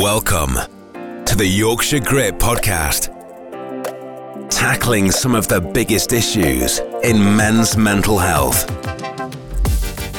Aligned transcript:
Welcome 0.00 0.54
to 1.24 1.34
the 1.36 1.44
Yorkshire 1.44 1.98
Grit 1.98 2.38
Podcast, 2.38 3.08
tackling 4.48 5.10
some 5.10 5.34
of 5.34 5.48
the 5.48 5.60
biggest 5.60 6.12
issues 6.12 6.78
in 7.02 7.36
men's 7.36 7.76
mental 7.76 8.16
health. 8.16 8.68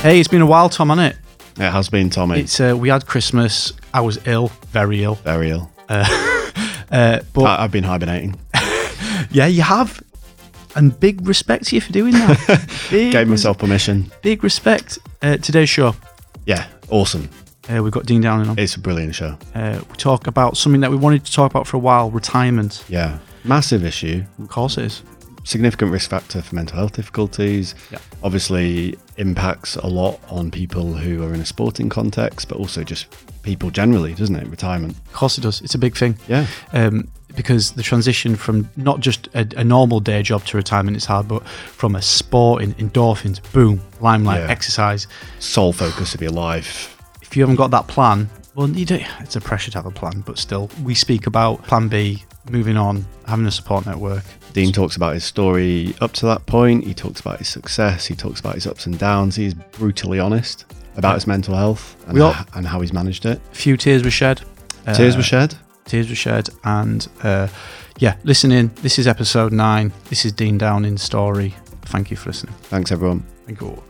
Hey, 0.02 0.20
it's 0.20 0.28
been 0.28 0.42
a 0.42 0.46
while, 0.46 0.68
Tom, 0.68 0.90
hasn't 0.90 1.16
it? 1.16 1.62
It 1.64 1.72
has 1.72 1.88
been, 1.88 2.10
Tommy. 2.10 2.42
It's 2.42 2.60
uh, 2.60 2.76
we 2.78 2.90
had 2.90 3.06
Christmas. 3.06 3.72
I 3.94 4.02
was 4.02 4.20
ill, 4.28 4.48
very 4.72 5.02
ill. 5.04 5.16
Very 5.16 5.52
ill. 5.52 5.72
Uh, 5.88 6.06
but 6.90 7.44
I, 7.44 7.64
I've 7.64 7.72
been 7.72 7.86
hibernating. 7.86 8.38
yeah, 9.32 9.48
you 9.48 9.62
have, 9.62 10.04
and 10.76 11.00
big 11.00 11.26
respect 11.26 11.68
to 11.68 11.76
you 11.76 11.82
for 11.82 11.94
doing 11.94 12.14
that. 12.14 12.88
Gave 12.90 13.30
myself 13.30 13.58
permission. 13.60 14.12
big 14.22 14.44
respect. 14.44 15.00
Uh, 15.22 15.38
today's 15.38 15.70
show, 15.70 15.96
Yeah, 16.46 16.68
awesome. 16.90 17.30
Uh, 17.70 17.82
we've 17.84 17.92
got 17.94 18.06
Dean 18.06 18.22
Downing 18.22 18.50
on. 18.50 18.58
It's 18.60 18.76
a 18.76 18.80
brilliant 18.80 19.16
show. 19.16 19.38
Uh, 19.56 19.82
we 19.90 19.96
talk 19.98 20.28
about 20.28 20.58
something 20.58 20.82
that 20.82 20.92
we 20.92 20.98
wanted 20.98 21.26
to 21.26 21.32
talk 21.32 21.52
about 21.52 21.68
for 21.68 21.78
a 21.78 21.80
while: 21.80 22.10
retirement. 22.12 22.84
Yeah, 22.90 23.20
massive 23.44 23.84
issue. 23.86 24.24
Of 24.42 24.50
course, 24.50 24.78
it 24.78 24.86
is. 24.86 25.04
Significant 25.46 25.92
risk 25.92 26.10
factor 26.10 26.42
for 26.42 26.54
mental 26.56 26.78
health 26.78 26.94
difficulties. 26.94 27.74
Yeah. 27.92 28.00
Obviously, 28.24 28.98
impacts 29.18 29.78
a 29.78 29.88
lot 29.88 30.20
on 30.30 30.52
people 30.52 30.94
who 30.94 31.24
are 31.24 31.34
in 31.34 31.40
a 31.42 31.46
sporting 31.46 31.90
context, 31.90 32.50
but 32.50 32.58
also 32.58 32.84
just 32.84 33.08
people 33.42 33.72
generally, 33.72 34.14
doesn't 34.14 34.36
it? 34.36 34.48
Retirement. 34.48 34.98
Of 35.08 35.14
course, 35.14 35.38
it 35.38 35.42
does. 35.42 35.62
It's 35.62 35.74
a 35.76 35.80
big 35.80 35.96
thing. 35.96 36.18
Yeah. 36.28 36.46
um, 36.74 37.08
because 37.36 37.72
the 37.74 37.84
transition 37.84 38.36
from 38.36 38.68
not 38.76 39.00
just 39.00 39.28
a, 39.36 39.48
a 39.56 39.64
normal 39.64 40.00
day 40.02 40.22
job 40.24 40.44
to 40.46 40.58
retirement 40.58 40.98
is 40.98 41.06
hard, 41.06 41.28
but 41.28 41.48
from 41.48 41.96
a 41.96 42.02
sport 42.02 42.62
in 42.64 42.74
endorphins, 42.74 43.40
boom, 43.54 43.80
limelight, 44.02 44.42
Yeah. 44.42 44.50
exercise. 44.50 45.08
Sole 45.40 45.72
focus 45.72 46.14
of 46.16 46.22
your 46.22 46.32
life. 46.32 46.99
If 47.30 47.38
you 47.38 47.44
haven't 47.44 47.58
got 47.58 47.70
that 47.72 47.88
plan, 47.88 48.28
well, 48.56 48.68
you 48.70 48.86
don't, 48.86 49.04
it's 49.22 49.36
a 49.36 49.42
pressure 49.42 49.70
to 49.72 49.78
have 49.78 49.86
a 49.86 49.92
plan, 49.92 50.22
but 50.26 50.38
still, 50.40 50.70
we 50.84 50.96
speak 50.96 51.28
about 51.28 51.62
plan 51.64 51.88
B, 51.88 52.24
moving 52.50 52.76
on, 52.76 53.06
having 53.28 53.46
a 53.46 53.52
support 53.52 53.86
network. 53.86 54.24
Dean 54.54 54.74
talks 54.74 54.96
about 54.96 55.14
his 55.14 55.24
story 55.24 55.94
up 56.02 56.12
to 56.14 56.26
that 56.26 56.46
point. 56.48 56.84
He 56.84 56.94
talks 56.96 57.20
about 57.20 57.38
his 57.38 57.48
success. 57.48 58.08
He 58.08 58.16
talks 58.16 58.40
about 58.40 58.56
his 58.56 58.66
ups 58.66 58.88
and 58.88 58.98
downs. 58.98 59.36
He's 59.36 59.54
brutally 59.54 60.20
honest 60.20 60.66
about 60.98 61.14
his 61.16 61.28
mental 61.28 61.54
health 61.56 61.96
and, 62.10 62.20
all- 62.20 62.36
and 62.56 62.66
how 62.68 62.82
he's 62.82 62.92
managed 62.94 63.26
it. 63.28 63.40
A 63.52 63.56
few 63.56 63.78
tears 63.78 64.04
were 64.04 64.10
shed. 64.12 64.42
Tears 64.96 65.14
Uh, 65.14 65.20
were 65.20 65.24
shed. 65.24 65.56
Tears 65.86 66.10
were 66.10 66.16
shed, 66.16 66.50
and 66.64 67.08
uh, 67.24 67.48
yeah, 68.00 68.16
listen 68.24 68.52
in. 68.52 68.72
This 68.82 68.98
is 69.00 69.08
episode 69.08 69.52
nine. 69.54 69.94
This 70.10 70.26
is 70.26 70.32
Dean 70.32 70.58
Downing's 70.58 71.04
story. 71.04 71.54
Thank 71.84 72.10
you 72.12 72.18
for 72.18 72.30
listening. 72.30 72.56
Thanks, 72.64 72.92
everyone. 72.92 73.24
Thank 73.46 73.62
you. 73.62 73.82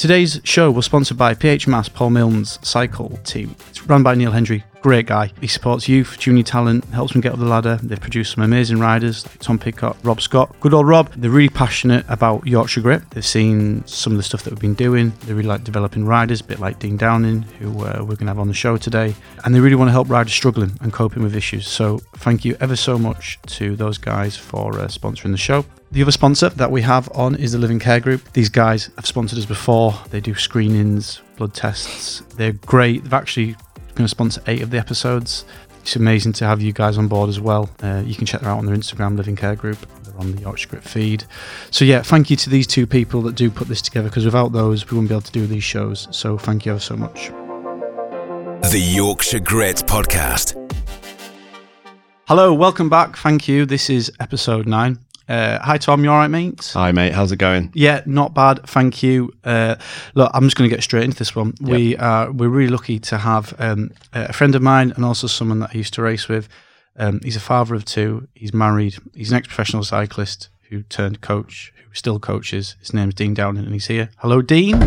Today's 0.00 0.40
show 0.44 0.70
was 0.70 0.86
sponsored 0.86 1.18
by 1.18 1.34
PH 1.34 1.68
Mass 1.68 1.90
Paul 1.90 2.08
Milnes 2.08 2.58
cycle 2.62 3.18
team. 3.22 3.54
It's 3.68 3.86
run 3.86 4.02
by 4.02 4.14
Neil 4.14 4.30
Hendry, 4.30 4.64
great 4.80 5.06
guy. 5.06 5.32
He 5.40 5.46
supports 5.46 5.88
youth, 5.88 6.18
junior 6.18 6.42
talent, 6.42 6.84
helps 6.86 7.12
them 7.12 7.20
get 7.20 7.32
up 7.32 7.38
the 7.38 7.44
ladder. 7.44 7.78
They've 7.82 8.00
produced 8.00 8.34
some 8.34 8.44
amazing 8.44 8.78
riders 8.78 9.26
like 9.26 9.38
Tom 9.38 9.58
Pidcock, 9.58 9.96
Rob 10.02 10.20
Scott. 10.20 10.54
Good 10.60 10.74
old 10.74 10.88
Rob. 10.88 11.12
They're 11.14 11.30
really 11.30 11.48
passionate 11.48 12.04
about 12.08 12.46
Yorkshire 12.46 12.80
Grit. 12.80 13.08
They've 13.10 13.24
seen 13.24 13.86
some 13.86 14.12
of 14.12 14.16
the 14.16 14.22
stuff 14.22 14.42
that 14.44 14.50
we've 14.50 14.60
been 14.60 14.74
doing. 14.74 15.12
They 15.26 15.32
really 15.32 15.48
like 15.48 15.64
developing 15.64 16.06
riders, 16.06 16.40
a 16.40 16.44
bit 16.44 16.60
like 16.60 16.78
Dean 16.78 16.96
Downing, 16.96 17.42
who 17.58 17.70
uh, 17.84 17.98
we're 18.00 18.16
going 18.16 18.18
to 18.18 18.26
have 18.26 18.38
on 18.38 18.48
the 18.48 18.54
show 18.54 18.76
today. 18.76 19.14
And 19.44 19.54
they 19.54 19.60
really 19.60 19.76
want 19.76 19.88
to 19.88 19.92
help 19.92 20.08
riders 20.08 20.32
struggling 20.32 20.72
and 20.80 20.92
coping 20.92 21.22
with 21.22 21.36
issues. 21.36 21.68
So 21.68 21.98
thank 22.16 22.44
you 22.44 22.56
ever 22.60 22.76
so 22.76 22.98
much 22.98 23.38
to 23.46 23.76
those 23.76 23.98
guys 23.98 24.36
for 24.36 24.78
uh, 24.78 24.86
sponsoring 24.86 25.32
the 25.32 25.38
show. 25.38 25.64
The 25.92 26.02
other 26.02 26.12
sponsor 26.12 26.50
that 26.50 26.70
we 26.70 26.82
have 26.82 27.10
on 27.16 27.34
is 27.34 27.50
the 27.52 27.58
Living 27.58 27.80
Care 27.80 27.98
Group. 27.98 28.32
These 28.32 28.48
guys 28.48 28.90
have 28.94 29.06
sponsored 29.06 29.40
us 29.40 29.44
before. 29.44 29.92
They 30.10 30.20
do 30.20 30.36
screenings, 30.36 31.20
blood 31.36 31.52
tests. 31.52 32.20
They're 32.36 32.52
great. 32.52 33.02
They've 33.02 33.12
actually 33.12 33.56
going 33.94 34.04
to 34.04 34.08
sponsor 34.08 34.42
eight 34.46 34.62
of 34.62 34.70
the 34.70 34.78
episodes. 34.78 35.44
It's 35.82 35.96
amazing 35.96 36.34
to 36.34 36.46
have 36.46 36.60
you 36.60 36.72
guys 36.72 36.98
on 36.98 37.08
board 37.08 37.28
as 37.28 37.40
well. 37.40 37.70
Uh, 37.82 38.02
you 38.04 38.14
can 38.14 38.26
check 38.26 38.40
them 38.40 38.50
out 38.50 38.58
on 38.58 38.66
their 38.66 38.76
Instagram, 38.76 39.16
Living 39.16 39.36
Care 39.36 39.56
Group. 39.56 39.78
They're 40.04 40.16
on 40.18 40.34
the 40.36 40.42
Yorkshire 40.42 40.68
Grit 40.68 40.84
feed. 40.84 41.24
So 41.70 41.84
yeah, 41.84 42.02
thank 42.02 42.30
you 42.30 42.36
to 42.36 42.50
these 42.50 42.66
two 42.66 42.86
people 42.86 43.22
that 43.22 43.34
do 43.34 43.50
put 43.50 43.68
this 43.68 43.80
together 43.80 44.08
because 44.08 44.24
without 44.24 44.52
those, 44.52 44.88
we 44.90 44.96
wouldn't 44.96 45.08
be 45.08 45.14
able 45.14 45.22
to 45.22 45.32
do 45.32 45.46
these 45.46 45.64
shows. 45.64 46.06
So 46.10 46.36
thank 46.36 46.66
you 46.66 46.72
ever 46.72 46.80
so 46.80 46.96
much. 46.96 47.30
The 48.70 48.80
Yorkshire 48.80 49.40
Grit 49.40 49.76
Podcast. 49.86 50.56
Hello, 52.28 52.54
welcome 52.54 52.88
back. 52.88 53.16
Thank 53.16 53.48
you. 53.48 53.66
This 53.66 53.90
is 53.90 54.12
episode 54.20 54.68
nine. 54.68 54.98
Uh, 55.30 55.60
hi 55.62 55.78
Tom, 55.78 56.02
you 56.02 56.10
all 56.10 56.16
right, 56.16 56.26
mate? 56.26 56.72
Hi, 56.74 56.90
mate. 56.90 57.12
How's 57.12 57.30
it 57.30 57.36
going? 57.36 57.70
Yeah, 57.72 58.02
not 58.04 58.34
bad. 58.34 58.66
Thank 58.66 59.00
you. 59.00 59.32
Uh, 59.44 59.76
look, 60.16 60.28
I'm 60.34 60.42
just 60.42 60.56
going 60.56 60.68
to 60.68 60.74
get 60.74 60.82
straight 60.82 61.04
into 61.04 61.16
this 61.16 61.36
one. 61.36 61.54
We 61.60 61.96
are 61.98 62.32
we're 62.32 62.48
really 62.48 62.72
lucky 62.72 62.98
to 62.98 63.18
have 63.18 63.54
um, 63.60 63.92
a 64.12 64.32
friend 64.32 64.56
of 64.56 64.62
mine 64.62 64.90
and 64.96 65.04
also 65.04 65.28
someone 65.28 65.60
that 65.60 65.70
I 65.72 65.78
used 65.78 65.94
to 65.94 66.02
race 66.02 66.26
with. 66.26 66.48
Um, 66.96 67.20
he's 67.22 67.36
a 67.36 67.40
father 67.40 67.76
of 67.76 67.84
two. 67.84 68.26
He's 68.34 68.52
married. 68.52 68.96
He's 69.14 69.30
an 69.30 69.36
ex-professional 69.36 69.84
cyclist 69.84 70.48
who 70.68 70.82
turned 70.82 71.20
coach, 71.20 71.72
who 71.76 71.94
still 71.94 72.18
coaches. 72.18 72.74
His 72.80 72.92
name's 72.92 73.14
Dean 73.14 73.32
Downing, 73.32 73.64
and 73.64 73.72
he's 73.72 73.86
here. 73.86 74.10
Hello, 74.18 74.42
Dean. 74.42 74.80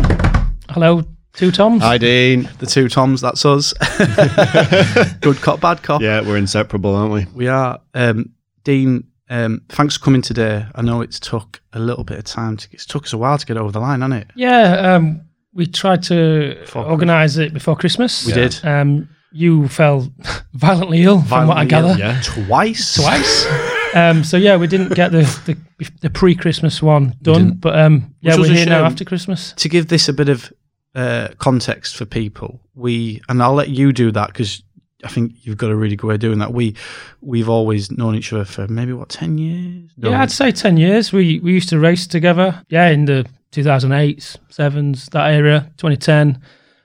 Hello, 0.68 1.04
two 1.32 1.52
Toms. 1.52 1.80
Hi, 1.80 1.96
Dean. 1.96 2.50
The 2.58 2.66
two 2.66 2.90
Toms. 2.90 3.22
That's 3.22 3.46
us. 3.46 3.72
Good 5.22 5.40
cop, 5.40 5.62
bad 5.62 5.82
cop. 5.82 6.02
Yeah, 6.02 6.20
we're 6.20 6.36
inseparable, 6.36 6.94
aren't 6.94 7.14
we? 7.14 7.26
We 7.34 7.48
are. 7.48 7.80
Um, 7.94 8.34
Dean, 8.62 9.04
um, 9.30 9.62
thanks 9.68 9.96
for 9.96 10.04
coming 10.04 10.22
today. 10.22 10.66
I 10.74 10.82
know 10.82 11.00
it's 11.00 11.18
took 11.18 11.62
a 11.72 11.78
little 11.78 12.04
bit 12.04 12.18
of 12.18 12.24
time. 12.24 12.56
To, 12.56 12.68
it's 12.72 12.86
took 12.86 13.04
us 13.04 13.12
a 13.12 13.18
while 13.18 13.38
to 13.38 13.46
get 13.46 13.56
over 13.56 13.72
the 13.72 13.80
line, 13.80 14.00
hasn't 14.00 14.22
it? 14.22 14.30
Yeah, 14.34 14.94
um, 14.94 15.22
we 15.52 15.66
tried 15.66 16.02
to 16.04 16.56
Before 16.60 16.84
organise 16.84 17.36
it 17.36 17.54
before 17.54 17.76
Christmas. 17.76 18.26
We 18.26 18.32
did. 18.32 18.60
Um, 18.64 19.08
you 19.32 19.68
fell 19.68 20.12
violently 20.52 21.02
ill, 21.02 21.20
from 21.22 21.48
what 21.48 21.56
I 21.56 21.64
Violently 21.64 22.02
gather, 22.02 22.16
ill. 22.16 22.44
Twice. 22.46 22.94
twice. 22.94 23.46
um, 23.94 24.24
so 24.24 24.36
yeah, 24.36 24.56
we 24.56 24.66
didn't 24.66 24.94
get 24.94 25.10
the 25.12 25.22
the, 25.46 25.90
the 26.02 26.10
pre-Christmas 26.10 26.82
one 26.82 27.16
done, 27.22 27.54
but 27.54 27.78
um, 27.78 28.14
yeah, 28.20 28.36
was 28.36 28.48
we're 28.48 28.54
a 28.54 28.58
here 28.58 28.66
now 28.66 28.84
after 28.84 29.04
Christmas. 29.04 29.52
to 29.54 29.68
give 29.68 29.88
this 29.88 30.08
a 30.08 30.12
bit 30.12 30.28
of 30.28 30.52
uh, 30.94 31.28
context 31.38 31.96
for 31.96 32.04
people, 32.04 32.60
we 32.74 33.22
and 33.28 33.42
I'll 33.42 33.54
let 33.54 33.70
you 33.70 33.92
do 33.92 34.12
that 34.12 34.28
because 34.28 34.62
I 35.04 35.08
think 35.08 35.32
you've 35.42 35.56
got 35.58 35.70
a 35.70 35.76
really 35.76 35.96
good 35.96 36.06
way 36.08 36.14
of 36.14 36.20
doing 36.20 36.38
that. 36.38 36.52
We 36.52 36.74
we've 37.20 37.48
always 37.48 37.90
known 37.90 38.14
each 38.14 38.32
other 38.32 38.44
for 38.44 38.66
maybe 38.68 38.92
what 38.92 39.08
ten 39.10 39.38
years. 39.38 39.90
No. 39.96 40.10
Yeah, 40.10 40.22
I'd 40.22 40.30
say 40.30 40.50
ten 40.52 40.76
years. 40.76 41.12
We 41.12 41.40
we 41.40 41.52
used 41.52 41.68
to 41.70 41.78
race 41.78 42.06
together. 42.06 42.62
Yeah, 42.68 42.88
in 42.88 43.04
the 43.04 43.26
2008s, 43.52 44.36
sevens, 44.48 45.06
that 45.12 45.30
area, 45.32 45.70
2010. 45.76 46.40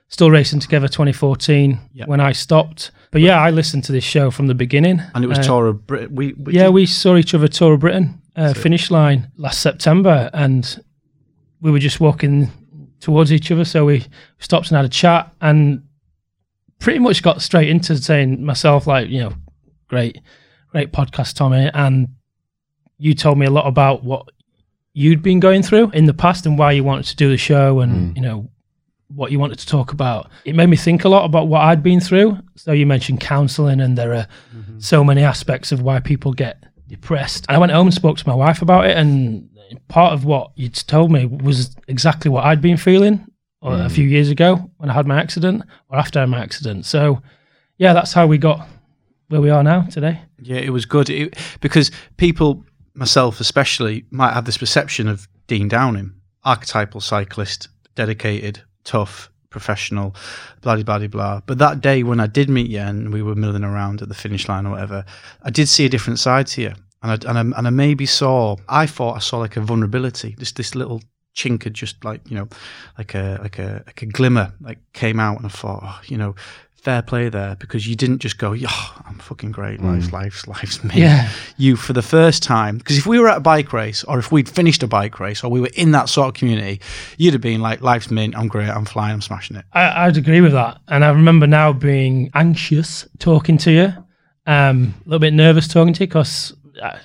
Still 0.08 0.30
racing 0.30 0.58
together 0.60 0.88
2014 0.88 1.78
Yeah. 1.92 2.04
when 2.06 2.20
I 2.20 2.32
stopped. 2.32 2.90
But 3.12 3.20
yeah, 3.20 3.38
I 3.40 3.50
listened 3.50 3.84
to 3.84 3.92
this 3.92 4.02
show 4.04 4.30
from 4.32 4.48
the 4.48 4.54
beginning. 4.54 5.00
and 5.14 5.24
it 5.24 5.28
was 5.28 5.38
Uh, 5.38 5.42
Tour 5.42 5.66
of 5.68 5.86
Britain. 5.86 6.14
We, 6.14 6.32
we 6.34 6.52
yeah, 6.54 6.64
did- 6.64 6.74
we 6.74 6.86
saw 6.86 7.16
each 7.16 7.32
other 7.34 7.46
Tour 7.48 7.74
of 7.74 7.80
Britain 7.80 8.20
uh, 8.36 8.52
finish 8.54 8.90
line 8.90 9.28
last 9.36 9.60
September, 9.60 10.28
and 10.32 10.82
we 11.60 11.70
were 11.70 11.78
just 11.78 12.00
walking 12.00 12.50
towards 13.00 13.32
each 13.32 13.50
other. 13.52 13.64
So 13.64 13.84
we 13.84 14.04
stopped 14.40 14.68
and 14.68 14.76
had 14.76 14.84
a 14.84 14.88
chat, 14.88 15.32
and 15.40 15.82
pretty 16.80 16.98
much 16.98 17.22
got 17.22 17.40
straight 17.40 17.68
into 17.68 17.96
saying 17.96 18.44
myself, 18.44 18.86
like, 18.86 19.08
you 19.08 19.20
know, 19.20 19.32
great, 19.86 20.20
great 20.68 20.92
podcast, 20.92 21.34
Tommy, 21.34 21.70
and 21.72 22.08
you 22.98 23.14
told 23.14 23.38
me 23.38 23.46
a 23.46 23.50
lot 23.50 23.66
about 23.66 24.02
what 24.02 24.28
you'd 24.92 25.22
been 25.22 25.38
going 25.38 25.62
through 25.62 25.90
in 25.90 26.06
the 26.06 26.14
past 26.14 26.46
and 26.46 26.58
why 26.58 26.72
you 26.72 26.82
wanted 26.82 27.06
to 27.06 27.16
do 27.16 27.30
the 27.30 27.36
show, 27.36 27.80
and 27.80 28.12
mm. 28.12 28.16
you 28.16 28.22
know 28.22 28.50
what 29.14 29.30
you 29.32 29.38
wanted 29.38 29.58
to 29.58 29.66
talk 29.66 29.92
about. 29.92 30.30
It 30.44 30.54
made 30.54 30.68
me 30.68 30.76
think 30.76 31.04
a 31.04 31.08
lot 31.08 31.24
about 31.24 31.48
what 31.48 31.62
I'd 31.62 31.82
been 31.82 32.00
through. 32.00 32.38
So 32.56 32.72
you 32.72 32.86
mentioned 32.86 33.20
counselling, 33.20 33.80
and 33.80 33.96
there 33.96 34.14
are 34.14 34.26
mm-hmm. 34.54 34.78
so 34.78 35.04
many 35.04 35.22
aspects 35.22 35.72
of 35.72 35.82
why 35.82 36.00
people 36.00 36.32
get 36.32 36.64
depressed. 36.88 37.46
And 37.48 37.56
I 37.56 37.60
went 37.60 37.72
home 37.72 37.88
and 37.88 37.94
spoke 37.94 38.18
to 38.18 38.28
my 38.28 38.34
wife 38.34 38.62
about 38.62 38.86
it, 38.86 38.96
and 38.96 39.48
part 39.88 40.12
of 40.12 40.24
what 40.24 40.52
you'd 40.56 40.74
told 40.74 41.12
me 41.12 41.26
was 41.26 41.76
exactly 41.88 42.30
what 42.30 42.44
I'd 42.44 42.60
been 42.60 42.76
feeling 42.76 43.29
uh, 43.62 43.84
a 43.84 43.88
few 43.88 44.06
years 44.06 44.30
ago 44.30 44.70
when 44.78 44.90
I 44.90 44.92
had 44.92 45.06
my 45.06 45.20
accident, 45.20 45.62
or 45.88 45.98
after 45.98 46.26
my 46.26 46.40
accident. 46.40 46.86
So 46.86 47.22
yeah, 47.78 47.92
that's 47.92 48.12
how 48.12 48.26
we 48.26 48.38
got 48.38 48.66
where 49.28 49.40
we 49.40 49.50
are 49.50 49.62
now 49.62 49.82
today. 49.82 50.20
yeah, 50.42 50.58
it 50.58 50.70
was 50.70 50.84
good 50.84 51.08
it, 51.08 51.38
because 51.60 51.90
people, 52.16 52.64
myself 52.94 53.40
especially, 53.40 54.04
might 54.10 54.32
have 54.32 54.44
this 54.44 54.58
perception 54.58 55.08
of 55.08 55.28
Dean 55.46 55.68
Downing, 55.68 56.12
archetypal 56.44 57.00
cyclist, 57.00 57.68
dedicated, 57.94 58.62
tough, 58.84 59.30
professional, 59.50 60.14
blah 60.62 60.76
blah 60.76 60.98
blah 60.98 61.08
blah. 61.08 61.40
But 61.46 61.58
that 61.58 61.80
day 61.80 62.02
when 62.02 62.20
I 62.20 62.26
did 62.26 62.48
meet 62.48 62.70
you 62.70 62.80
and 62.80 63.12
we 63.12 63.22
were 63.22 63.34
milling 63.34 63.64
around 63.64 64.02
at 64.02 64.08
the 64.08 64.14
finish 64.14 64.48
line 64.48 64.66
or 64.66 64.70
whatever, 64.70 65.04
I 65.42 65.50
did 65.50 65.68
see 65.68 65.84
a 65.84 65.88
different 65.88 66.18
side 66.18 66.46
to 66.48 66.62
you, 66.62 66.72
and 67.02 67.12
I, 67.12 67.28
and 67.28 67.38
I, 67.38 67.58
and 67.58 67.66
I 67.66 67.70
maybe 67.70 68.06
saw, 68.06 68.56
I 68.68 68.86
thought 68.86 69.16
I 69.16 69.20
saw 69.20 69.38
like 69.38 69.56
a 69.56 69.60
vulnerability, 69.60 70.34
just 70.38 70.56
this 70.56 70.74
little 70.74 71.02
chink 71.34 71.64
had 71.64 71.74
just 71.74 72.04
like 72.04 72.20
you 72.28 72.36
know, 72.36 72.48
like 72.98 73.14
a 73.14 73.38
like 73.42 73.58
a 73.58 73.82
like 73.86 74.02
a 74.02 74.06
glimmer 74.06 74.52
like 74.60 74.78
came 74.92 75.20
out, 75.20 75.38
and 75.38 75.46
I 75.46 75.50
thought, 75.50 75.80
oh, 75.82 76.00
you 76.06 76.16
know, 76.16 76.34
fair 76.80 77.02
play 77.02 77.28
there 77.28 77.56
because 77.56 77.86
you 77.86 77.94
didn't 77.94 78.18
just 78.18 78.38
go, 78.38 78.52
yeah, 78.52 78.70
I'm 79.04 79.18
fucking 79.18 79.52
great, 79.52 79.82
life's 79.82 80.12
life's 80.12 80.46
life's 80.48 80.82
me. 80.82 80.94
Yeah. 80.94 81.28
You 81.56 81.76
for 81.76 81.92
the 81.92 82.02
first 82.02 82.42
time 82.42 82.78
because 82.78 82.96
if 82.96 83.06
we 83.06 83.18
were 83.18 83.28
at 83.28 83.36
a 83.36 83.40
bike 83.40 83.72
race 83.72 84.02
or 84.04 84.18
if 84.18 84.32
we'd 84.32 84.48
finished 84.48 84.82
a 84.82 84.86
bike 84.86 85.20
race 85.20 85.44
or 85.44 85.50
we 85.50 85.60
were 85.60 85.70
in 85.74 85.92
that 85.92 86.08
sort 86.08 86.28
of 86.28 86.34
community, 86.34 86.80
you'd 87.18 87.34
have 87.34 87.42
been 87.42 87.60
like, 87.60 87.82
life's 87.82 88.10
mint, 88.10 88.36
I'm 88.36 88.48
great, 88.48 88.68
I'm 88.68 88.86
flying, 88.86 89.12
I'm 89.12 89.20
smashing 89.20 89.56
it. 89.56 89.64
I, 89.72 90.06
I'd 90.06 90.16
agree 90.16 90.40
with 90.40 90.52
that. 90.52 90.78
And 90.88 91.04
I 91.04 91.10
remember 91.10 91.46
now 91.46 91.72
being 91.72 92.30
anxious 92.34 93.06
talking 93.18 93.58
to 93.58 93.70
you, 93.70 93.92
um, 94.46 94.94
a 95.04 95.08
little 95.08 95.20
bit 95.20 95.34
nervous 95.34 95.68
talking 95.68 95.92
to 95.92 96.04
you 96.04 96.08
because 96.08 96.54
uh, 96.82 96.96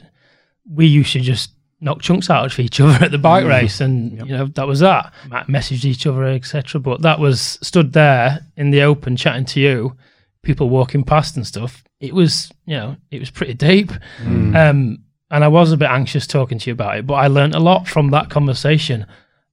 we 0.69 0.85
used 0.85 1.11
to 1.13 1.19
just 1.19 1.51
knock 1.85 2.01
chunks 2.01 2.29
out 2.29 2.51
of 2.51 2.59
each 2.59 2.81
other 2.81 3.05
at 3.05 3.11
the 3.11 3.17
bike 3.17 3.45
mm. 3.45 3.49
race, 3.49 3.79
and 3.79 4.11
you 4.27 4.35
know 4.35 4.47
that 4.47 4.67
was 4.67 4.81
that. 4.81 5.13
Messaged 5.47 5.85
each 5.85 6.05
other, 6.05 6.25
etc. 6.25 6.81
But 6.81 7.03
that 7.03 7.19
was 7.19 7.59
stood 7.61 7.93
there 7.93 8.45
in 8.57 8.71
the 8.71 8.81
open 8.81 9.15
chatting 9.15 9.45
to 9.45 9.61
you, 9.61 9.95
people 10.41 10.67
walking 10.67 11.03
past 11.03 11.37
and 11.37 11.47
stuff. 11.47 11.83
It 12.01 12.13
was, 12.13 12.51
you 12.65 12.75
know, 12.75 12.97
it 13.11 13.19
was 13.19 13.29
pretty 13.29 13.53
deep. 13.53 13.91
Mm. 14.19 14.55
Um, 14.55 14.99
and 15.31 15.43
I 15.43 15.47
was 15.47 15.71
a 15.71 15.77
bit 15.77 15.89
anxious 15.89 16.27
talking 16.27 16.59
to 16.59 16.69
you 16.69 16.73
about 16.73 16.97
it, 16.97 17.07
but 17.07 17.15
I 17.15 17.27
learned 17.27 17.55
a 17.55 17.59
lot 17.59 17.87
from 17.87 18.09
that 18.11 18.29
conversation. 18.29 19.05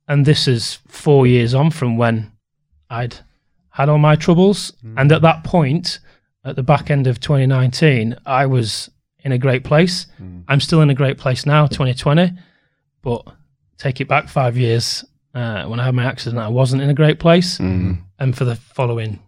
And 0.08 0.26
this 0.26 0.49
is 0.49 0.78
four 0.88 1.26
years 1.26 1.55
on 1.55 1.70
from 1.70 1.96
when 1.96 2.32
I'd 2.90 3.17
had 3.70 3.88
all 3.88 3.99
my 3.99 4.17
troubles. 4.17 4.73
Mm. 4.85 4.94
And 5.00 5.12
at 5.12 5.23
that 5.23 5.44
point, 5.44 6.00
at 6.44 6.56
the 6.56 6.62
back 6.62 6.90
end 6.90 7.06
of 7.06 7.20
2019, 7.20 8.17
I 8.26 8.46
was 8.46 8.90
in 9.24 9.32
a 9.32 9.38
great 9.38 9.64
place. 9.64 10.06
I'm 10.48 10.60
still 10.60 10.80
in 10.80 10.90
a 10.90 10.94
great 10.94 11.19
place 11.19 11.46
now, 11.46 11.66
2020. 11.66 12.32
But 13.02 13.26
take 13.78 14.00
it 14.00 14.08
back 14.08 14.28
five 14.28 14.56
years, 14.56 15.04
uh, 15.34 15.64
when 15.64 15.80
I 15.80 15.84
had 15.84 15.94
my 15.94 16.04
accident, 16.04 16.40
I 16.40 16.48
wasn't 16.48 16.82
in 16.82 16.90
a 16.90 16.94
great 16.94 17.19
place. 17.19 17.58
And 18.19 18.36
for 18.36 18.44
the 18.44 18.56
following 18.56 19.19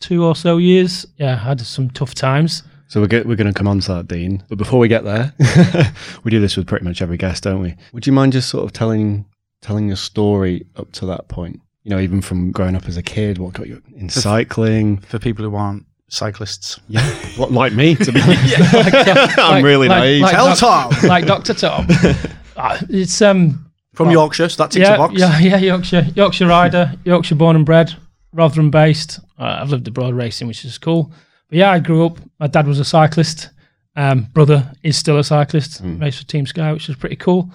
two 0.00 0.24
or 0.24 0.36
so 0.36 0.58
years, 0.58 1.06
yeah, 1.16 1.32
I 1.34 1.36
had 1.36 1.60
some 1.60 1.90
tough 1.90 2.14
times. 2.14 2.62
So 2.88 3.00
we're, 3.00 3.06
get, 3.06 3.26
we're 3.26 3.36
going 3.36 3.52
to 3.52 3.56
come 3.56 3.68
on 3.68 3.80
to 3.80 3.94
that, 3.94 4.08
Dean. 4.08 4.42
But 4.48 4.58
before 4.58 4.80
we 4.80 4.88
get 4.88 5.04
there, 5.04 5.32
we 6.24 6.30
do 6.30 6.40
this 6.40 6.56
with 6.56 6.66
pretty 6.66 6.84
much 6.84 7.00
every 7.00 7.16
guest, 7.16 7.44
don't 7.44 7.62
we? 7.62 7.76
Would 7.92 8.06
you 8.06 8.12
mind 8.12 8.32
just 8.32 8.48
sort 8.48 8.64
of 8.64 8.72
telling 8.72 9.26
telling 9.62 9.86
your 9.88 9.96
story 9.96 10.66
up 10.76 10.90
to 10.92 11.06
that 11.06 11.28
point? 11.28 11.60
You 11.84 11.90
know, 11.90 12.00
even 12.00 12.20
from 12.20 12.50
growing 12.50 12.74
up 12.74 12.86
as 12.86 12.96
a 12.96 13.02
kid, 13.02 13.38
what 13.38 13.52
got 13.52 13.68
you 13.68 13.80
in 13.94 14.08
cycling? 14.08 14.98
For 14.98 15.18
people 15.18 15.44
who 15.44 15.54
aren't 15.54 15.86
cyclists. 16.10 16.78
Yeah, 16.88 17.02
what 17.36 17.50
like 17.52 17.72
me 17.72 17.94
to 17.96 18.12
be? 18.12 18.20
Like, 18.72 18.94
uh, 18.94 19.28
I'm 19.38 19.50
like- 19.52 19.64
really 19.64 19.88
like- 19.88 19.98
naive. 19.98 20.22
Like, 20.22 20.32
Tell 20.34 20.46
Doc- 20.54 20.58
Tom. 20.58 21.08
like 21.08 21.26
Dr. 21.26 21.54
Tom. 21.54 21.86
Uh, 22.56 22.78
it's 22.90 23.22
um 23.22 23.70
From 23.94 24.10
Yorkshire, 24.10 24.48
so 24.48 24.62
that 24.64 24.70
ticks 24.72 24.86
yeah, 24.88 24.94
a 24.94 24.98
box. 24.98 25.14
yeah, 25.16 25.38
yeah, 25.38 25.56
Yorkshire, 25.56 26.06
Yorkshire 26.14 26.46
rider, 26.46 26.92
Yorkshire 27.04 27.36
born 27.36 27.56
and 27.56 27.64
bred, 27.64 27.94
Rotherham 28.32 28.70
based. 28.70 29.18
Uh, 29.38 29.58
I've 29.62 29.70
lived 29.70 29.88
abroad 29.88 30.14
racing, 30.14 30.46
which 30.48 30.64
is 30.64 30.76
cool. 30.78 31.12
But 31.48 31.58
yeah, 31.58 31.70
I 31.70 31.78
grew 31.80 32.04
up. 32.06 32.18
My 32.38 32.46
dad 32.46 32.66
was 32.66 32.78
a 32.78 32.84
cyclist. 32.84 33.50
Um, 33.96 34.28
brother 34.32 34.70
is 34.82 34.96
still 34.96 35.18
a 35.18 35.24
cyclist. 35.24 35.80
Raced 35.82 36.18
for 36.20 36.26
Team 36.26 36.46
Sky, 36.46 36.72
which 36.72 36.88
is 36.88 36.96
pretty 36.96 37.16
cool. 37.16 37.50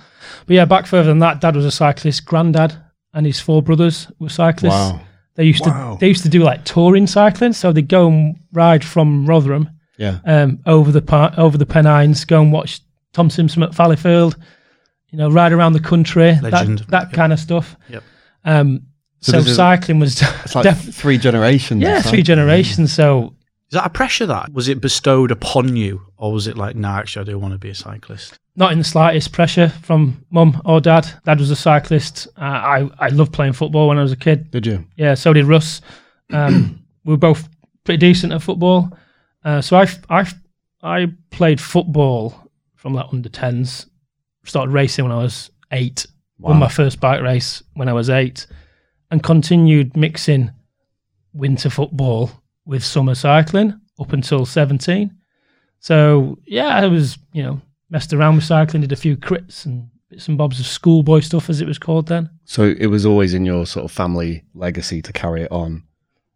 But 0.45 0.55
yeah, 0.55 0.65
back 0.65 0.85
further 0.85 1.07
than 1.09 1.19
that, 1.19 1.39
dad 1.39 1.55
was 1.55 1.65
a 1.65 1.71
cyclist. 1.71 2.25
Granddad 2.25 2.75
and 3.13 3.25
his 3.25 3.39
four 3.39 3.61
brothers 3.61 4.07
were 4.19 4.27
cyclists. 4.29 4.73
Wow. 4.91 4.99
They 5.35 5.43
used 5.45 5.65
Wow. 5.65 5.93
to 5.93 5.99
they 5.99 6.07
used 6.07 6.23
to 6.23 6.29
do 6.29 6.43
like 6.43 6.63
touring 6.65 7.07
cycling, 7.07 7.53
so 7.53 7.71
they'd 7.71 7.87
go 7.87 8.07
and 8.07 8.35
ride 8.53 8.83
from 8.83 9.25
Rotherham 9.25 9.69
Yeah. 9.97 10.19
um, 10.25 10.59
over 10.65 10.91
the 10.91 11.01
par- 11.01 11.33
over 11.37 11.57
the 11.57 11.65
Pennines, 11.65 12.25
go 12.25 12.41
and 12.41 12.51
watch 12.51 12.81
Tom 13.13 13.29
Simpson 13.29 13.63
at 13.63 13.71
Valleyfield, 13.71 14.35
you 15.09 15.17
know, 15.17 15.29
ride 15.29 15.51
around 15.53 15.73
the 15.73 15.79
country, 15.79 16.37
Legend. 16.41 16.79
that, 16.79 16.87
that 16.89 17.03
Yep. 17.07 17.11
kind 17.13 17.33
of 17.33 17.39
stuff. 17.39 17.75
Yep. 17.89 18.03
Um, 18.45 18.81
So 19.21 19.41
so 19.41 19.53
cycling 19.53 19.99
was 19.99 20.21
It's 20.43 20.53
like 20.55 20.63
def- 20.63 20.93
three 20.93 21.17
generations. 21.17 21.81
yeah, 21.81 21.95
three 22.01 22.03
cycling. 22.19 22.23
generations. 22.25 22.93
So 22.93 23.33
Is 23.71 23.73
that 23.75 23.85
a 23.87 23.89
pressure 23.89 24.27
that? 24.27 24.53
Was 24.53 24.67
it 24.67 24.79
bestowed 24.79 25.31
upon 25.31 25.75
you? 25.75 26.01
Or 26.17 26.31
was 26.31 26.45
it 26.47 26.55
like, 26.57 26.75
nah, 26.75 26.97
actually, 26.99 27.21
I 27.23 27.25
do 27.31 27.39
want 27.39 27.53
to 27.53 27.57
be 27.57 27.69
a 27.69 27.75
cyclist? 27.75 28.37
Not 28.55 28.71
in 28.71 28.77
the 28.77 28.83
slightest 28.83 29.31
pressure 29.31 29.69
from 29.69 30.25
mum 30.29 30.61
or 30.65 30.79
dad. 30.79 31.07
Dad 31.25 31.39
was 31.39 31.51
a 31.51 31.55
cyclist. 31.55 32.27
Uh, 32.37 32.41
I 32.41 32.89
I 32.99 33.07
loved 33.09 33.33
playing 33.33 33.53
football 33.53 33.87
when 33.87 33.97
I 33.97 34.01
was 34.01 34.11
a 34.11 34.17
kid. 34.17 34.51
Did 34.51 34.65
you? 34.65 34.85
Yeah, 34.95 35.13
so 35.15 35.33
did 35.33 35.45
Russ. 35.45 35.81
Um, 36.31 36.83
we 37.05 37.13
were 37.13 37.17
both 37.17 37.47
pretty 37.83 37.99
decent 37.99 38.33
at 38.33 38.41
football. 38.41 38.91
Uh, 39.45 39.61
so 39.61 39.77
I, 39.77 39.87
I, 40.09 40.25
I 40.81 41.07
played 41.29 41.61
football 41.61 42.49
from 42.75 42.93
like 42.93 43.05
under 43.13 43.29
10s. 43.29 43.85
Started 44.43 44.71
racing 44.71 45.05
when 45.05 45.11
I 45.11 45.21
was 45.21 45.51
eight. 45.71 46.05
Won 46.39 46.57
my 46.57 46.67
first 46.67 46.99
bike 46.99 47.21
race 47.21 47.63
when 47.75 47.87
I 47.87 47.93
was 47.93 48.09
eight. 48.09 48.45
And 49.09 49.23
continued 49.23 49.95
mixing 49.95 50.51
winter 51.33 51.69
football 51.69 52.31
with 52.65 52.83
summer 52.83 53.15
cycling 53.15 53.79
up 53.99 54.13
until 54.13 54.45
17. 54.45 55.15
So 55.79 56.37
yeah, 56.45 56.75
I 56.75 56.87
was, 56.87 57.17
you 57.31 57.43
know, 57.43 57.61
messed 57.95 58.11
around 58.11 58.35
with 58.35 58.43
cycling, 58.43 58.81
did 58.81 58.91
a 58.91 58.95
few 58.97 59.15
crits 59.15 59.65
and 59.65 59.87
bits 60.09 60.27
and 60.27 60.37
bobs 60.37 60.59
of 60.59 60.65
schoolboy 60.65 61.21
stuff 61.21 61.49
as 61.49 61.61
it 61.61 61.65
was 61.65 61.79
called 61.79 62.07
then. 62.07 62.29
So 62.43 62.75
it 62.77 62.87
was 62.87 63.05
always 63.05 63.33
in 63.33 63.45
your 63.45 63.65
sort 63.65 63.85
of 63.85 63.91
family 63.91 64.43
legacy 64.53 65.01
to 65.01 65.13
carry 65.13 65.43
it 65.43 65.51
on. 65.51 65.83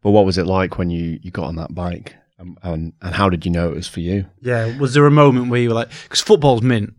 But 0.02 0.12
what 0.12 0.26
was 0.26 0.38
it 0.38 0.46
like 0.46 0.78
when 0.78 0.90
you, 0.90 1.20
you 1.22 1.32
got 1.32 1.48
on 1.48 1.58
that 1.58 1.76
bike? 1.76 2.16
Um, 2.40 2.58
and, 2.64 2.94
and 3.02 3.14
how 3.14 3.28
did 3.28 3.44
you 3.46 3.52
know 3.52 3.68
it 3.68 3.76
was 3.76 3.90
for 3.90 4.00
you? 4.00 4.26
Yeah. 4.40 4.78
Was 4.80 4.94
there 4.94 5.06
a 5.06 5.12
moment 5.12 5.50
where 5.50 5.60
you 5.60 5.68
were 5.68 5.76
like, 5.76 5.90
because 6.04 6.22
football's 6.22 6.62
mint 6.62 6.94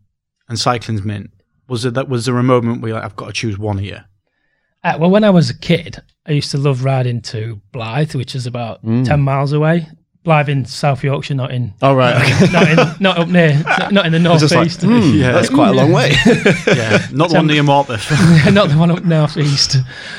and 0.51 0.59
cycling's 0.59 1.03
mint. 1.03 1.31
Was 1.67 1.85
there 1.85 1.93
that? 1.93 2.11
Was 2.11 2.27
there 2.27 2.37
a 2.37 2.43
moment 2.43 2.83
where 2.83 2.91
you're 2.91 2.99
like, 2.99 3.07
I've 3.07 3.17
got 3.17 3.29
to 3.29 3.33
choose 3.33 3.57
one 3.57 3.79
here? 3.79 4.05
Uh, 4.85 4.99
well, 5.01 5.09
when 5.09 5.25
I 5.25 5.31
was 5.31 5.49
a 5.49 5.59
kid, 5.59 6.03
I 6.27 6.33
used 6.33 6.51
to 6.51 6.59
love 6.59 6.85
riding 6.85 7.23
to 7.23 7.63
Blyth, 7.73 8.15
which 8.15 8.35
is 8.35 8.47
about 8.47 8.83
ten 8.83 9.21
miles 9.21 9.53
away. 9.53 9.89
Blyth 10.31 10.49
in 10.49 10.65
South 10.65 11.03
Yorkshire, 11.03 11.35
not 11.35 11.51
in, 11.51 11.73
Oh, 11.83 11.95
right. 11.95 12.15
Okay. 12.17 12.53
not 12.53 12.71
in, 12.71 12.77
not 13.03 13.19
up 13.19 13.29
near, 13.29 13.59
not, 13.65 13.93
not 13.93 14.07
in 14.07 14.13
the 14.13 14.19
Just 14.21 14.43
like, 14.55 14.59
northeast, 14.59 14.83
hmm, 14.83 15.19
Yeah. 15.19 15.33
that's 15.33 15.51
quite 15.51 15.71
a 15.71 15.73
long 15.73 15.91
way. 15.91 16.13
Yeah, 16.67 17.07
not 17.13 17.31
the 17.31 17.37
one 17.37 17.47
near 17.49 17.63
Morpeth. 17.63 18.53
not 18.53 18.69
the 18.69 18.79
one 18.79 18.91
up 18.91 19.05
northeast. 19.05 19.77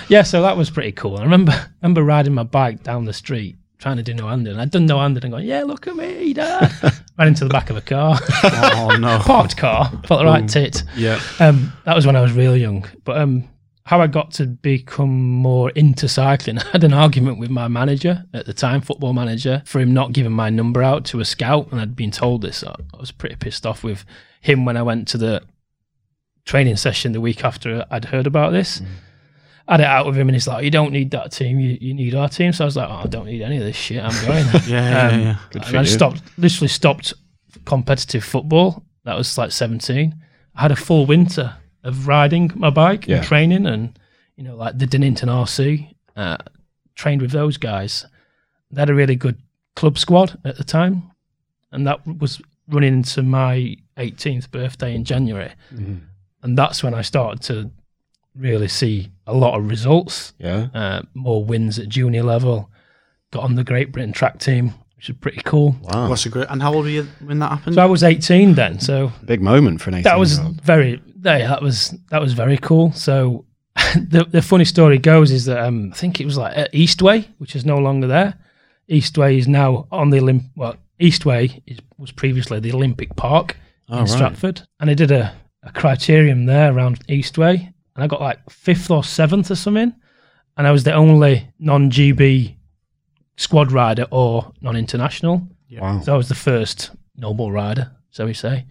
Yeah, 0.09 0.23
so 0.23 0.41
that 0.41 0.57
was 0.57 0.69
pretty 0.69 0.91
cool. 0.91 1.17
I 1.17 1.23
remember 1.23 1.53
remember 1.81 2.03
riding 2.03 2.33
my 2.33 2.43
bike 2.43 2.83
down 2.83 3.05
the 3.05 3.13
street 3.13 3.55
trying 3.77 3.97
to 3.97 4.03
do 4.03 4.13
no 4.13 4.27
handed. 4.27 4.57
I'd 4.59 4.69
done 4.69 4.85
no 4.85 4.99
handed 4.99 5.23
and 5.23 5.31
going, 5.33 5.45
yeah, 5.45 5.63
look 5.63 5.87
at 5.87 5.95
me, 5.95 6.33
dad. 6.33 6.71
Ran 7.17 7.29
into 7.29 7.45
the 7.45 7.49
back 7.49 7.69
of 7.69 7.77
a 7.77 7.81
car, 7.81 8.17
oh 8.43 8.95
no. 8.99 9.17
parked 9.19 9.57
car, 9.57 9.89
felt 10.05 10.19
the 10.19 10.25
right 10.25 10.47
tit. 10.47 10.83
Yeah. 10.95 11.19
Um, 11.39 11.73
that 11.85 11.95
was 11.95 12.05
when 12.05 12.15
I 12.15 12.21
was 12.21 12.31
real 12.33 12.55
young. 12.55 12.85
But 13.05 13.17
um, 13.17 13.47
how 13.91 13.99
I 13.99 14.07
got 14.07 14.31
to 14.35 14.45
become 14.47 15.19
more 15.19 15.69
into 15.71 16.07
cycling, 16.07 16.57
I 16.59 16.63
had 16.71 16.85
an 16.85 16.93
argument 16.93 17.39
with 17.39 17.49
my 17.49 17.67
manager 17.67 18.23
at 18.33 18.45
the 18.45 18.53
time, 18.53 18.79
football 18.79 19.11
manager, 19.11 19.63
for 19.65 19.81
him 19.81 19.93
not 19.93 20.13
giving 20.13 20.31
my 20.31 20.49
number 20.49 20.81
out 20.81 21.03
to 21.07 21.19
a 21.19 21.25
scout. 21.25 21.67
And 21.73 21.81
I'd 21.81 21.93
been 21.93 22.09
told 22.09 22.41
this. 22.41 22.63
I 22.63 22.73
was 22.97 23.11
pretty 23.11 23.35
pissed 23.35 23.65
off 23.65 23.83
with 23.83 24.05
him 24.39 24.63
when 24.63 24.77
I 24.77 24.81
went 24.81 25.09
to 25.09 25.17
the 25.17 25.41
training 26.45 26.77
session 26.77 27.11
the 27.11 27.19
week 27.19 27.43
after 27.43 27.85
I'd 27.91 28.05
heard 28.05 28.27
about 28.27 28.53
this. 28.53 28.81
I 29.67 29.73
had 29.73 29.81
it 29.81 29.87
out 29.87 30.05
with 30.05 30.15
him, 30.17 30.29
and 30.29 30.35
he's 30.37 30.47
like, 30.47 30.63
"You 30.63 30.71
don't 30.71 30.93
need 30.93 31.11
that 31.11 31.33
team. 31.33 31.59
You, 31.59 31.77
you 31.81 31.93
need 31.93 32.15
our 32.15 32.29
team." 32.29 32.53
So 32.53 32.63
I 32.63 32.67
was 32.67 32.77
like, 32.77 32.87
"Oh, 32.89 33.01
I 33.03 33.07
don't 33.07 33.25
need 33.25 33.41
any 33.41 33.57
of 33.57 33.63
this 33.63 33.75
shit. 33.75 34.01
I'm 34.01 34.25
going." 34.25 34.45
Yeah, 34.67 34.89
yeah, 34.89 35.07
Um, 35.07 35.19
yeah. 35.21 35.37
Good 35.49 35.63
and 35.65 35.77
I 35.77 35.83
stopped, 35.83 36.21
literally 36.37 36.69
stopped 36.69 37.13
competitive 37.65 38.23
football. 38.23 38.85
That 39.03 39.17
was 39.17 39.37
like 39.37 39.51
17. 39.51 40.15
I 40.55 40.61
had 40.61 40.71
a 40.71 40.77
full 40.77 41.05
winter 41.05 41.57
of 41.83 42.07
riding 42.07 42.51
my 42.55 42.69
bike 42.69 43.07
Yeah. 43.07 43.17
and 43.17 43.25
training, 43.25 43.65
and 43.65 43.97
you 44.37 44.43
know, 44.43 44.55
like 44.55 44.77
the 44.77 44.85
Dinnington 44.87 45.29
RC, 45.29 45.93
uh, 46.15 46.37
trained 46.95 47.21
with 47.21 47.31
those 47.31 47.57
guys. 47.57 48.05
They 48.71 48.81
had 48.81 48.89
a 48.89 48.93
really 48.95 49.15
good 49.15 49.37
club 49.75 49.97
squad 49.97 50.39
at 50.45 50.57
the 50.57 50.63
time, 50.63 51.11
and 51.71 51.85
that 51.87 52.05
was 52.05 52.41
running 52.67 52.93
into 52.93 53.21
my 53.23 53.75
18th 53.97 54.49
birthday 54.51 54.95
in 54.95 55.03
January, 55.03 55.51
and 56.43 56.57
that's 56.57 56.83
when 56.83 56.93
I 56.93 57.01
started 57.01 57.41
to 57.43 57.71
really 58.35 58.67
see 58.69 59.11
a 59.27 59.33
lot 59.33 59.57
of 59.59 59.67
results 59.69 60.33
Yeah. 60.39 60.67
uh, 60.73 61.01
more 61.13 61.43
wins 61.43 61.77
at 61.79 61.89
junior 61.89 62.23
level. 62.23 62.69
Got 63.31 63.43
on 63.43 63.55
the 63.55 63.63
Great 63.63 63.91
Britain 63.91 64.13
track 64.13 64.39
team, 64.39 64.73
which 64.95 65.09
is 65.09 65.15
pretty 65.17 65.41
cool. 65.43 65.75
Wow. 65.81 66.07
That's 66.07 66.25
a 66.25 66.29
great. 66.29 66.47
And 66.49 66.61
how 66.61 66.73
old 66.73 66.85
were 66.85 66.89
you 66.91 67.07
when 67.23 67.39
that 67.39 67.49
happened? 67.49 67.75
So 67.75 67.81
I 67.81 67.85
was 67.85 68.03
18 68.03 68.53
then. 68.55 68.79
So 68.79 69.11
Big 69.25 69.41
moment 69.41 69.81
for 69.81 69.89
an 69.89 69.95
18 69.95 70.03
that 70.03 70.19
was 70.19 70.37
very, 70.39 71.01
yeah, 71.23 71.47
that 71.47 71.61
was 71.61 71.95
that 72.09 72.21
was 72.21 72.33
very 72.33 72.57
cool. 72.57 72.91
So 72.93 73.45
the 73.95 74.25
the 74.29 74.41
funny 74.41 74.65
story 74.65 74.97
goes 74.97 75.31
is 75.31 75.45
that 75.45 75.59
um, 75.59 75.91
I 75.93 75.95
think 75.95 76.19
it 76.19 76.25
was 76.25 76.37
like 76.37 76.57
at 76.57 76.73
Eastway, 76.73 77.27
which 77.37 77.55
is 77.55 77.65
no 77.65 77.77
longer 77.77 78.07
there. 78.07 78.35
Eastway 78.89 79.37
is 79.37 79.47
now 79.47 79.87
on 79.91 80.09
the 80.09 80.17
Olymp. 80.17 80.49
Well, 80.55 80.75
Eastway 80.99 81.61
is, 81.65 81.79
was 81.97 82.11
previously 82.11 82.59
the 82.59 82.73
Olympic 82.73 83.15
Park 83.15 83.57
in 83.87 83.95
Oh, 83.95 83.99
right. 83.99 84.09
Stratford, 84.09 84.61
and 84.79 84.89
I 84.89 84.93
did 84.93 85.11
a, 85.11 85.33
a 85.63 85.71
criterium 85.71 86.45
there 86.45 86.73
around 86.73 87.05
Eastway, 87.07 87.55
and 87.95 88.03
I 88.03 88.07
got 88.07 88.21
like 88.21 88.49
fifth 88.49 88.89
or 88.91 89.03
seventh 89.03 89.51
or 89.51 89.55
something, 89.55 89.93
and 90.57 90.67
I 90.67 90.71
was 90.71 90.83
the 90.83 90.93
only 90.93 91.47
non 91.59 91.89
GB 91.91 92.55
squad 93.37 93.71
rider 93.71 94.05
or 94.11 94.51
non 94.61 94.75
international. 94.75 95.47
Wow. 95.71 96.01
So 96.01 96.13
I 96.13 96.17
was 96.17 96.27
the 96.29 96.35
first 96.35 96.91
noble 97.15 97.51
rider, 97.51 97.91
so 98.09 98.25
we 98.25 98.33
say. 98.33 98.65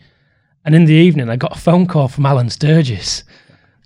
And 0.65 0.75
in 0.75 0.85
the 0.85 0.95
evening, 0.95 1.29
I 1.31 1.37
got 1.37 1.57
a 1.57 1.61
phone 1.61 1.87
call 1.87 2.09
from 2.09 2.27
Alan 2.27 2.51
Sturgess 2.51 3.25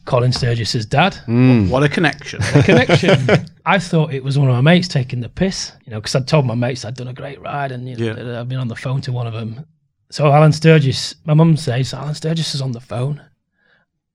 Colin 0.04 0.32
Sturgess's 0.32 0.84
dad. 0.84 1.14
Hmm. 1.14 1.68
What 1.70 1.82
a 1.82 1.88
connection. 1.88 2.40
Connection. 2.62 3.26
I 3.66 3.78
thought 3.78 4.12
it 4.12 4.22
was 4.22 4.38
one 4.38 4.48
of 4.48 4.54
my 4.54 4.60
mates 4.60 4.86
taking 4.88 5.20
the 5.20 5.28
piss, 5.30 5.72
you 5.86 5.90
know, 5.90 5.98
because 6.00 6.14
I'd 6.14 6.28
told 6.28 6.44
my 6.46 6.54
mates 6.54 6.84
I'd 6.84 6.94
done 6.94 7.08
a 7.08 7.14
great 7.14 7.40
ride 7.40 7.72
and 7.72 7.88
you 7.88 7.96
know, 7.96 8.14
Yeah. 8.14 8.40
I'd 8.40 8.48
been 8.48 8.58
on 8.58 8.68
the 8.68 8.76
phone 8.76 9.00
to 9.02 9.12
one 9.12 9.26
of 9.26 9.32
them. 9.32 9.64
So 10.10 10.30
Alan 10.30 10.52
Sturgess, 10.52 11.14
my 11.24 11.32
mum 11.32 11.56
says, 11.56 11.94
Alan 11.94 12.14
Sturgess 12.14 12.54
is 12.54 12.60
on 12.60 12.72
the 12.72 12.80
phone. 12.80 13.22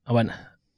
I 0.06 0.14
went, 0.14 0.32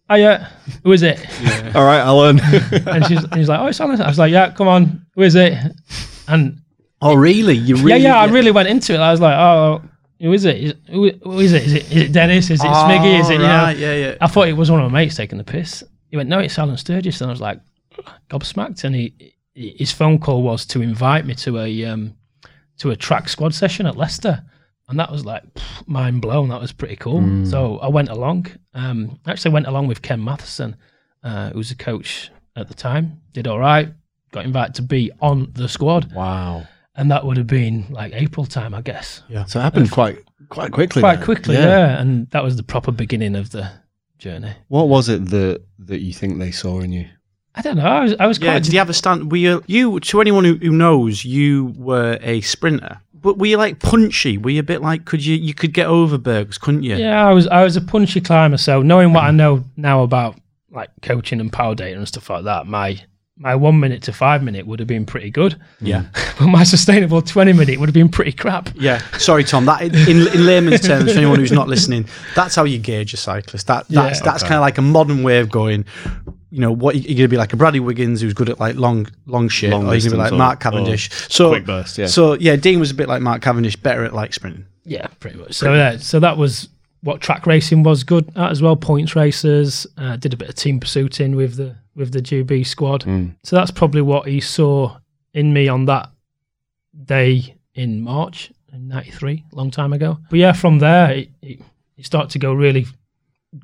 oh 0.09 0.15
yeah, 0.15 0.47
who 0.83 0.93
is 0.93 1.03
it? 1.03 1.19
All 1.75 1.83
right, 1.85 1.99
Alan. 1.99 2.39
And 2.87 3.05
she's, 3.05 3.23
and 3.23 3.35
he's 3.35 3.49
like, 3.49 3.59
oh, 3.59 3.67
it's 3.67 3.81
Alan. 3.81 4.01
I 4.01 4.07
was 4.07 4.17
like, 4.19 4.31
yeah, 4.31 4.51
come 4.51 4.69
on, 4.69 5.05
who 5.15 5.23
is 5.23 5.35
it? 5.35 5.57
And 6.29 6.61
oh, 7.01 7.15
really? 7.15 7.55
You 7.55 7.75
really? 7.75 7.89
yeah, 7.89 7.95
yeah, 7.97 8.17
I 8.17 8.25
really 8.27 8.51
went 8.51 8.69
into 8.69 8.93
it. 8.93 8.99
I 8.99 9.11
was 9.11 9.19
like, 9.19 9.35
oh, 9.37 9.81
who 10.21 10.33
is 10.33 10.45
it? 10.45 10.57
Is, 10.57 10.73
who, 10.89 11.11
who 11.23 11.39
is 11.39 11.53
it? 11.53 11.63
Is 11.63 11.73
it, 11.73 11.91
is 11.91 11.97
it 12.03 12.11
Dennis? 12.11 12.49
Is 12.49 12.63
it 12.63 12.67
Smiggy? 12.67 13.19
Is 13.19 13.29
it, 13.29 13.33
you 13.33 13.39
know? 13.39 13.69
yeah, 13.69 13.95
yeah. 13.95 14.15
I 14.21 14.27
thought 14.27 14.47
it 14.47 14.53
was 14.53 14.69
one 14.69 14.81
of 14.81 14.91
my 14.91 15.01
mates 15.01 15.15
taking 15.15 15.37
the 15.37 15.43
piss. 15.43 15.83
He 16.09 16.17
went, 16.17 16.29
no, 16.29 16.39
it's 16.39 16.57
Alan 16.59 16.77
Sturgess. 16.77 17.21
And 17.21 17.29
I 17.29 17.33
was 17.33 17.41
like, 17.41 17.59
gobsmacked. 18.29 18.83
And 18.83 18.95
he, 18.95 19.33
his 19.53 19.91
phone 19.91 20.19
call 20.19 20.43
was 20.43 20.65
to 20.67 20.81
invite 20.81 21.25
me 21.25 21.35
to 21.35 21.59
a 21.59 21.85
um, 21.85 22.15
to 22.77 22.91
a 22.91 22.95
track 22.95 23.29
squad 23.29 23.53
session 23.53 23.85
at 23.85 23.97
Leicester. 23.97 24.43
And 24.89 24.99
that 24.99 25.11
was 25.11 25.25
like 25.25 25.43
pff, 25.53 25.87
mind 25.87 26.21
blown. 26.21 26.49
That 26.49 26.59
was 26.59 26.71
pretty 26.71 26.97
cool. 26.97 27.45
So 27.45 27.77
I 27.79 27.87
went 27.87 28.09
along. 28.09 28.47
Um, 28.73 29.19
actually 29.25 29.51
went 29.51 29.67
along 29.67 29.87
with 29.87 30.01
Ken 30.01 30.23
Matheson, 30.23 30.75
uh, 31.23 31.51
who 31.51 31.57
was 31.59 31.69
the 31.69 31.75
coach 31.75 32.29
at 32.55 32.67
the 32.67 32.73
time. 32.73 33.21
Did 33.33 33.47
all 33.47 33.59
right. 33.59 33.93
Got 34.31 34.45
invited 34.45 34.75
to 34.75 34.81
be 34.81 35.11
on 35.21 35.51
the 35.53 35.67
squad. 35.67 36.11
wow. 36.13 36.67
And 36.95 37.09
that 37.09 37.25
would 37.25 37.37
have 37.37 37.47
been 37.47 37.85
like 37.89 38.13
April 38.13 38.45
time, 38.45 38.73
I 38.73 38.81
guess. 38.81 39.23
Yeah, 39.29 39.45
so 39.45 39.59
it 39.59 39.63
happened 39.63 39.91
quite 39.91 40.19
quite 40.49 40.71
quickly. 40.71 41.01
Quite 41.01 41.17
then. 41.17 41.25
quickly, 41.25 41.55
yeah. 41.55 41.99
And 41.99 42.29
that 42.31 42.43
was 42.43 42.57
the 42.57 42.63
proper 42.63 42.91
beginning 42.91 43.35
of 43.35 43.51
the 43.51 43.71
journey. 44.17 44.53
What 44.67 44.89
was 44.89 45.07
it 45.09 45.29
that 45.29 45.61
that 45.79 46.01
you 46.01 46.13
think 46.13 46.39
they 46.39 46.51
saw 46.51 46.81
in 46.81 46.91
you? 46.91 47.07
I 47.55 47.61
don't 47.61 47.77
know. 47.77 47.85
I 47.85 48.01
was, 48.01 48.15
I 48.19 48.27
was 48.27 48.39
Yeah, 48.39 48.51
quite 48.51 48.63
did 48.63 48.73
you 48.73 48.79
have 48.79 48.89
a 48.89 48.93
stand? 48.93 49.31
Were 49.31 49.37
you, 49.37 49.63
you 49.67 49.99
to 49.99 50.21
anyone 50.21 50.45
who, 50.45 50.55
who 50.55 50.71
knows, 50.71 51.25
you 51.25 51.73
were 51.77 52.17
a 52.21 52.39
sprinter, 52.41 53.01
but 53.13 53.37
were 53.37 53.45
you 53.47 53.57
like 53.57 53.79
punchy? 53.79 54.37
Were 54.37 54.51
you 54.51 54.61
a 54.61 54.63
bit 54.63 54.81
like 54.81 55.05
could 55.05 55.25
you 55.25 55.35
you 55.35 55.53
could 55.53 55.73
get 55.73 55.87
over 55.87 56.17
bergs, 56.17 56.57
couldn't 56.57 56.83
you? 56.83 56.95
Yeah, 56.95 57.25
I 57.25 57.33
was 57.33 57.47
I 57.47 57.63
was 57.63 57.75
a 57.75 57.81
punchy 57.81 58.21
climber. 58.21 58.57
So 58.57 58.81
knowing 58.81 59.13
what 59.13 59.23
I 59.23 59.31
know 59.31 59.63
now 59.77 60.03
about 60.03 60.39
like 60.71 60.89
coaching 61.01 61.39
and 61.39 61.51
power 61.51 61.75
data 61.75 61.97
and 61.97 62.07
stuff 62.07 62.29
like 62.29 62.45
that, 62.45 62.67
my 62.67 63.01
my 63.41 63.55
one 63.55 63.79
minute 63.79 64.03
to 64.03 64.13
five 64.13 64.43
minute 64.43 64.67
would 64.67 64.79
have 64.79 64.87
been 64.87 65.05
pretty 65.05 65.31
good. 65.31 65.59
yeah, 65.79 66.05
But 66.39 66.47
my 66.47 66.63
sustainable 66.63 67.21
twenty 67.21 67.53
minute 67.53 67.79
would 67.79 67.89
have 67.89 67.93
been 67.93 68.09
pretty 68.09 68.31
crap. 68.33 68.69
yeah. 68.75 68.99
Sorry, 69.17 69.43
Tom. 69.43 69.65
That 69.65 69.81
in, 69.81 69.93
in 70.27 70.45
layman's 70.45 70.81
terms, 70.81 71.11
for 71.11 71.17
anyone 71.17 71.39
who's 71.39 71.51
not 71.51 71.67
listening, 71.67 72.07
that's 72.35 72.55
how 72.55 72.63
you 72.65 72.77
gauge 72.77 73.13
a 73.13 73.17
cyclist. 73.17 73.67
That 73.67 73.87
that's 73.89 74.19
Yeah. 74.19 74.25
that's 74.25 74.43
kind 74.43 74.55
of 74.55 74.61
like 74.61 74.77
a 74.77 74.81
modern 74.83 75.23
way 75.23 75.39
of 75.39 75.49
going. 75.49 75.85
You 76.53 76.59
know 76.59 76.71
what? 76.71 76.95
You're 76.95 77.03
going 77.03 77.17
to 77.17 77.27
be 77.29 77.37
like 77.37 77.53
a 77.53 77.55
Bradley 77.57 77.79
Wiggins 77.79 78.19
who's 78.21 78.33
good 78.33 78.49
at 78.49 78.59
like 78.59 78.75
long 78.75 79.07
long 79.25 79.47
shit, 79.49 79.71
Long 79.71 79.83
or 79.87 79.95
you're 79.95 80.01
going 80.01 80.01
to 80.01 80.09
be 80.11 80.17
like 80.17 80.33
or- 80.33 80.37
Mark 80.37 80.59
Cavendish. 80.59 81.09
So 81.29 81.49
quick 81.49 81.65
burst, 81.65 81.97
yeah. 81.97 82.07
So 82.07 82.33
yeah, 82.33 82.55
Dean 82.57 82.79
was 82.79 82.91
a 82.91 82.93
bit 82.93 83.07
like 83.07 83.21
Mark 83.21 83.41
Cavendish, 83.41 83.75
better 83.77 84.03
at 84.03 84.13
like 84.13 84.33
sprinting. 84.33 84.65
Yeah, 84.83 85.07
pretty 85.19 85.37
much. 85.37 85.53
So 85.53 85.73
yeah, 85.73 85.97
so 85.97 86.19
that 86.19 86.37
was 86.37 86.67
what 87.03 87.21
track 87.21 87.47
racing 87.47 87.83
was 87.83 88.03
good 88.03 88.29
at 88.35 88.51
as 88.51 88.61
well. 88.61 88.75
Points 88.75 89.15
races. 89.15 89.87
Uh, 89.97 90.17
did 90.17 90.33
a 90.33 90.37
bit 90.37 90.49
of 90.49 90.55
team 90.55 90.79
pursuiting 90.79 91.35
with 91.35 91.55
the 91.55 91.75
with 91.95 92.11
the 92.11 92.21
GB 92.21 92.65
squad. 92.65 93.03
So 93.43 93.55
that's 93.55 93.71
probably 93.71 94.01
what 94.01 94.27
he 94.27 94.39
saw 94.41 94.97
in 95.33 95.53
me 95.53 95.67
on 95.67 95.85
that 95.85 96.09
day 97.05 97.55
in 97.73 98.01
March 98.01 98.51
in 98.73 98.87
'93, 98.87 99.45
long 99.51 99.71
time 99.71 99.93
ago. 99.93 100.17
But 100.29 100.39
yeah, 100.39 100.53
from 100.53 100.79
there 100.79 101.11
it, 101.11 101.29
it, 101.41 101.61
it 101.97 102.05
started 102.05 102.31
to 102.31 102.39
go 102.39 102.53
really 102.53 102.85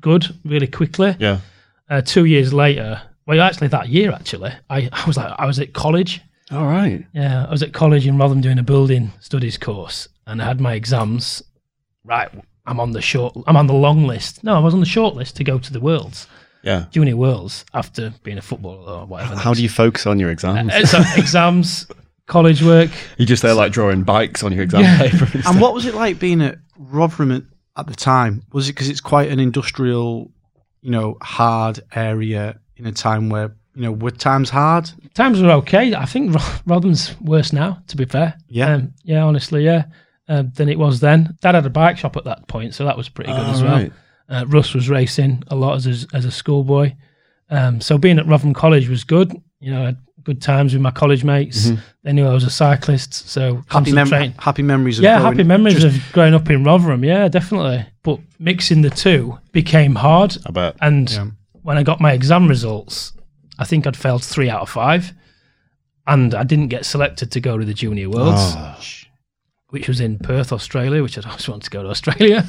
good, 0.00 0.26
really 0.44 0.66
quickly. 0.66 1.16
Yeah. 1.18 1.40
Uh, 1.88 2.02
two 2.02 2.26
years 2.26 2.52
later, 2.52 3.00
well, 3.26 3.40
actually 3.40 3.68
that 3.68 3.88
year, 3.88 4.12
actually, 4.12 4.52
I, 4.68 4.88
I 4.92 5.06
was 5.06 5.16
like 5.16 5.32
I 5.38 5.46
was 5.46 5.58
at 5.58 5.72
college. 5.72 6.20
All 6.50 6.66
right. 6.66 7.04
Yeah, 7.12 7.46
I 7.46 7.50
was 7.50 7.62
at 7.62 7.74
college 7.74 8.06
in 8.06 8.16
Rotherham 8.16 8.40
doing 8.40 8.58
a 8.58 8.62
building 8.62 9.12
studies 9.20 9.58
course, 9.58 10.08
and 10.26 10.40
I 10.40 10.46
had 10.46 10.60
my 10.60 10.74
exams. 10.74 11.42
Right, 12.04 12.30
I'm 12.66 12.80
on 12.80 12.92
the 12.92 13.02
short. 13.02 13.36
I'm 13.46 13.56
on 13.56 13.66
the 13.66 13.74
long 13.74 14.06
list. 14.06 14.42
No, 14.44 14.54
I 14.54 14.60
was 14.60 14.72
on 14.72 14.80
the 14.80 14.86
short 14.86 15.14
list 15.14 15.36
to 15.36 15.44
go 15.44 15.58
to 15.58 15.72
the 15.72 15.80
Worlds, 15.80 16.26
Yeah. 16.62 16.86
Junior 16.90 17.16
Worlds, 17.16 17.64
after 17.74 18.12
being 18.24 18.38
a 18.38 18.42
footballer 18.42 19.00
or 19.00 19.06
whatever. 19.06 19.36
How 19.36 19.54
do 19.54 19.62
you 19.62 19.68
focus 19.68 20.06
on 20.06 20.18
your 20.18 20.30
exams? 20.30 20.72
Uh, 20.72 20.84
so 20.86 20.98
exams, 21.16 21.86
college 22.26 22.62
work. 22.62 22.90
you 23.16 23.26
just 23.26 23.42
there 23.42 23.54
like 23.54 23.72
drawing 23.72 24.02
bikes 24.02 24.42
on 24.42 24.52
your 24.52 24.62
exam 24.64 24.82
Yeah. 24.82 24.98
paper. 24.98 25.28
And 25.34 25.46
And 25.46 25.60
what 25.60 25.72
was 25.74 25.86
it 25.86 25.94
like 25.94 26.18
being 26.18 26.42
at 26.42 26.58
Rotherham 26.76 27.30
at, 27.32 27.42
at 27.76 27.86
the 27.86 27.94
time? 27.94 28.42
Was 28.52 28.68
it 28.68 28.72
because 28.72 28.88
it's 28.88 29.00
quite 29.00 29.30
an 29.30 29.38
industrial, 29.40 30.30
you 30.82 30.90
know, 30.90 31.16
hard 31.22 31.80
area 31.94 32.58
in 32.76 32.86
a 32.86 32.92
time 32.92 33.28
where 33.30 33.54
you 33.74 33.82
know 33.82 33.92
were 33.92 34.10
times 34.10 34.50
hard? 34.50 34.90
Times 35.14 35.40
were 35.40 35.50
okay. 35.52 35.94
I 35.94 36.04
think 36.06 36.34
Ro- 36.34 36.54
Rotherham's 36.66 37.14
worse 37.20 37.52
now. 37.52 37.80
To 37.86 37.96
be 37.96 38.04
fair, 38.04 38.34
Yeah. 38.48 38.74
um, 38.74 38.94
yeah, 39.04 39.22
honestly, 39.24 39.64
yeah, 39.64 39.84
uh, 40.28 40.42
than 40.54 40.68
it 40.68 40.78
was 40.78 40.98
then. 41.00 41.36
Dad 41.40 41.54
had 41.54 41.64
a 41.66 41.70
bike 41.70 41.98
shop 41.98 42.16
at 42.16 42.24
that 42.24 42.48
point, 42.48 42.74
so 42.74 42.84
that 42.84 42.96
was 42.96 43.08
pretty 43.08 43.30
good 43.30 43.40
Oh, 43.46 43.50
as 43.52 43.62
well. 43.62 43.72
right. 43.76 43.92
Uh, 44.28 44.44
Russ 44.48 44.74
was 44.74 44.88
racing 44.88 45.42
a 45.48 45.54
lot 45.56 45.76
as 45.76 45.86
a, 46.04 46.16
as 46.16 46.24
a 46.24 46.30
schoolboy. 46.30 46.94
Um, 47.50 47.80
so 47.80 47.96
being 47.98 48.18
at 48.18 48.26
Rotherham 48.26 48.52
College 48.54 48.88
was 48.88 49.04
good. 49.04 49.32
You 49.60 49.72
know, 49.72 49.82
I 49.82 49.86
had 49.86 49.98
good 50.22 50.42
times 50.42 50.74
with 50.74 50.82
my 50.82 50.90
college 50.90 51.24
mates. 51.24 51.70
They 52.02 52.12
knew 52.12 52.26
I 52.26 52.34
was 52.34 52.44
a 52.44 52.50
cyclist, 52.50 53.14
so 53.30 53.54
Mm-hmm. 53.54 53.60
Happy, 53.70 53.92
mem- 53.92 54.04
concentrating. 54.06 54.32
happy 54.38 54.62
memories. 54.62 54.98
Of 54.98 55.04
yeah, 55.04 55.18
growing- 55.18 55.32
happy 55.36 55.44
memories 55.44 55.80
just- 55.80 55.96
of 55.96 56.12
growing 56.12 56.34
up 56.34 56.50
in 56.50 56.62
Rotherham. 56.64 57.04
Yeah, 57.04 57.28
definitely. 57.28 57.86
But 58.02 58.20
mixing 58.38 58.82
the 58.82 58.90
two 58.90 59.38
became 59.52 59.94
hard. 59.94 60.36
I 60.46 60.50
bet. 60.50 60.76
And 60.82 61.10
Yeah. 61.10 61.26
when 61.62 61.78
I 61.78 61.82
got 61.82 62.00
my 62.00 62.12
exam 62.12 62.48
results, 62.48 63.14
I 63.58 63.64
think 63.64 63.86
I'd 63.86 63.96
failed 63.96 64.22
three 64.22 64.50
out 64.50 64.60
of 64.60 64.68
five, 64.68 65.12
and 66.06 66.34
I 66.34 66.42
didn't 66.44 66.68
get 66.68 66.84
selected 66.84 67.30
to 67.32 67.40
go 67.40 67.56
to 67.56 67.64
the 67.64 67.74
Junior 67.74 68.10
Worlds 68.10 68.54
Oh. 68.56 68.76
Which 69.70 69.86
was 69.88 70.00
in 70.00 70.18
Perth, 70.18 70.52
Australia, 70.52 71.02
which 71.02 71.18
I'd 71.18 71.26
always 71.26 71.48
wanted 71.48 71.64
to 71.64 71.70
go 71.70 71.82
to 71.82 71.88
Australia. 71.90 72.44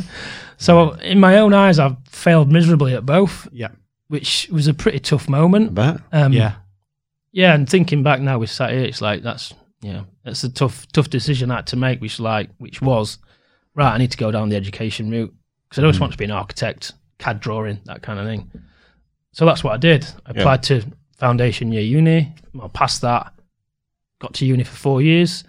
So 0.57 0.91
in 0.93 1.19
my 1.19 1.37
own 1.37 1.53
eyes, 1.53 1.79
I've 1.79 1.97
failed 2.07 2.51
miserably 2.51 2.93
at 2.95 3.05
both, 3.05 3.47
Yeah, 3.51 3.69
which 4.07 4.47
was 4.51 4.67
a 4.67 4.73
pretty 4.73 4.99
tough 4.99 5.27
I 5.29 5.31
moment. 5.31 5.73
bet. 5.75 5.99
Um, 6.11 6.33
yeah, 6.33 6.55
yeah. 7.31 7.53
And 7.53 7.69
thinking 7.69 8.03
back 8.03 8.21
now, 8.21 8.39
with 8.39 8.49
sat 8.49 8.71
here, 8.71 8.83
it's 8.83 9.01
like 9.01 9.21
that's 9.23 9.53
yeah, 9.81 10.03
that's 10.23 10.43
a 10.43 10.49
tough, 10.49 10.85
tough 10.91 11.09
decision 11.09 11.51
I 11.51 11.57
had 11.57 11.67
to 11.67 11.75
make. 11.75 12.01
Which 12.01 12.19
like, 12.19 12.49
which 12.57 12.81
was 12.81 13.17
right. 13.75 13.93
I 13.93 13.97
need 13.97 14.11
to 14.11 14.17
go 14.17 14.31
down 14.31 14.49
the 14.49 14.55
education 14.57 15.09
route 15.09 15.33
because 15.69 15.79
I 15.81 15.83
always 15.85 15.99
wanted 15.99 16.13
to 16.13 16.17
be 16.17 16.25
an 16.25 16.31
architect, 16.31 16.93
CAD 17.17 17.39
drawing, 17.39 17.79
that 17.85 18.01
kind 18.01 18.19
of 18.19 18.25
thing. 18.25 18.51
So 19.31 19.45
that's 19.45 19.63
what 19.63 19.73
I 19.73 19.77
did. 19.77 20.05
I 20.25 20.31
Yeah. 20.33 20.39
applied 20.41 20.63
to 20.63 20.83
foundation 21.17 21.71
year 21.71 21.83
uni. 21.83 22.33
I 22.61 22.67
passed 22.69 23.01
that. 23.01 23.33
Got 24.19 24.33
to 24.35 24.45
uni 24.45 24.63
for 24.63 24.75
four 24.75 25.01
years. 25.01 25.43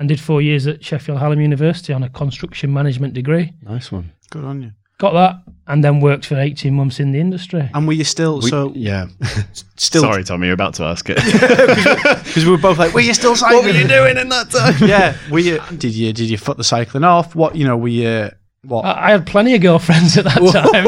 And 0.00 0.08
did 0.08 0.18
four 0.18 0.40
years 0.40 0.66
at 0.66 0.82
Sheffield 0.82 1.18
Hallam 1.18 1.40
University 1.42 1.92
on 1.92 2.02
a 2.02 2.08
construction 2.08 2.72
management 2.72 3.12
degree. 3.12 3.52
Nice 3.62 3.92
one. 3.92 4.10
good 4.30 4.44
on 4.44 4.62
you. 4.62 4.72
Got 4.96 5.12
that, 5.12 5.42
and 5.66 5.84
then 5.84 6.00
worked 6.00 6.24
for 6.26 6.38
18 6.38 6.74
months 6.74 7.00
in 7.00 7.12
the 7.12 7.20
industry. 7.20 7.70
And 7.74 7.86
were 7.86 7.92
you 7.92 8.04
still 8.04 8.40
We- 8.40 8.50
so 8.50 8.72
yeah. 8.74 9.06
still? 9.76 10.02
Sorry, 10.02 10.24
Tommy, 10.24 10.46
you're 10.46 10.54
about 10.54 10.74
to 10.74 10.84
ask 10.84 11.06
it. 11.08 11.16
because 12.24 12.44
we 12.44 12.50
were 12.50 12.58
both 12.58 12.78
like, 12.78 12.92
were 12.94 13.00
you 13.00 13.14
still 13.14 13.36
cycling? 13.36 13.58
what 13.64 13.74
were 13.74 13.80
you 13.80 13.86
doing 13.88 14.16
in 14.18 14.28
that 14.30 14.50
time? 14.50 14.74
yeah, 14.88 15.16
were 15.30 15.38
you? 15.38 15.60
Did 15.76 15.94
you? 15.94 16.12
Did 16.14 16.28
you 16.30 16.38
foot 16.38 16.56
the 16.56 16.64
cycling 16.64 17.04
off? 17.04 17.34
What 17.34 17.54
you 17.56 17.66
know? 17.66 17.76
Were 17.76 17.88
you? 17.88 18.30
What? 18.62 18.84
I 18.84 19.08
I 19.08 19.10
had 19.12 19.26
plenty 19.26 19.54
of 19.54 19.60
girlfriends 19.62 20.16
at 20.18 20.24
that 20.24 20.40
time, 20.52 20.86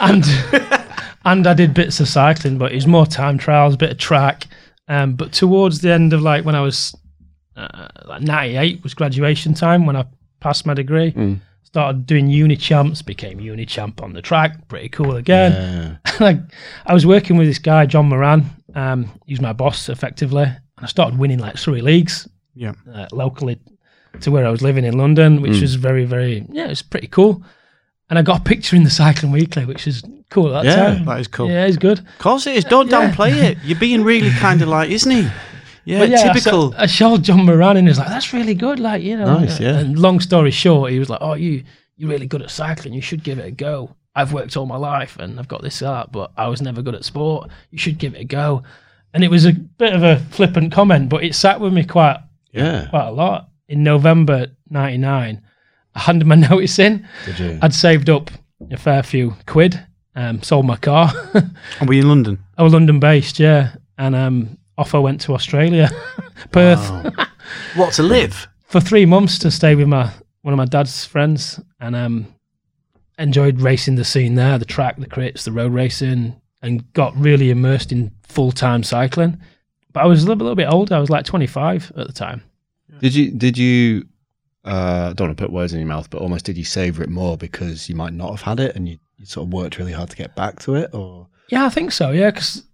and 0.00 0.24
and 1.24 1.46
I 1.46 1.54
did 1.54 1.74
bits 1.74 2.00
of 2.00 2.08
cycling, 2.08 2.58
but 2.58 2.72
it 2.72 2.76
was 2.76 2.86
more 2.86 3.06
time 3.06 3.38
trials, 3.38 3.74
a 3.74 3.78
bit 3.78 3.92
of 3.92 3.98
track. 3.98 4.46
Um, 4.88 5.14
but 5.14 5.32
towards 5.32 5.80
the 5.80 5.90
end 5.92 6.12
of 6.12 6.22
like 6.22 6.44
when 6.44 6.54
I 6.54 6.60
was 6.60 6.94
uh, 7.56 7.88
like 8.04 8.22
98 8.22 8.82
was 8.82 8.94
graduation 8.94 9.54
time 9.54 9.86
when 9.86 9.96
I 9.96 10.04
passed 10.40 10.66
my 10.66 10.74
degree. 10.74 11.12
Mm. 11.12 11.40
Started 11.62 12.06
doing 12.06 12.28
uni 12.30 12.56
champs, 12.56 13.02
became 13.02 13.40
uni 13.40 13.66
champ 13.66 14.02
on 14.02 14.12
the 14.12 14.22
track. 14.22 14.66
Pretty 14.68 14.88
cool 14.88 15.16
again. 15.16 15.98
Yeah. 16.04 16.12
like 16.20 16.38
I 16.86 16.94
was 16.94 17.04
working 17.04 17.36
with 17.36 17.48
this 17.48 17.58
guy, 17.58 17.86
John 17.86 18.08
Moran. 18.08 18.44
Um, 18.74 19.10
he 19.26 19.32
was 19.32 19.40
my 19.40 19.52
boss 19.52 19.88
effectively, 19.88 20.44
and 20.44 20.56
I 20.78 20.86
started 20.86 21.18
winning 21.18 21.38
like 21.38 21.56
three 21.56 21.80
leagues 21.80 22.28
yeah, 22.54 22.72
uh, 22.94 23.06
locally 23.12 23.58
to 24.20 24.30
where 24.30 24.46
I 24.46 24.50
was 24.50 24.62
living 24.62 24.84
in 24.84 24.96
London, 24.96 25.42
which 25.42 25.52
Mm. 25.52 25.60
was 25.62 25.74
very, 25.74 26.04
very 26.06 26.46
yeah, 26.50 26.68
it's 26.68 26.82
pretty 26.82 27.06
cool. 27.08 27.42
And 28.08 28.18
I 28.18 28.22
got 28.22 28.40
a 28.40 28.44
picture 28.44 28.76
in 28.76 28.84
the 28.84 28.90
Cycling 28.90 29.32
Weekly, 29.32 29.64
which 29.64 29.86
is 29.86 30.02
cool 30.30 30.54
at 30.56 30.62
that 30.62 30.70
Yeah, 30.78 30.94
time. 30.94 31.04
that 31.06 31.20
is 31.20 31.26
cool. 31.28 31.50
Yeah, 31.50 31.66
it's 31.66 31.76
good. 31.76 31.98
Of 31.98 32.18
course 32.18 32.46
it 32.46 32.54
is. 32.56 32.64
Don't 32.64 32.88
Yeah. 32.90 33.10
downplay 33.10 33.32
it. 33.42 33.58
You're 33.64 33.78
being 33.78 34.04
really 34.04 34.30
kind 34.30 34.62
of 34.62 34.68
like, 34.68 34.90
isn't 34.90 35.10
he? 35.10 35.28
Yeah, 35.86 36.00
But 36.00 36.08
yeah, 36.10 36.32
typical. 36.32 36.74
I, 36.76 36.82
I 36.82 36.86
showed 36.86 37.22
John 37.22 37.46
Moran, 37.46 37.76
and 37.78 37.86
he 37.86 37.90
was 37.90 37.98
like, 37.98 38.08
"That's 38.08 38.32
really 38.34 38.54
good." 38.54 38.78
Like 38.80 39.02
you 39.02 39.16
know, 39.16 39.38
Nice, 39.38 39.58
yeah. 39.60 39.78
And 39.78 39.98
long 39.98 40.20
story 40.20 40.50
short, 40.50 40.90
he 40.92 40.98
was 40.98 41.08
like, 41.08 41.20
"Oh, 41.22 41.34
you 41.34 41.62
you're 41.96 42.10
really 42.10 42.26
good 42.26 42.42
at 42.42 42.50
cycling. 42.50 42.92
You 42.92 43.00
should 43.00 43.22
give 43.22 43.38
it 43.38 43.46
a 43.46 43.50
go. 43.52 43.94
I've 44.14 44.32
worked 44.32 44.56
all 44.56 44.66
my 44.66 44.76
life, 44.76 45.16
and 45.18 45.38
I've 45.38 45.48
got 45.48 45.62
this 45.62 45.80
art, 45.82 46.10
but 46.12 46.32
I 46.36 46.48
was 46.48 46.60
never 46.60 46.82
good 46.82 46.94
at 46.94 47.04
sport. 47.04 47.50
You 47.70 47.78
should 47.78 47.98
give 47.98 48.14
it 48.14 48.20
a 48.20 48.24
go." 48.24 48.62
And 49.14 49.24
it 49.24 49.30
was 49.30 49.46
a 49.46 49.52
bit 49.52 49.94
of 49.94 50.02
a 50.02 50.18
flippant 50.18 50.72
comment, 50.72 51.08
but 51.08 51.22
it 51.24 51.34
sat 51.34 51.60
with 51.60 51.72
me 51.72 51.84
quite 51.84 52.18
Yeah. 52.52 52.88
quite 52.90 53.06
a 53.06 53.12
lot. 53.12 53.48
In 53.68 53.82
November 53.84 54.48
'99, 54.68 55.40
I 55.94 55.98
handed 56.00 56.26
my 56.26 56.34
notice 56.50 56.78
in. 56.80 57.06
Did 57.26 57.38
you? 57.38 57.58
I'd 57.62 57.72
saved 57.74 58.10
up 58.10 58.30
a 58.72 58.76
fair 58.76 59.02
few 59.04 59.34
quid 59.46 59.80
Um, 60.16 60.42
sold 60.42 60.66
my 60.66 60.76
car. 60.76 61.12
And 61.80 61.88
were 61.88 61.94
you 61.94 62.02
in 62.02 62.08
London? 62.08 62.38
I 62.58 62.62
was 62.64 62.72
London 62.72 62.98
based, 62.98 63.38
yeah, 63.38 63.76
and 63.96 64.14
um, 64.16 64.58
off 64.78 64.94
I 64.94 64.98
went 64.98 65.20
to 65.22 65.34
Australia, 65.34 65.90
Perth, 66.52 66.90
What 67.74 67.92
to 67.94 68.02
live? 68.02 68.46
for 68.66 68.80
three 68.80 69.06
months 69.06 69.38
to 69.40 69.50
stay 69.50 69.74
with 69.74 69.88
my 69.88 70.10
one 70.42 70.52
of 70.52 70.58
my 70.58 70.64
dad's 70.64 71.04
friends, 71.04 71.58
and 71.80 71.96
um, 71.96 72.26
enjoyed 73.18 73.60
racing 73.60 73.96
the 73.96 74.04
scene 74.04 74.34
there, 74.36 74.58
the 74.58 74.64
track, 74.64 74.96
the 74.96 75.06
crits, 75.06 75.42
the 75.44 75.52
road 75.52 75.72
racing, 75.72 76.40
and 76.62 76.92
got 76.92 77.16
really 77.16 77.50
immersed 77.50 77.90
in 77.92 78.12
full 78.22 78.52
time 78.52 78.82
cycling. 78.82 79.40
But 79.92 80.04
I 80.04 80.06
was 80.06 80.22
a 80.22 80.26
little, 80.26 80.42
little 80.44 80.54
bit 80.56 80.68
older. 80.68 80.94
I 80.94 80.98
was 81.00 81.10
like 81.10 81.24
25 81.24 81.92
at 81.96 82.06
the 82.06 82.12
time. 82.12 82.42
Did 83.00 83.14
you 83.14 83.30
did 83.30 83.56
you 83.58 84.06
uh, 84.64 85.12
don't 85.14 85.28
want 85.28 85.38
to 85.38 85.44
put 85.44 85.52
words 85.52 85.72
in 85.72 85.78
your 85.80 85.88
mouth, 85.88 86.10
but 86.10 86.20
almost 86.20 86.44
did 86.44 86.56
you 86.56 86.64
savor 86.64 87.02
it 87.02 87.08
more 87.08 87.36
because 87.36 87.88
you 87.88 87.94
might 87.94 88.12
not 88.12 88.30
have 88.30 88.42
had 88.42 88.60
it 88.60 88.74
and 88.76 88.88
you, 88.88 88.98
you 89.16 89.26
sort 89.26 89.46
of 89.46 89.52
worked 89.52 89.78
really 89.78 89.92
hard 89.92 90.10
to 90.10 90.16
get 90.16 90.34
back 90.36 90.58
to 90.60 90.74
it, 90.74 90.90
or 90.94 91.28
Yeah, 91.48 91.64
I 91.66 91.70
think 91.70 91.92
so. 91.92 92.10
Yeah, 92.10 92.30
because 92.30 92.64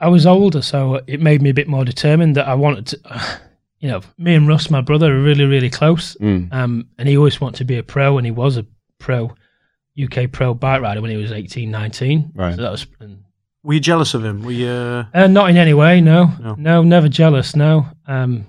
I 0.00 0.08
was 0.08 0.26
older, 0.26 0.62
so 0.62 1.00
it 1.06 1.20
made 1.20 1.42
me 1.42 1.50
a 1.50 1.54
bit 1.54 1.68
more 1.68 1.84
determined 1.84 2.36
that 2.36 2.46
I 2.46 2.54
wanted 2.54 2.86
to. 2.88 3.40
you 3.80 3.88
know, 3.88 4.00
me 4.18 4.34
and 4.34 4.48
Russ, 4.48 4.70
my 4.70 4.80
brother, 4.80 5.14
are 5.14 5.22
really, 5.22 5.44
really 5.44 5.70
close. 5.70 6.16
Mm. 6.16 6.52
Um, 6.52 6.88
and 6.98 7.08
he 7.08 7.16
always 7.16 7.40
wanted 7.40 7.58
to 7.58 7.64
be 7.64 7.78
a 7.78 7.82
pro, 7.82 8.18
and 8.18 8.26
he 8.26 8.30
was 8.30 8.56
a 8.56 8.66
pro, 8.98 9.34
UK 10.02 10.30
pro 10.32 10.54
bike 10.54 10.82
rider 10.82 11.00
when 11.00 11.10
he 11.10 11.16
was 11.16 11.32
18, 11.32 11.70
19. 11.70 12.32
Right. 12.34 12.54
So 12.56 12.62
that 12.62 12.70
was. 12.70 12.86
And, 13.00 13.22
Were 13.62 13.74
you 13.74 13.80
jealous 13.80 14.14
of 14.14 14.24
him? 14.24 14.42
Were 14.42 14.52
you? 14.52 14.68
Uh, 14.68 15.04
uh, 15.14 15.26
not 15.26 15.50
in 15.50 15.56
any 15.56 15.74
way, 15.74 16.00
no. 16.00 16.30
No. 16.40 16.54
no. 16.58 16.82
never 16.82 17.08
jealous, 17.08 17.56
no. 17.56 17.86
Um, 18.06 18.46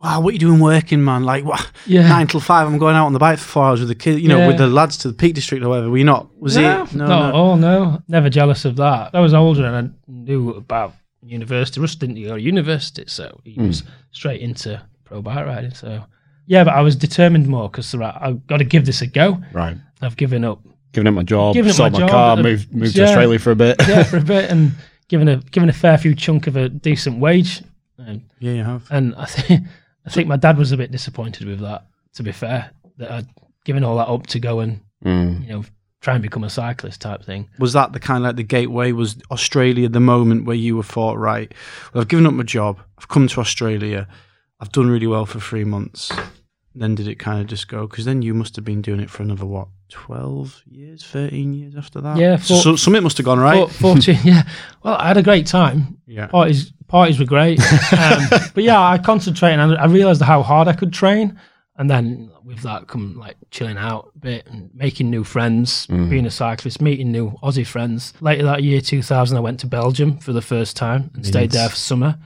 wow, 0.00 0.20
what 0.20 0.30
are 0.30 0.32
you 0.32 0.38
doing 0.38 0.60
working, 0.60 1.04
man? 1.04 1.24
Like 1.24 1.44
what? 1.44 1.70
yeah. 1.86 2.08
Nine 2.08 2.26
till 2.26 2.40
five. 2.40 2.66
I'm 2.66 2.78
going 2.78 2.96
out 2.96 3.06
on 3.06 3.12
the 3.12 3.18
bike 3.18 3.38
for 3.38 3.44
four 3.48 3.64
hours 3.64 3.80
with 3.80 3.88
the 3.88 3.94
kids. 3.94 4.20
You 4.20 4.28
know, 4.28 4.38
Yeah. 4.38 4.46
with 4.48 4.58
the 4.58 4.66
lads 4.66 4.96
to 4.98 5.08
the 5.08 5.14
Peak 5.14 5.34
District 5.34 5.64
or 5.64 5.68
whatever. 5.68 5.90
Were 5.90 5.98
you 5.98 6.04
not? 6.04 6.28
Was 6.40 6.56
no, 6.56 6.82
it? 6.84 6.94
No, 6.94 7.06
not 7.06 7.20
no. 7.22 7.28
at 7.28 7.34
all, 7.34 7.56
no. 7.56 8.02
Never 8.08 8.30
jealous 8.30 8.64
of 8.64 8.76
that. 8.76 9.10
I 9.14 9.20
was 9.20 9.34
older 9.34 9.64
and 9.66 9.76
I 9.76 10.10
knew 10.10 10.50
about 10.50 10.94
university. 11.22 11.80
Russ 11.80 11.94
didn't 11.96 12.22
go 12.22 12.34
to 12.36 12.40
university, 12.40 13.04
so 13.06 13.40
he 13.44 13.54
Hmm. 13.54 13.66
was 13.68 13.82
straight 14.10 14.40
into 14.40 14.80
pro 15.04 15.20
bike 15.22 15.44
riding. 15.46 15.74
So, 15.74 16.04
yeah, 16.46 16.64
but 16.64 16.74
I 16.74 16.80
was 16.80 16.96
determined 16.96 17.46
more 17.46 17.68
because 17.68 17.94
right, 17.94 18.16
I've 18.20 18.46
got 18.46 18.56
to 18.58 18.64
give 18.64 18.86
this 18.86 19.02
a 19.02 19.06
go. 19.06 19.38
right? 19.52 19.76
I've 20.02 20.16
given 20.16 20.44
up 20.44 20.60
Giving 20.92 21.06
up 21.06 21.14
my 21.14 21.22
job, 21.22 21.54
Giving 21.54 21.70
up 21.70 21.76
sold 21.76 21.92
my 21.92 21.98
my, 22.00 22.06
job, 22.06 22.10
car, 22.10 22.36
uh, 22.38 22.42
moved 22.42 22.74
moved 22.74 22.96
to. 22.96 23.04
Australia 23.04 23.38
for 23.38 23.52
a 23.52 23.54
bit. 23.56 23.76
yeah, 23.86 24.02
for 24.10 24.16
a 24.16 24.20
bit 24.22 24.50
and 24.50 24.72
given 25.06 25.28
a 25.28 25.36
given 25.36 25.68
a 25.68 25.72
fair 25.72 25.96
few 25.98 26.16
chunk 26.16 26.48
of 26.48 26.56
a 26.56 26.68
decent 26.68 27.20
wage. 27.20 27.62
And, 27.98 28.22
Yeah, 28.40 28.52
you 28.54 28.64
have. 28.64 28.88
and 28.90 29.14
I 29.14 29.26
think 29.26 29.66
I 30.10 30.12
think 30.12 30.28
my 30.28 30.36
dad 30.36 30.58
was 30.58 30.72
a 30.72 30.76
bit 30.76 30.90
disappointed 30.90 31.46
with 31.46 31.60
that. 31.60 31.86
To 32.14 32.22
be 32.22 32.32
fair, 32.32 32.70
that 32.98 33.10
I'd 33.10 33.26
given 33.64 33.84
all 33.84 33.96
that 33.98 34.08
up 34.08 34.26
to 34.28 34.40
go 34.40 34.60
and 34.60 34.80
Mm. 35.04 35.42
you 35.46 35.48
know 35.52 35.64
try 36.02 36.14
and 36.14 36.22
become 36.22 36.44
a 36.44 36.50
cyclist 36.50 37.00
type 37.00 37.22
thing. 37.24 37.48
Was 37.58 37.72
that 37.74 37.92
the 37.92 38.00
kind 38.00 38.18
of 38.24 38.28
like 38.28 38.36
the 38.36 38.42
gateway? 38.42 38.92
Was 38.92 39.16
Australia 39.30 39.88
the 39.88 40.00
moment 40.00 40.44
where 40.46 40.56
you 40.56 40.76
were 40.76 40.82
thought, 40.82 41.16
right? 41.18 41.52
Well, 41.94 42.00
I've 42.02 42.08
given 42.08 42.26
up 42.26 42.34
my 42.34 42.42
job. 42.42 42.80
I've 42.98 43.08
come 43.08 43.28
to 43.28 43.40
Australia. 43.40 44.08
I've 44.60 44.72
done 44.72 44.90
really 44.90 45.06
well 45.06 45.24
for 45.26 45.40
three 45.40 45.64
months. 45.64 46.10
Then 46.74 46.94
did 46.94 47.08
it 47.08 47.16
kind 47.18 47.40
of 47.40 47.46
just 47.48 47.68
go? 47.68 47.86
Because 47.86 48.04
then 48.04 48.22
you 48.22 48.32
must 48.34 48.56
have 48.56 48.64
been 48.64 48.80
doing 48.82 49.00
it 49.00 49.10
for 49.10 49.22
another 49.22 49.44
what, 49.46 49.68
twelve 49.88 50.62
years, 50.66 51.02
thirteen 51.04 51.52
years 51.54 51.74
after 51.76 52.00
that. 52.00 52.16
Yeah, 52.16 52.36
So, 52.36 52.56
for- 52.56 52.60
so 52.62 52.76
something 52.76 53.02
must 53.02 53.16
have 53.18 53.24
gone 53.26 53.38
right. 53.40 53.68
Four- 53.70 53.94
14, 53.96 54.18
yeah. 54.24 54.42
Well, 54.82 54.94
I 54.96 55.08
had 55.08 55.16
a 55.16 55.22
great 55.22 55.46
time. 55.46 55.98
yeah. 56.06 56.26
Parties 56.26 56.72
parties 56.90 57.18
were 57.18 57.24
great. 57.24 57.60
um, 57.98 58.22
but 58.54 58.64
yeah, 58.64 58.80
I 58.80 58.98
concentrated 58.98 59.58
and 59.60 59.76
I 59.76 59.86
realized 59.86 60.20
how 60.22 60.42
hard 60.42 60.68
I 60.68 60.72
could 60.74 60.92
train. 60.92 61.38
And 61.76 61.88
then 61.88 62.30
with 62.44 62.60
that 62.62 62.88
come 62.88 63.16
like 63.18 63.36
chilling 63.50 63.78
out 63.78 64.10
a 64.14 64.18
bit 64.18 64.46
and 64.46 64.68
making 64.74 65.08
new 65.08 65.24
friends, 65.24 65.86
being 65.86 66.26
a 66.26 66.30
cyclist, 66.30 66.82
meeting 66.82 67.10
new 67.10 67.30
Aussie 67.42 67.66
friends. 67.66 68.12
Later 68.20 68.44
that 68.44 68.62
year, 68.62 68.80
2000, 68.82 69.36
I 69.36 69.40
went 69.40 69.60
to 69.60 69.66
Belgium 69.66 70.18
for 70.18 70.32
the 70.34 70.42
first 70.42 70.76
time 70.76 71.10
and 71.14 71.24
stayed 71.24 71.52
there 71.52 71.68
for 71.70 71.76
summer. 71.76 72.18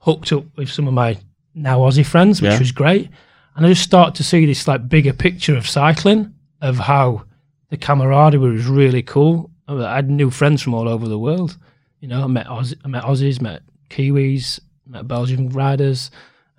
Hooked 0.00 0.32
up 0.32 0.44
with 0.56 0.70
some 0.70 0.88
of 0.88 0.94
my 0.94 1.18
now 1.54 1.78
Aussie 1.80 2.04
friends, 2.04 2.42
which 2.42 2.52
Yeah. 2.52 2.58
was 2.58 2.72
great. 2.72 3.08
And 3.54 3.64
I 3.64 3.68
just 3.68 3.82
started 3.82 4.14
to 4.16 4.24
see 4.24 4.44
this 4.44 4.66
like 4.66 4.88
bigger 4.88 5.12
picture 5.12 5.56
of 5.56 5.68
cycling, 5.68 6.34
of 6.60 6.78
how 6.78 7.24
the 7.70 7.76
camaraderie 7.76 8.38
was 8.52 8.66
really 8.66 9.02
cool. 9.02 9.50
I 9.68 9.96
had 9.96 10.10
new 10.10 10.30
friends 10.30 10.62
from 10.62 10.74
all 10.74 10.88
over 10.88 11.06
the 11.08 11.18
world. 11.18 11.56
You 12.00 12.08
know, 12.08 12.24
I 12.24 12.26
met 12.26 12.46
I 12.48 12.88
met 12.88 13.04
Aussies, 13.04 13.40
met 13.40 13.62
Kiwis, 13.90 14.60
met 14.86 15.06
Belgian 15.08 15.48
riders, 15.50 16.10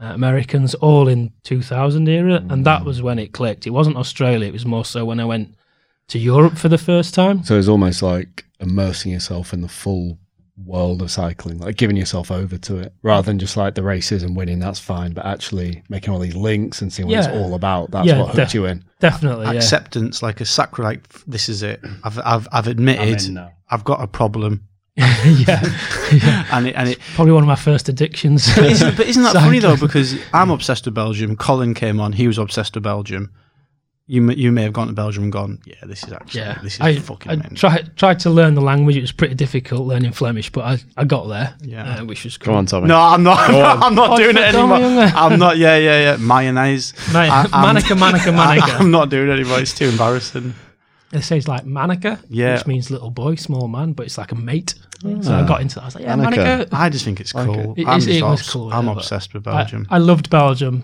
uh, 0.01 0.05
Americans, 0.05 0.73
all 0.75 1.07
in 1.07 1.31
2000 1.43 2.07
era, 2.07 2.43
and 2.49 2.65
that 2.65 2.85
was 2.85 3.01
when 3.01 3.19
it 3.19 3.31
clicked. 3.33 3.65
It 3.65 3.71
wasn't 3.71 3.97
Australia; 3.97 4.47
it 4.47 4.53
was 4.53 4.65
more 4.65 4.85
so 4.85 5.05
when 5.05 5.19
I 5.19 5.25
went 5.25 5.55
to 6.09 6.19
Europe 6.19 6.57
for 6.57 6.69
the 6.69 6.77
first 6.77 7.13
time. 7.13 7.43
So 7.43 7.57
it's 7.57 7.67
almost 7.67 8.01
like 8.01 8.45
immersing 8.59 9.11
yourself 9.11 9.53
in 9.53 9.61
the 9.61 9.67
full 9.67 10.17
world 10.65 11.01
of 11.01 11.11
cycling, 11.11 11.59
like 11.59 11.77
giving 11.77 11.95
yourself 11.97 12.31
over 12.31 12.57
to 12.57 12.77
it, 12.77 12.93
rather 13.03 13.25
than 13.25 13.39
just 13.39 13.57
like 13.57 13.75
the 13.75 13.83
races 13.83 14.23
and 14.23 14.35
winning. 14.35 14.59
That's 14.59 14.79
fine, 14.79 15.13
but 15.13 15.25
actually 15.25 15.83
making 15.89 16.13
all 16.13 16.19
these 16.19 16.35
links 16.35 16.81
and 16.81 16.91
seeing 16.91 17.07
what 17.07 17.17
it's 17.19 17.27
all 17.27 17.53
about. 17.53 17.91
That's 17.91 18.07
Yeah, 18.07 18.19
what 18.19 18.27
hooked 18.27 18.37
def- 18.37 18.53
you 18.53 18.65
in. 18.65 18.83
Definitely, 18.99 19.45
yeah. 19.45 19.53
Acceptance, 19.53 20.21
like 20.23 20.41
a 20.41 20.45
sacri 20.45 20.83
like 20.83 21.07
this 21.25 21.49
is 21.49 21.63
it. 21.63 21.83
I've 22.03 22.19
I've 22.23 22.47
I've 22.51 22.67
admitted. 22.67 23.37
I've 23.69 23.83
got 23.83 24.01
a 24.01 24.07
problem, 24.07 24.66
yeah, 25.25 25.61
yeah. 26.11 26.45
and 26.51 26.67
it 26.67 26.75
and 26.75 26.89
it. 26.89 26.99
Probably 27.15 27.33
one 27.33 27.43
of 27.43 27.47
my 27.47 27.55
first 27.55 27.87
addictions. 27.87 28.47
But 28.55 28.65
isn't, 28.65 28.97
but 28.97 29.05
isn't 29.07 29.21
that 29.23 29.33
funny 29.45 29.59
though? 29.59 29.77
Because 29.77 30.15
I'm 30.33 30.49
obsessed 30.49 30.85
with 30.85 30.95
Belgium. 30.95 31.35
Colin 31.35 31.73
came 31.75 31.99
on; 31.99 32.13
he 32.13 32.27
was 32.27 32.37
obsessed 32.37 32.73
with 32.75 32.83
Belgium. 32.83 33.31
You 34.09 34.21
may, 34.21 34.35
you 34.35 34.53
may 34.53 34.63
have 34.63 34.71
gone 34.71 34.87
to 34.87 34.93
Belgium 34.93 35.23
and 35.23 35.33
gone, 35.33 35.59
yeah, 35.65 35.75
this 35.83 36.01
is 36.05 36.13
actually 36.13 36.39
Yeah, 36.39 36.59
this 36.63 36.75
is 36.75 36.79
I, 36.79 36.95
fucking 36.97 37.29
I 37.29 37.35
mental." 37.35 37.57
tried 37.57 37.95
tried 37.97 38.19
to 38.21 38.29
learn 38.29 38.53
the 38.55 38.61
language. 38.61 38.95
It 38.95 39.01
was 39.01 39.11
pretty 39.11 39.35
difficult 39.35 39.85
learning 39.85 40.13
Flemish, 40.13 40.49
but 40.49 40.63
I, 40.63 40.77
I 40.95 41.03
got 41.03 41.27
there. 41.27 41.53
Yeah. 41.61 41.99
uh, 41.99 42.05
which 42.05 42.23
was 42.23 42.37
Come 42.37 42.51
cool. 42.53 42.57
on, 42.57 42.65
Tommy. 42.67 42.87
No, 42.87 42.97
I'm 42.97 43.21
not. 43.21 43.37
I'm 43.83 43.95
not 43.95 44.11
Oh, 44.11 44.17
doing 44.17 44.37
it 44.37 44.51
tell 44.51 44.71
anymore. 44.71 44.79
young. 45.03 45.11
I'm 45.13 45.37
not. 45.37 45.57
Yeah, 45.57 45.75
yeah, 45.77 45.99
yeah. 46.11 46.17
Mayonnaise. 46.17 46.93
Ma- 47.11 47.19
I- 47.19 47.27
I'm- 47.51 47.61
Manica, 47.61 47.95
manica, 47.95 48.29
I, 48.29 48.31
manica. 48.31 48.71
am 48.79 48.91
not 48.91 49.09
doing 49.09 49.27
it 49.27 49.33
anymore. 49.33 49.59
It's 49.59 49.73
too 49.77 49.89
embarrassing. 49.89 50.53
They 51.11 51.21
say 51.21 51.37
it's 51.37 51.47
like 51.47 51.65
manica, 51.65 52.19
Yeah. 52.29 52.55
which 52.57 52.67
means 52.67 52.91
little 52.91 53.09
boy, 53.11 53.35
small 53.35 53.67
man, 53.67 53.93
but 53.93 54.05
it's 54.05 54.17
like 54.17 54.31
a 54.33 54.35
mate. 54.35 54.75
So 55.21 55.33
I 55.35 55.47
got 55.47 55.61
into 55.61 55.75
that. 55.75 55.81
I 55.81 55.85
was 55.85 55.95
like, 55.95 56.03
yeah, 56.03 56.15
Manica. 56.15 56.41
manica. 56.43 56.75
I 56.75 56.89
just 56.89 57.05
think 57.05 57.19
it's 57.21 57.33
Okay. 57.35 57.45
cool. 57.63 57.73
It 57.77 57.87
I'm, 57.87 57.99
is- 57.99 58.07
it 58.07 58.21
was 58.23 58.41
obs- 58.41 58.49
cool, 58.51 58.73
I'm 58.73 58.87
yeah, 58.87 58.91
obsessed 58.93 59.33
with 59.33 59.47
I, 59.47 59.51
Belgium. 59.57 59.87
I 59.89 59.99
loved 59.99 60.29
Belgium. 60.29 60.83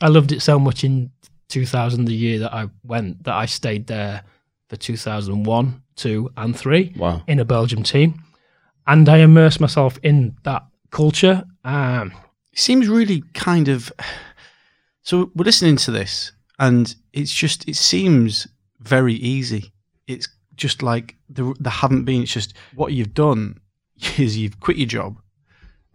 I 0.00 0.08
loved 0.08 0.32
it 0.32 0.42
so 0.42 0.58
much 0.58 0.84
in 0.84 1.10
2000, 1.48 2.04
the 2.06 2.12
year 2.14 2.38
that 2.40 2.52
I 2.52 2.68
went, 2.82 3.22
that 3.24 3.34
I 3.34 3.46
stayed 3.46 3.86
there 3.86 4.22
for 4.68 4.76
2001, 4.76 5.82
2, 5.96 6.30
and 6.36 6.56
3 6.56 6.92
Wow. 6.96 7.22
in 7.26 7.38
a 7.40 7.44
Belgium 7.44 7.82
team. 7.82 8.22
And 8.86 9.08
I 9.08 9.18
immersed 9.18 9.60
myself 9.60 9.98
in 10.02 10.36
that 10.42 10.64
culture. 10.90 11.44
Um, 11.64 12.12
it 12.52 12.58
seems 12.58 12.88
really 12.88 13.22
kind 13.32 13.68
of. 13.68 13.92
So 15.04 15.32
we're 15.34 15.44
listening 15.44 15.76
to 15.78 15.90
this, 15.90 16.30
and 16.60 16.94
it's 17.12 17.32
just 17.34 17.68
it 17.68 17.74
seems 17.74 18.46
very 18.82 19.14
easy. 19.14 19.72
It's 20.06 20.28
just 20.56 20.82
like 20.82 21.16
there, 21.28 21.52
there 21.60 21.72
haven't 21.72 22.04
been. 22.04 22.22
It's 22.22 22.32
just 22.32 22.54
what 22.74 22.92
you've 22.92 23.14
done 23.14 23.60
is 24.18 24.36
you've 24.36 24.60
quit 24.60 24.76
your 24.76 24.86
job, 24.86 25.18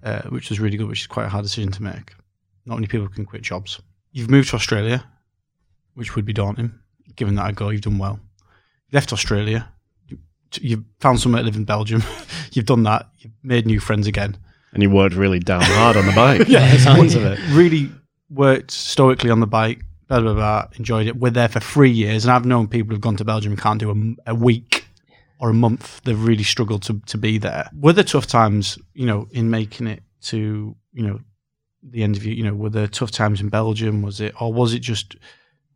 uh, 0.03 0.23
which 0.29 0.49
was 0.49 0.59
really 0.59 0.77
good, 0.77 0.87
which 0.87 1.01
is 1.01 1.07
quite 1.07 1.25
a 1.25 1.29
hard 1.29 1.43
decision 1.43 1.71
to 1.73 1.83
make. 1.83 2.13
Not 2.65 2.75
many 2.75 2.87
people 2.87 3.07
can 3.07 3.25
quit 3.25 3.41
jobs. 3.41 3.79
You've 4.11 4.29
moved 4.29 4.49
to 4.49 4.55
Australia, 4.55 5.05
which 5.93 6.15
would 6.15 6.25
be 6.25 6.33
daunting, 6.33 6.71
given 7.15 7.35
that 7.35 7.45
I 7.45 7.51
go. 7.51 7.69
You've 7.69 7.81
done 7.81 7.97
well. 7.97 8.19
You 8.89 8.95
left 8.95 9.13
Australia. 9.13 9.69
You- 10.07 10.19
You've 10.61 10.83
found 10.99 11.19
somewhere 11.19 11.41
to 11.41 11.45
live 11.45 11.55
in 11.57 11.65
Belgium. 11.65 12.01
you've 12.51 12.65
done 12.65 12.83
that. 12.83 13.09
You've 13.19 13.33
made 13.43 13.65
new 13.65 13.79
friends 13.81 14.07
again 14.07 14.37
And 14.73 14.81
you 14.81 14.89
worked 14.89 15.15
really 15.15 15.39
down 15.39 15.61
hard 15.61 15.97
on 15.97 16.05
the 16.05 16.13
bike. 16.13 16.47
yeah, 16.47 16.71
the 16.71 16.79
sounds 16.79 17.15
of 17.15 17.23
it. 17.25 17.39
really 17.51 17.89
worked 18.29 18.71
stoically 18.71 19.29
on 19.29 19.39
the 19.41 19.47
bike, 19.47 19.81
blah, 20.07 20.21
blah, 20.21 20.33
blah, 20.33 20.67
enjoyed 20.77 21.07
it. 21.07 21.17
We're 21.17 21.31
there 21.31 21.47
for 21.47 21.59
three 21.59 21.91
years, 21.91 22.25
and 22.25 22.31
I've 22.31 22.45
known 22.45 22.67
people 22.67 22.91
who've 22.93 23.01
gone 23.01 23.17
to 23.17 23.25
Belgium 23.25 23.53
and 23.53 23.61
can't 23.61 23.79
do 23.79 23.91
a, 23.91 24.31
a 24.31 24.35
week 24.35 24.87
or 25.39 25.49
a 25.49 25.53
month. 25.53 26.01
They've 26.03 26.21
really 26.21 26.43
struggled 26.43 26.83
to, 26.83 26.99
to 27.07 27.17
be 27.17 27.37
there. 27.37 27.69
Were 27.79 27.93
there 27.93 28.03
tough 28.03 28.27
times, 28.27 28.77
you 28.93 29.05
know, 29.05 29.27
in 29.31 29.49
making 29.49 29.87
it 29.87 30.03
to, 30.23 30.75
you 30.93 31.07
know, 31.07 31.19
the 31.83 32.03
end 32.03 32.17
of 32.17 32.25
you, 32.25 32.33
you 32.33 32.43
know, 32.43 32.53
were 32.53 32.69
there 32.69 32.87
tough 32.87 33.11
times 33.11 33.41
in 33.41 33.49
Belgium? 33.49 34.01
Was 34.01 34.19
it, 34.19 34.39
or 34.41 34.51
was 34.51 34.73
it 34.73 34.79
just, 34.79 35.15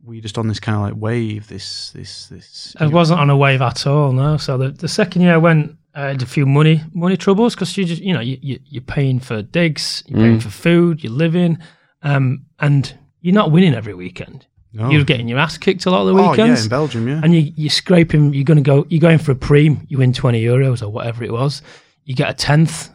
were 0.02 0.14
you 0.14 0.20
just 0.20 0.38
on 0.38 0.48
this 0.48 0.60
kind 0.60 0.76
of 0.76 0.82
like 0.82 1.00
wave, 1.00 1.48
this, 1.48 1.90
this, 1.90 2.26
this? 2.26 2.74
I 2.80 2.86
wasn't 2.86 3.20
on 3.20 3.30
a 3.30 3.36
wave 3.36 3.62
at 3.62 3.86
all, 3.86 4.12
no. 4.12 4.36
So 4.36 4.58
the, 4.58 4.70
the 4.70 4.88
second 4.88 5.22
year 5.22 5.34
I 5.34 5.38
went, 5.38 5.76
I 5.94 6.06
had 6.06 6.22
a 6.22 6.26
few 6.26 6.46
money 6.46 6.80
money 6.94 7.18
troubles 7.18 7.54
because 7.54 7.76
you 7.76 7.84
just 7.84 8.00
you 8.00 8.14
know 8.14 8.20
you, 8.20 8.38
you 8.40 8.58
you're 8.64 8.80
paying 8.80 9.20
for 9.20 9.42
digs, 9.42 10.02
you're 10.06 10.18
paying 10.18 10.40
for 10.40 10.48
food, 10.48 11.04
you're 11.04 11.12
living, 11.12 11.58
um, 12.02 12.46
and 12.60 12.98
you're 13.22 13.34
not 13.34 13.50
winning 13.50 13.74
every 13.74 13.94
weekend. 13.94 14.46
No. 14.74 14.90
You're 14.90 15.04
getting 15.04 15.28
your 15.28 15.38
ass 15.38 15.58
kicked 15.58 15.84
a 15.84 15.90
lot 15.90 16.02
of 16.02 16.08
the 16.08 16.14
weekends. 16.14 16.40
oh, 16.40 16.44
yeah, 16.44 16.62
in 16.62 16.68
Belgium, 16.68 17.08
yeah. 17.08 17.20
and 17.22 17.34
you 17.34 17.52
you're 17.56 17.70
scraping. 17.70 18.32
You're 18.32 18.44
going 18.44 18.56
to 18.56 18.62
go. 18.62 18.86
You're 18.88 19.00
going 19.00 19.18
for 19.18 19.32
a 19.32 19.34
preem. 19.34 19.84
You 19.88 19.98
win 19.98 20.12
twenty 20.12 20.42
euros 20.42 20.82
or 20.82 20.88
whatever 20.88 21.24
it 21.24 21.32
was. 21.32 21.62
You 22.04 22.14
get 22.14 22.30
a 22.30 22.34
tenth, 22.34 22.90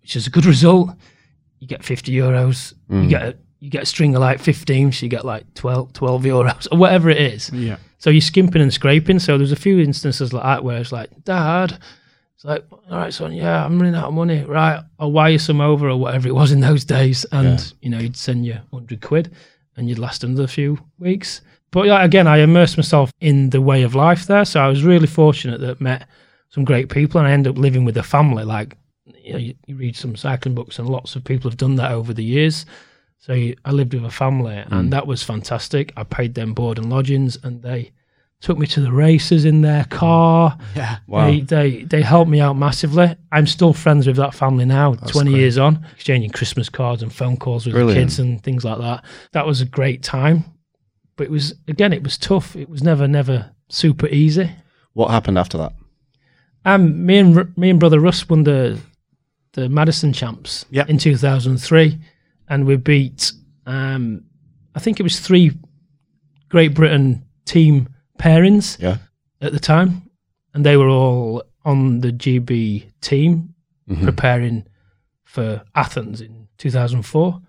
which 0.00 0.16
is 0.16 0.26
a 0.26 0.30
good 0.30 0.46
result. 0.46 0.90
You 1.58 1.66
get 1.66 1.84
fifty 1.84 2.12
euros. 2.12 2.72
You 2.88 2.96
mm. 2.96 3.08
get 3.10 3.22
a 3.22 3.36
you 3.60 3.70
get 3.70 3.82
a 3.82 3.86
string 3.86 4.14
of 4.14 4.20
like 4.20 4.40
15, 4.40 4.92
so 4.92 5.04
you 5.04 5.10
get 5.10 5.24
like 5.24 5.52
12, 5.54 5.92
12 5.92 6.22
euros 6.22 6.68
or 6.70 6.78
whatever 6.78 7.10
it 7.10 7.20
is. 7.20 7.50
Yeah. 7.52 7.78
So 7.98 8.10
you're 8.10 8.20
skimping 8.20 8.62
and 8.62 8.72
scraping. 8.72 9.18
So 9.18 9.36
there's 9.36 9.52
a 9.52 9.56
few 9.56 9.80
instances 9.80 10.32
like 10.32 10.44
that 10.44 10.62
where 10.62 10.78
it's 10.78 10.92
like, 10.92 11.10
Dad, 11.24 11.76
it's 12.36 12.44
like, 12.44 12.64
all 12.70 12.98
right, 12.98 13.12
son, 13.12 13.32
yeah, 13.32 13.64
I'm 13.64 13.78
running 13.80 13.96
out 13.96 14.06
of 14.06 14.14
money. 14.14 14.44
Right, 14.44 14.80
I'll 15.00 15.10
wire 15.10 15.38
some 15.38 15.60
over 15.60 15.88
or 15.88 15.96
whatever 15.96 16.28
it 16.28 16.34
was 16.34 16.52
in 16.52 16.60
those 16.60 16.84
days. 16.84 17.26
And, 17.32 17.58
Yeah. 17.58 17.66
you 17.82 17.90
know, 17.90 17.98
he'd 17.98 18.16
send 18.16 18.46
you 18.46 18.58
100 18.70 19.00
quid 19.00 19.34
and 19.78 19.88
you'd 19.88 19.98
last 19.98 20.24
another 20.24 20.46
few 20.46 20.78
weeks. 20.98 21.40
But 21.70 21.86
yeah, 21.86 22.04
again, 22.04 22.26
I 22.26 22.38
immersed 22.38 22.76
myself 22.76 23.12
in 23.20 23.50
the 23.50 23.60
way 23.60 23.82
of 23.82 23.94
life 23.94 24.26
there. 24.26 24.44
So 24.44 24.60
I 24.60 24.68
was 24.68 24.82
really 24.82 25.06
fortunate 25.06 25.60
that 25.60 25.78
I 25.80 25.82
met 25.82 26.08
some 26.50 26.64
great 26.64 26.88
people 26.88 27.18
and 27.18 27.28
I 27.28 27.32
ended 27.32 27.52
up 27.52 27.58
living 27.58 27.84
with 27.84 27.96
a 27.96 28.02
family. 28.02 28.44
Like, 28.44 28.76
you 29.04 29.32
know, 29.32 29.38
you, 29.38 29.54
you 29.66 29.76
read 29.76 29.96
some 29.96 30.16
cycling 30.16 30.54
books 30.54 30.78
and 30.78 30.88
lots 30.88 31.14
of 31.14 31.24
people 31.24 31.50
have 31.50 31.58
done 31.58 31.76
that 31.76 31.92
over 31.92 32.12
the 32.12 32.24
years. 32.24 32.66
So 33.18 33.34
you, 33.34 33.56
I 33.64 33.72
lived 33.72 33.94
with 33.94 34.04
a 34.04 34.10
family 34.10 34.56
and 34.56 34.88
mm. 34.88 34.90
that 34.90 35.06
was 35.06 35.22
fantastic. 35.22 35.92
I 35.96 36.04
paid 36.04 36.34
them 36.34 36.54
board 36.54 36.78
and 36.78 36.90
lodgings 36.90 37.36
and 37.42 37.62
they 37.62 37.92
took 38.40 38.56
me 38.56 38.66
to 38.68 38.80
the 38.80 38.92
races 38.92 39.44
in 39.44 39.62
their 39.62 39.84
car. 39.86 40.56
Yeah. 40.76 40.98
Wow. 41.06 41.26
They, 41.26 41.40
they 41.40 41.82
they 41.84 42.02
helped 42.02 42.30
me 42.30 42.40
out 42.40 42.56
massively. 42.56 43.16
I'm 43.32 43.46
still 43.46 43.72
friends 43.72 44.06
with 44.06 44.16
that 44.16 44.34
family 44.34 44.64
now, 44.64 44.94
20 44.94 45.30
great. 45.30 45.40
years 45.40 45.58
on, 45.58 45.84
exchanging 45.94 46.30
Christmas 46.30 46.68
cards 46.68 47.02
and 47.02 47.12
phone 47.12 47.36
calls 47.36 47.66
with 47.66 47.74
the 47.74 47.94
kids 47.94 48.18
and 48.18 48.42
things 48.42 48.64
like 48.64 48.78
that. 48.78 49.04
That 49.32 49.46
was 49.46 49.60
a 49.60 49.64
great 49.66 50.02
time. 50.02 50.44
But 51.16 51.24
it 51.24 51.30
was 51.30 51.54
again, 51.66 51.92
it 51.92 52.02
was 52.02 52.16
tough. 52.16 52.54
It 52.54 52.68
was 52.68 52.82
never 52.82 53.08
never 53.08 53.50
super 53.68 54.06
easy. 54.06 54.50
What 54.92 55.10
happened 55.10 55.38
after 55.38 55.58
that? 55.58 55.72
Um, 56.64 57.04
me 57.06 57.18
and 57.18 57.56
me 57.56 57.70
and 57.70 57.80
brother 57.80 57.98
Russ 58.00 58.28
won 58.28 58.44
the 58.44 58.78
the 59.52 59.68
Madison 59.68 60.12
champs 60.12 60.64
Yep. 60.70 60.88
in 60.90 60.98
2003, 60.98 61.98
and 62.48 62.66
we 62.66 62.76
beat 62.76 63.32
um, 63.66 64.24
I 64.76 64.78
think 64.80 65.00
it 65.00 65.02
was 65.02 65.18
three 65.18 65.50
Great 66.48 66.74
Britain 66.74 67.24
team 67.44 67.88
pairings 68.18 68.78
Yeah. 68.80 68.98
at 69.40 69.52
the 69.52 69.60
time, 69.60 70.02
and 70.54 70.64
they 70.64 70.76
were 70.76 70.88
all 70.88 71.42
on 71.64 72.00
the 72.00 72.12
GB 72.12 72.90
team 73.00 73.54
Mhm. 73.88 74.02
preparing 74.04 74.64
for 75.24 75.62
Athens 75.74 76.20
in 76.20 76.48
2004. 76.58 77.40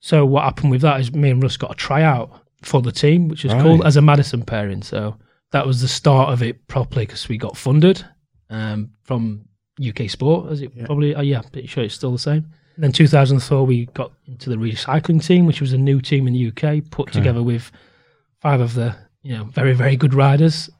So 0.00 0.24
what 0.24 0.44
happened 0.44 0.70
with 0.70 0.80
that 0.82 1.00
is 1.00 1.12
me 1.14 1.30
and 1.30 1.42
Russ 1.42 1.56
got 1.56 1.72
a 1.72 1.74
tryout 1.74 2.30
for 2.62 2.82
the 2.82 2.92
team, 2.92 3.28
which 3.28 3.44
was 3.44 3.52
Right. 3.52 3.62
called 3.62 3.84
as 3.84 3.96
a 3.96 4.02
Madison 4.02 4.42
pairing. 4.42 4.82
So 4.82 5.16
that 5.52 5.66
was 5.66 5.80
the 5.80 5.88
start 5.88 6.30
of 6.32 6.42
it 6.42 6.66
properly 6.68 7.04
because 7.06 7.28
we 7.28 7.36
got 7.38 7.56
funded 7.56 8.04
um, 8.50 8.90
from 9.02 9.42
UK 9.78 10.08
Sport, 10.08 10.50
as 10.50 10.62
it 10.62 10.72
Yeah. 10.74 10.86
probably, 10.86 11.14
oh 11.14 11.20
yeah, 11.20 11.42
pretty 11.52 11.68
sure 11.68 11.84
it's 11.84 11.94
still 11.94 12.12
the 12.12 12.18
same. 12.18 12.46
And 12.76 12.84
then 12.84 12.92
2004, 12.92 13.66
we 13.66 13.86
got 13.92 14.12
into 14.26 14.48
the 14.48 14.56
recycling 14.56 15.22
team, 15.22 15.44
which 15.46 15.60
was 15.60 15.72
a 15.74 15.78
new 15.78 16.00
team 16.00 16.26
in 16.26 16.32
the 16.32 16.38
UK, 16.40 16.80
put 16.80 17.12
together 17.12 17.42
with 17.42 17.70
five 18.40 18.60
of 18.60 18.72
the 18.74 18.94
you 19.28 19.36
know 19.36 19.44
very 19.44 19.74
very 19.74 19.96
good 19.96 20.14
riders. 20.14 20.70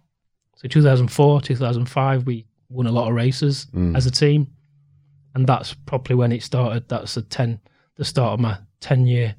So 0.57 0.69
2004, 0.69 1.41
2005, 1.43 2.27
we 2.27 2.47
won 2.71 2.87
a 2.87 2.91
lot 2.93 3.09
of 3.09 3.15
races 3.15 3.67
Mm. 3.75 3.95
as 3.97 4.07
a 4.07 4.11
team, 4.11 4.47
and 5.35 5.47
that's 5.47 5.75
probably 5.75 6.15
when 6.17 6.33
it 6.33 6.43
started. 6.43 6.89
That's 6.89 7.15
the 7.15 7.23
ten, 7.23 7.61
the 7.97 8.05
start 8.05 8.33
of 8.35 8.41
my 8.41 8.57
ten 8.81 9.07
year 9.07 9.35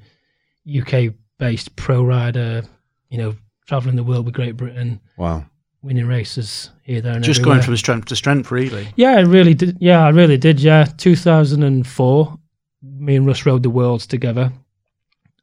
UK 0.79 1.13
based 1.39 1.75
pro 1.75 2.03
rider. 2.03 2.63
You 3.09 3.17
know, 3.17 3.35
traveling 3.67 3.95
the 3.95 4.03
world 4.03 4.25
with 4.25 4.35
Great 4.35 4.55
Britain, 4.57 4.99
Wow. 5.17 5.45
winning 5.81 6.05
races 6.07 6.69
here, 6.83 7.01
there, 7.01 7.15
and 7.15 7.23
Just 7.23 7.39
everywhere. 7.39 7.55
going 7.57 7.65
from 7.65 7.77
strength 7.77 8.05
to 8.09 8.15
strength, 8.15 8.51
really. 8.51 8.87
Yeah, 8.95 9.13
I 9.17 9.21
really 9.21 9.55
did. 9.55 9.77
Yeah, 9.79 10.05
I 10.05 10.09
really 10.09 10.37
did. 10.37 10.59
Yeah, 10.59 10.85
2004, 10.97 12.37
me 12.83 13.15
and 13.15 13.25
Russ 13.25 13.45
rode 13.45 13.63
the 13.63 13.69
worlds 13.69 14.05
together. 14.07 14.51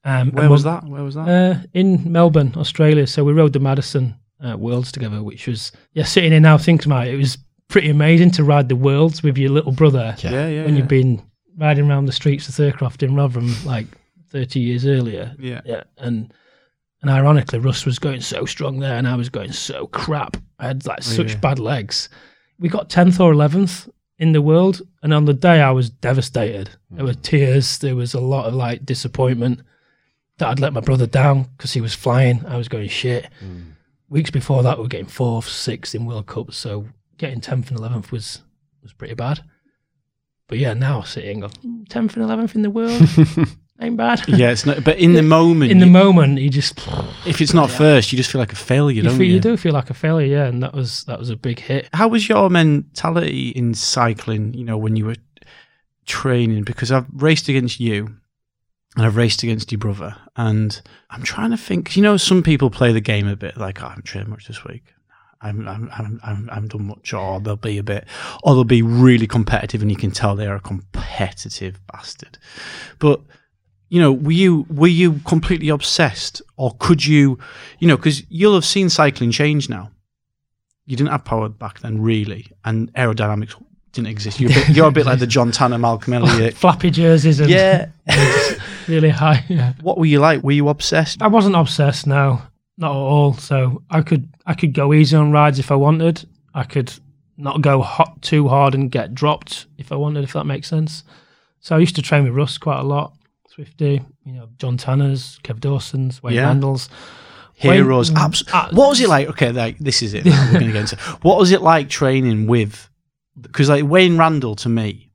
Um, 0.07 0.31
Where 0.31 0.49
was 0.49 0.63
that? 0.63 0.85
Where 0.85 1.03
was 1.03 1.17
that? 1.17 1.29
Uh, 1.29 1.67
in 1.75 2.11
Melbourne, 2.11 2.55
Australia. 2.57 3.07
So 3.09 3.25
we 3.25 3.33
rode 3.33 3.53
the 3.53 3.59
Madison 3.59 4.15
uh, 4.47 4.57
Worlds 4.57 4.93
together, 4.93 5.21
which 5.23 5.49
was 5.49 5.73
yeah. 5.95 6.05
Sitting 6.05 6.31
here 6.31 6.41
now, 6.41 6.57
thinking 6.57 6.91
about 6.91 7.09
it, 7.09 7.15
it 7.15 7.17
was 7.17 7.37
pretty 7.69 7.91
amazing 7.91 8.31
to 8.33 8.45
ride 8.45 8.69
the 8.69 8.77
Worlds 8.77 9.25
with 9.25 9.37
your 9.37 9.51
little 9.51 9.73
brother 9.73 10.15
Yeah. 10.19 10.31
yeah, 10.31 10.49
yeah. 10.49 10.65
when 10.65 10.75
yeah. 10.75 10.79
you've 10.81 10.89
been 10.89 11.23
riding 11.59 11.91
around 11.91 12.07
the 12.07 12.13
streets 12.13 12.49
of 12.49 12.55
Thurcroft 12.55 13.03
in 13.03 13.17
Rotherham 13.17 13.53
like 13.65 13.87
30 14.31 14.61
years 14.61 14.87
earlier. 14.87 15.35
Yeah. 15.41 15.63
Yeah, 15.65 15.83
and 15.99 16.33
and 17.03 17.11
ironically, 17.11 17.59
Russ 17.59 17.85
was 17.85 17.99
going 17.99 18.21
so 18.21 18.47
strong 18.47 18.79
there, 18.79 18.97
and 18.97 19.07
I 19.09 19.17
was 19.17 19.29
going 19.29 19.53
so 19.53 19.89
crap. 19.89 20.37
I 20.61 20.69
had 20.69 20.87
like 20.87 21.03
such 21.03 21.33
Yeah. 21.33 21.39
bad 21.41 21.59
legs. 21.59 22.09
We 22.59 22.69
got 22.69 22.89
tenth 22.89 23.21
or 23.21 23.33
eleventh 23.33 23.89
in 24.19 24.33
the 24.33 24.41
world, 24.41 24.83
and 25.03 25.13
on 25.13 25.25
the 25.25 25.35
day 25.35 25.61
I 25.61 25.73
was 25.73 25.91
devastated. 25.91 26.71
There 26.91 27.05
were 27.05 27.15
tears. 27.15 27.79
There 27.79 27.97
was 27.97 28.15
a 28.15 28.21
lot 28.21 28.47
of 28.47 28.55
like 28.55 28.87
disappointment 28.87 29.61
that 30.39 30.49
I'd 30.49 30.61
let 30.61 30.73
my 30.73 30.81
brother 30.81 31.07
down 31.07 31.45
because 31.57 31.73
he 31.73 31.81
was 31.81 31.95
flying. 31.95 32.45
I 32.47 32.57
was 32.57 32.69
going 32.69 32.89
shit. 32.89 33.29
Hmm. 33.41 33.61
Weeks 34.09 34.31
before 34.31 34.63
that, 34.63 34.77
we 34.79 34.83
were 34.83 34.89
getting 34.89 35.07
fourth, 35.07 35.49
sixth 35.49 35.95
in 35.95 36.07
World 36.07 36.27
Cups. 36.27 36.57
So 36.57 36.89
getting 37.19 37.41
tenth 37.41 37.71
and 37.71 37.79
eleventh 37.79 38.13
was 38.13 38.43
was 38.83 38.93
pretty 38.93 39.15
bad. 39.15 39.41
But 40.49 40.59
yeah, 40.59 40.75
now 40.75 41.03
sitting 41.03 41.43
on 41.43 41.51
hmm, 41.51 41.85
tenth 41.85 42.15
and 42.15 42.23
eleventh 42.23 42.55
in 42.55 42.63
the 42.63 42.71
world 42.71 43.03
ain't 43.81 43.97
bad. 43.97 44.23
Yeah, 44.29 44.51
it's 44.51 44.65
not, 44.65 44.85
but 44.85 44.99
in 44.99 45.15
the 45.15 45.23
moment, 45.39 45.73
in 45.73 45.79
the 45.79 45.87
you- 45.87 45.93
moment, 45.93 46.39
you 46.39 46.51
just 46.51 46.79
if 47.27 47.41
it's 47.41 47.53
not 47.55 47.69
first, 47.71 48.13
you 48.13 48.17
just 48.17 48.31
feel 48.31 48.41
like 48.41 48.53
a 48.53 48.57
failure, 48.57 48.97
you, 48.97 49.03
don't 49.03 49.19
feel, 49.19 49.27
you? 49.27 49.35
you 49.35 49.41
do 49.41 49.57
feel 49.57 49.73
like 49.73 49.91
a 49.91 49.95
failure, 49.95 50.27
yeah, 50.37 50.47
and 50.47 50.63
that 50.63 50.73
was 50.73 51.03
that 51.05 51.19
was 51.19 51.31
a 51.31 51.37
big 51.37 51.59
hit. 51.59 51.89
How 51.93 52.07
was 52.07 52.29
your 52.29 52.49
mentality 52.49 53.49
in 53.49 53.75
cycling? 53.75 54.55
You 54.55 54.65
know, 54.65 54.79
when 54.79 54.95
you 54.95 55.07
were 55.07 55.17
training, 56.05 56.63
because 56.63 56.93
I've 56.93 57.07
raced 57.13 57.49
against 57.49 57.81
you, 57.81 58.17
and 58.97 59.05
I've 59.05 59.17
raced 59.17 59.43
against 59.43 59.71
your 59.71 59.79
brother, 59.79 60.17
and 60.37 60.81
I'm 61.11 61.23
trying 61.23 61.51
to 61.51 61.57
think. 61.57 61.97
You 61.97 62.03
know, 62.03 62.17
some 62.17 62.43
people 62.43 62.71
play 62.71 62.93
the 62.93 63.01
game 63.01 63.29
a 63.29 63.37
bit 63.37 63.57
like, 63.57 63.83
oh, 63.83 63.87
I 63.87 63.89
haven't 63.91 64.05
trained 64.05 64.29
much 64.29 64.47
this 64.47 64.65
week. 64.65 64.85
I'm, 65.43 65.69
I'm, 65.69 65.91
I'm, 65.93 66.21
I'm, 66.25 66.49
I'm 66.51 66.69
done 66.69 66.87
much, 66.87 67.13
or 67.13 67.39
they'll 67.41 67.57
be 67.57 67.77
a 67.77 67.83
bit, 67.83 68.07
or 68.43 68.55
they'll 68.55 68.65
be 68.65 68.83
really 68.83 69.27
competitive, 69.27 69.83
and 69.83 69.91
you 69.91 69.97
can 69.97 70.11
tell 70.11 70.35
they 70.35 70.47
are 70.47 70.57
a 70.57 70.61
competitive 70.61 71.79
bastard. 71.93 72.39
But 72.99 73.21
you 73.91 74.01
know, 74.01 74.13
were 74.13 74.33
you 74.33 74.67
were 74.71 74.89
you 74.89 75.21
completely 75.27 75.69
obsessed, 75.69 76.41
or 76.57 76.75
could 76.79 77.05
you, 77.05 77.39
you 77.79 77.87
know, 77.87 77.97
because 77.97 78.23
you'll 78.31 78.55
have 78.55 78.65
seen 78.65 78.89
cycling 78.89 79.31
change 79.31 79.69
now. 79.69 79.91
You 80.87 80.97
didn't 80.97 81.11
have 81.11 81.25
power 81.25 81.49
back 81.49 81.81
then, 81.81 82.01
really, 82.01 82.47
and 82.65 82.93
aerodynamics 82.95 83.61
didn't 83.97 84.09
exist. 84.09 84.39
You're 84.41 84.51
a 84.51 84.55
bit, 84.55 84.69
you're 84.71 84.89
a 84.89 84.93
bit 84.93 85.07
like 85.07 85.19
the 85.19 85.27
John 85.27 85.51
Tanner, 85.51 85.79
Malcolm 85.79 86.13
Elliott. 86.15 86.55
Flappy 86.55 86.91
jerseys 86.91 87.41
and 87.41 87.51
yeah. 87.51 87.89
really 88.89 89.09
high. 89.09 89.45
Yeah. 89.49 89.73
What 89.83 89.99
were 89.99 90.07
you 90.07 90.21
like? 90.21 90.43
Were 90.43 90.53
you 90.53 90.69
obsessed? 90.69 91.21
I 91.23 91.27
wasn't 91.27 91.57
obsessed 91.57 92.07
No, 92.07 92.41
not 92.79 92.91
at 92.91 92.97
all. 92.97 93.35
So 93.35 93.83
I 93.91 94.03
could 94.03 94.29
I 94.47 94.55
could 94.55 94.73
go 94.75 94.93
easy 94.95 95.17
on 95.17 95.33
rides 95.33 95.59
if 95.59 95.71
I 95.73 95.75
wanted. 95.75 96.25
I 96.55 96.63
could 96.65 96.93
not 97.37 97.61
go 97.61 97.83
hot 97.83 98.23
too 98.23 98.49
hard 98.49 98.75
and 98.75 98.91
get 98.91 99.15
dropped 99.15 99.67
if 99.77 99.91
I 99.93 99.97
wanted, 99.97 100.25
if 100.25 100.33
that 100.35 100.45
makes 100.45 100.69
sense. 100.69 101.03
So 101.61 101.75
I 101.77 101.79
used 101.81 101.97
to 101.97 102.03
train 102.03 102.25
with 102.25 102.33
Russ 102.35 102.57
quite 102.59 102.79
a 102.79 102.85
lot. 102.85 103.13
Swifty, 103.49 104.03
you 104.25 104.33
know, 104.33 104.49
John 104.59 104.77
Tanner's, 104.77 105.39
Kev 105.43 105.61
Dawson's, 105.61 106.23
Wayne 106.23 106.35
Yeah. 106.37 106.47
Randle's. 106.47 106.89
Heroes. 107.55 108.11
Wayne- 108.13 108.19
Abs- 108.21 108.45
uh, 108.53 108.69
what 108.73 108.91
was 108.91 109.01
it 109.01 109.09
like? 109.09 109.29
Okay, 109.31 109.51
like, 109.51 109.79
this 109.79 110.03
is 110.03 110.13
it. 110.13 110.27
We're 110.27 110.53
going 110.53 110.67
to 110.67 110.73
get 110.73 110.77
into. 110.77 110.97
What 111.23 111.39
was 111.39 111.53
it 111.53 111.63
like 111.63 111.89
training 111.89 112.47
with? 112.47 112.89
Because 113.41 113.69
like 113.69 113.85
Wayne 113.85 114.17
Randle 114.17 114.57
to 114.57 114.69
me 114.69 115.11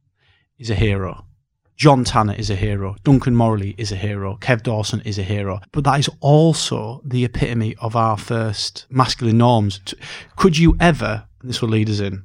is 0.57 0.69
a 0.69 0.75
hero. 0.75 1.25
John 1.75 2.03
Tanner 2.03 2.35
is 2.35 2.51
a 2.51 2.55
hero. 2.55 2.95
Duncan 3.03 3.35
Morley 3.35 3.73
is 3.77 3.91
a 3.91 3.95
hero. 3.95 4.37
Kev 4.39 4.61
Dawson 4.61 5.01
is 5.01 5.17
a 5.17 5.23
hero. 5.23 5.59
But 5.71 5.83
that 5.85 5.99
is 5.99 6.09
also 6.19 7.01
the 7.03 7.25
epitome 7.25 7.75
of 7.77 7.95
our 7.95 8.17
first 8.17 8.85
masculine 8.91 9.39
norms. 9.39 9.79
Could 10.35 10.59
you 10.59 10.77
ever? 10.79 11.25
And 11.41 11.49
this 11.49 11.59
will 11.59 11.69
lead 11.69 11.89
us 11.89 11.99
in. 11.99 12.23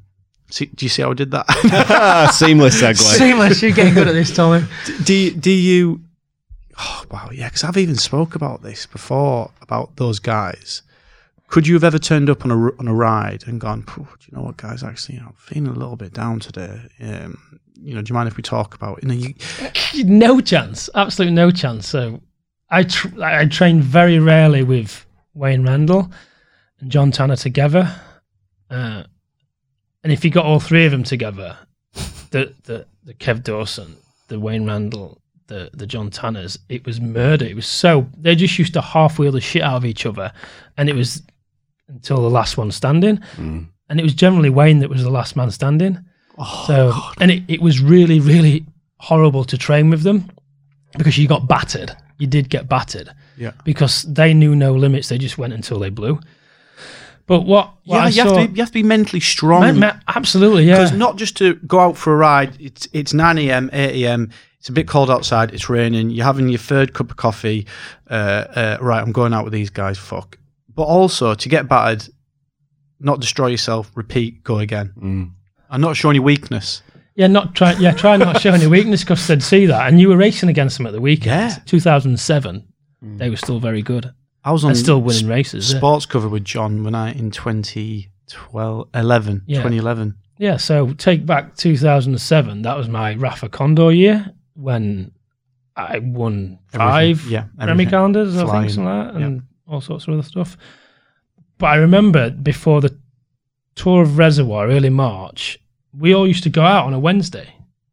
See, 0.51 0.67
do 0.67 0.85
you 0.85 0.91
see 0.91 1.01
how 1.01 1.11
I 1.11 1.15
did 1.15 1.31
that? 1.31 2.31
Seamless 2.35 2.81
segue. 2.81 2.97
Seamless, 3.19 3.63
you're 3.63 3.73
getting 3.73 3.95
good 3.95 4.09
at 4.09 4.13
this, 4.13 4.35
Tommy. 4.35 4.67
do 5.05 5.15
you, 5.15 5.31
do 5.31 5.51
you 5.51 6.03
oh 6.79 7.05
wow 7.11 7.31
yeah 7.33 7.49
because 7.49 7.65
i've 7.65 7.77
even 7.77 7.97
spoke 7.97 8.35
about 8.35 8.63
this 8.63 8.87
before 8.87 9.51
about 9.63 9.97
those 9.97 10.19
guys 10.19 10.83
could 11.49 11.67
you 11.67 11.75
have 11.75 11.85
ever 11.85 11.99
turned 11.99 12.29
up 12.29 12.45
on 12.45 12.51
a 12.51 12.57
on 12.79 12.89
a 12.89 12.95
ride 12.95 13.45
and 13.47 13.61
gone 13.61 13.83
do 13.83 14.03
you 14.03 14.37
know 14.37 14.43
what 14.43 14.57
guys 14.57 14.83
actually 14.83 15.17
you 15.17 15.21
know, 15.21 15.29
i'm 15.29 15.35
feeling 15.35 15.69
a 15.69 15.73
little 15.73 15.97
bit 15.97 16.13
down 16.13 16.41
today 16.41 16.81
um 17.01 17.61
you 17.81 17.95
know 17.95 18.03
do 18.03 18.11
you 18.11 18.15
mind 18.15 18.29
if 18.29 18.37
we 18.37 18.43
talk 18.43 18.75
about 18.75 19.03
you 19.03 19.09
know 19.09 19.15
you 19.15 19.35
no 20.05 20.41
chance, 20.41 20.91
absolutely 20.95 21.35
no 21.35 21.51
chance. 21.51 21.89
So 21.89 22.21
I 22.71 22.85
tr- 22.85 23.23
I 23.23 23.47
trained 23.47 23.85
very 23.85 24.19
rarely 24.19 24.63
with 24.63 25.07
Wayne 25.35 25.63
Randle 25.65 26.11
and 26.81 26.91
John 26.91 27.11
Tanner 27.11 27.37
together, 27.37 27.95
uh, 28.71 29.05
and 30.03 30.13
if 30.13 30.25
you 30.25 30.31
got 30.31 30.45
all 30.45 30.61
three 30.61 30.85
of 30.85 30.93
them 30.93 31.05
together, 31.05 31.57
the 32.31 32.55
the 32.65 32.87
the 33.05 33.15
Kev 33.15 33.43
Dawson, 33.43 33.97
the 34.29 34.41
Wayne 34.41 34.67
Randle, 34.67 35.21
the 35.47 35.71
the 35.75 35.87
John 35.87 36.11
Tanners, 36.11 36.59
it 36.69 36.85
was 36.87 37.01
murder. 37.01 37.45
It 37.45 37.57
was 37.57 37.67
so 37.67 38.09
they 38.17 38.35
just 38.35 38.59
used 38.59 38.75
to 38.75 38.81
half 38.81 39.19
wheel 39.19 39.33
the 39.33 39.41
shit 39.41 39.63
out 39.63 39.77
of 39.77 39.85
each 39.85 40.07
other, 40.07 40.33
and 40.77 40.89
it 40.89 40.95
was 40.95 41.23
until 41.89 42.23
the 42.23 42.31
last 42.31 42.57
one 42.57 42.71
standing, 42.71 43.19
Mm. 43.37 43.67
and 43.89 44.01
it 44.01 44.03
was 44.03 44.15
generally 44.15 44.51
Wayne 44.51 44.79
that 44.81 44.91
was 44.91 45.03
the 45.03 45.11
last 45.11 45.37
man 45.37 45.51
standing. 45.51 45.99
oh 46.39 46.65
So, 46.67 46.91
God. 46.91 47.15
and 47.21 47.31
it, 47.31 47.43
it 47.49 47.61
was 47.63 47.81
really, 47.81 48.21
really 48.21 48.65
horrible 48.99 49.45
to 49.45 49.57
train 49.59 49.91
with 49.91 50.03
them 50.03 50.31
because 50.99 51.17
you 51.19 51.29
got 51.29 51.47
battered 51.49 51.93
you 52.19 52.27
did 52.27 52.49
get 52.49 52.67
battered 52.67 53.11
Yeah. 53.37 53.51
because 53.65 54.03
they 54.05 54.33
knew 54.33 54.57
no 54.57 54.73
limits. 54.73 55.09
They 55.11 55.19
just 55.19 55.37
went 55.37 55.53
until 55.53 55.79
they 55.79 55.91
blew. 55.91 56.19
But 57.27 57.41
what, 57.41 57.75
what 57.85 57.97
Yeah, 57.99 58.05
I 58.05 58.09
you 58.09 58.23
have, 58.23 58.29
saw, 58.31 58.41
to 58.41 58.49
be, 58.49 58.55
you 58.55 58.63
have 58.63 58.69
to 58.71 58.73
be 58.73 58.83
mentally 58.83 59.21
strong. 59.21 59.83
Absolutely, 60.09 60.65
yeah. 60.65 60.77
Because 60.77 60.93
not 60.93 61.17
just 61.17 61.37
to 61.39 61.57
go 61.67 61.81
out 61.81 61.97
for 61.99 62.15
a 62.15 62.17
ride, 62.17 62.57
it's 62.59 62.89
it's 62.95 63.13
9 63.13 63.37
a.m., 63.39 63.69
8 63.73 64.03
a.m., 64.05 64.31
it's 64.61 64.69
a 64.71 64.73
bit 64.73 64.89
cold 64.89 65.11
outside, 65.11 65.53
it's 65.53 65.69
raining, 65.69 66.09
you're 66.09 66.25
having 66.25 66.49
your 66.49 66.59
third 66.59 66.95
cup 66.95 67.11
of 67.11 67.17
coffee. 67.19 67.67
Uh, 68.09 68.15
uh, 68.15 68.79
right, 68.81 69.03
I'm 69.03 69.13
going 69.13 69.35
out 69.35 69.45
with 69.45 69.53
these 69.53 69.69
guys, 69.71 69.99
fuck. 69.99 70.39
But 70.77 70.85
also 70.85 71.35
to 71.35 71.49
get 71.49 71.69
battered, 71.69 72.07
not 73.01 73.21
destroy 73.21 73.49
yourself, 73.49 73.91
repeat, 73.97 74.45
go 74.45 74.59
again. 74.59 74.93
Mm. 74.97 75.31
And 75.71 75.83
not 75.83 75.97
show 75.97 76.11
any 76.11 76.21
weakness. 76.21 76.83
Yeah, 77.17 77.27
not 77.27 77.55
try. 77.55 77.73
Yeah, 77.73 77.93
try 77.93 78.17
not 78.19 78.41
showing 78.41 78.57
any 78.61 78.67
weakness 78.69 79.03
because 79.03 79.27
they'd 79.27 79.43
see 79.43 79.67
that. 79.67 79.89
And 79.89 79.99
you 80.01 80.09
were 80.09 80.17
racing 80.17 80.49
against 80.51 80.77
them 80.77 80.87
at 80.87 80.93
the 80.93 81.01
weekend. 81.01 81.51
Yeah. 81.51 81.57
2007. 81.67 82.69
They 83.03 83.29
were 83.31 83.37
still 83.37 83.59
very 83.59 83.83
good. 83.83 84.13
I 84.45 84.53
was 84.53 84.65
on 84.65 84.71
And 84.71 84.79
still 84.79 85.01
winning 85.03 85.27
races. 85.27 85.73
yeah. 85.73 85.79
sports 85.79 86.07
cover 86.07 86.29
with 86.29 86.45
John 86.45 86.85
when 86.85 86.95
I 86.95 87.13
in 87.13 87.31
2012, 87.31 88.89
11, 88.95 89.43
Yeah. 89.47 89.57
2011. 89.59 90.17
Yeah, 90.39 90.57
so 90.59 90.93
take 90.95 91.25
back 91.25 91.57
2007. 91.57 92.63
That 92.63 92.77
was 92.77 92.89
my 92.89 93.15
Rapha 93.15 93.51
Condor 93.51 93.91
year 93.93 94.33
when 94.55 95.13
I 95.75 95.99
won 96.01 96.59
five 96.69 97.19
Everything. 97.21 97.33
Yeah, 97.33 97.45
Premier 97.65 97.87
Calendars, 97.89 98.37
I 98.37 98.45
Flying, 98.45 98.63
think, 98.63 98.75
something 98.75 98.85
like 98.95 99.13
that, 99.15 99.23
and 99.23 99.43
all 99.69 99.81
sorts 99.81 100.07
of 100.07 100.15
other 100.15 100.23
stuff. 100.23 100.57
But 101.59 101.67
I 101.67 101.77
remember 101.77 102.31
before 102.31 102.81
the 102.81 102.97
tour 103.75 104.03
of 104.03 104.19
Reservoir, 104.19 104.69
early 104.69 104.91
March, 104.91 105.59
we 105.99 106.15
all 106.15 106.27
used 106.27 106.43
to 106.45 106.51
go 106.51 106.63
out 106.63 106.87
on 106.87 106.93
a 106.95 106.99
Wednesday 106.99 107.49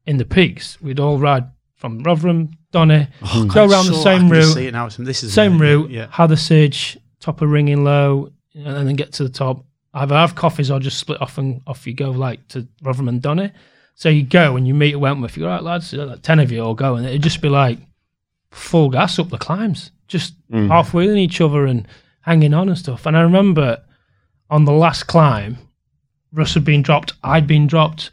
in 0.05 0.17
the 0.17 0.25
peaks. 0.25 0.81
We'd 0.81 0.99
all 0.99 1.17
ride 1.17 1.45
from 1.75 1.99
Rotherham, 2.03 2.51
Donny, 2.71 3.07
Oh, 3.21 3.45
go 3.45 3.65
around 3.69 3.87
the 3.87 3.93
same 4.03 4.29
route, 4.29 4.71
now. 4.71 4.87
Same 5.33 5.59
route, 5.61 5.89
Yeah. 5.91 6.07
Hathersage, 6.07 6.97
top 7.19 7.41
of 7.41 7.49
Ringinglow, 7.49 8.31
and 8.55 8.87
then 8.87 8.95
get 8.95 9.13
to 9.13 9.23
the 9.23 9.29
top. 9.29 9.65
Either 9.93 10.15
have 10.15 10.33
coffees 10.35 10.71
or 10.71 10.79
just 10.79 10.97
split 10.97 11.21
off 11.21 11.37
and 11.37 11.61
off 11.67 11.85
you 11.85 11.93
go, 11.93 12.09
like 12.11 12.47
to 12.49 12.67
Rotherham 12.81 13.09
and 13.09 13.21
Donny. 13.21 13.51
So 13.95 14.09
you 14.09 14.23
go 14.23 14.55
and 14.55 14.67
you 14.67 14.73
meet 14.73 14.93
at 14.93 14.99
Wentworth. 14.99 15.37
You 15.37 15.43
go, 15.43 15.49
right, 15.49 15.61
lads, 15.61 15.93
like 15.93 16.21
10 16.23 16.39
of 16.39 16.51
you 16.51 16.61
all 16.61 16.73
go, 16.73 16.95
and 16.95 17.05
it'd 17.05 17.21
just 17.21 17.41
be 17.41 17.49
like 17.49 17.77
full 18.49 18.89
gas 18.89 19.19
up 19.19 19.29
the 19.29 19.37
climbs, 19.37 19.91
just 20.07 20.35
mm. 20.49 20.67
half 20.67 20.93
wheeling 20.93 21.17
each 21.17 21.41
other 21.41 21.65
and 21.65 21.87
hanging 22.21 22.53
on 22.53 22.69
and 22.69 22.77
stuff. 22.77 23.05
And 23.05 23.17
I 23.17 23.21
remember 23.21 23.83
on 24.49 24.65
the 24.65 24.71
last 24.71 25.03
climb, 25.03 25.57
Russ 26.31 26.53
had 26.53 26.63
been 26.63 26.81
dropped, 26.81 27.13
I'd 27.23 27.47
been 27.47 27.67
dropped, 27.67 28.11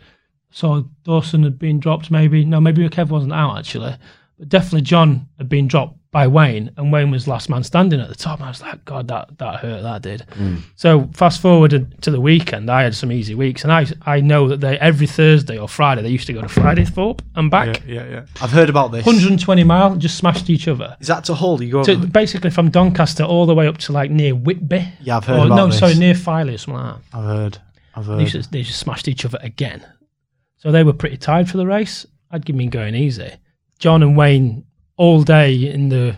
so 0.50 0.88
Dawson 1.04 1.42
had 1.42 1.58
been 1.58 1.80
dropped, 1.80 2.10
maybe. 2.10 2.44
No, 2.44 2.60
maybe 2.60 2.86
Kev 2.88 3.08
wasn't 3.08 3.32
out 3.32 3.58
actually, 3.58 3.94
but 4.38 4.48
definitely 4.48 4.82
John 4.82 5.28
had 5.38 5.48
been 5.48 5.68
dropped 5.68 5.99
by 6.12 6.26
Wayne, 6.26 6.72
and 6.76 6.92
Wayne 6.92 7.12
was 7.12 7.28
last 7.28 7.48
man 7.48 7.62
standing 7.62 8.00
at 8.00 8.08
the 8.08 8.16
top. 8.16 8.40
I 8.40 8.48
was 8.48 8.60
like, 8.60 8.84
God, 8.84 9.06
that 9.08 9.38
that 9.38 9.60
hurt, 9.60 9.82
that 9.82 10.02
did. 10.02 10.24
Mm. 10.34 10.62
So 10.74 11.08
fast 11.12 11.40
forward 11.40 11.70
to 12.02 12.10
the 12.10 12.20
weekend, 12.20 12.68
I 12.68 12.82
had 12.82 12.94
some 12.96 13.12
easy 13.12 13.34
weeks, 13.36 13.62
and 13.62 13.72
I 13.72 13.86
I 14.04 14.20
know 14.20 14.48
that 14.48 14.60
they 14.60 14.76
every 14.80 15.06
Thursday 15.06 15.56
or 15.56 15.68
Friday 15.68 16.02
they 16.02 16.08
used 16.08 16.26
to 16.26 16.32
go 16.32 16.40
to 16.40 16.48
Fridaythorpe 16.48 17.20
and 17.36 17.48
back. 17.50 17.82
Yeah, 17.86 17.94
yeah, 17.94 18.08
yeah. 18.10 18.26
I've 18.42 18.50
heard 18.50 18.68
about 18.68 18.90
this. 18.90 19.06
120 19.06 19.62
mile, 19.64 19.94
just 19.96 20.16
smashed 20.16 20.50
each 20.50 20.66
other. 20.66 20.96
Is 21.00 21.06
that 21.06 21.24
to 21.24 21.34
Hull? 21.34 21.62
You 21.62 21.70
go. 21.72 21.82
So 21.84 21.96
basically 21.96 22.50
from 22.50 22.70
Doncaster 22.70 23.22
all 23.22 23.46
the 23.46 23.54
way 23.54 23.68
up 23.68 23.78
to 23.78 23.92
like 23.92 24.10
near 24.10 24.34
Whitby. 24.34 24.88
yeah, 25.02 25.18
I've 25.18 25.24
heard 25.26 25.38
Or 25.40 25.46
about 25.46 25.56
no, 25.56 25.66
this. 25.68 25.78
sorry, 25.78 25.94
near 25.94 26.14
Filey 26.16 26.54
or 26.54 26.58
something 26.58 26.82
like 26.82 26.94
that. 27.12 27.18
I've 27.18 27.24
heard. 27.24 27.58
I've 27.94 28.06
They 28.06 28.12
heard. 28.24 28.26
just, 28.26 28.50
they 28.52 28.62
just 28.62 28.80
smashed 28.80 29.06
each 29.06 29.24
other 29.24 29.38
again. 29.42 29.84
So 30.56 30.72
they 30.72 30.82
were 30.82 30.92
pretty 30.92 31.16
tired 31.18 31.48
for 31.48 31.56
the 31.56 31.66
race. 31.66 32.04
I'd 32.32 32.44
give 32.44 32.56
me 32.56 32.66
going 32.66 32.94
easy. 32.96 33.32
John 33.78 34.02
and 34.02 34.16
Wayne 34.16 34.64
all 35.00 35.22
day 35.22 35.54
in 35.54 35.88
the 35.88 36.14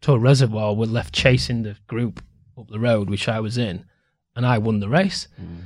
Tour 0.00 0.20
Reservoir 0.20 0.74
were 0.76 0.86
left 0.86 1.12
chasing 1.12 1.62
the 1.64 1.74
group 1.88 2.22
up 2.56 2.68
the 2.68 2.78
road, 2.78 3.10
which 3.10 3.28
I 3.28 3.40
was 3.40 3.58
in, 3.58 3.84
and 4.36 4.46
I 4.46 4.58
won 4.58 4.78
the 4.78 4.88
race. 4.88 5.26
Mm. 5.40 5.62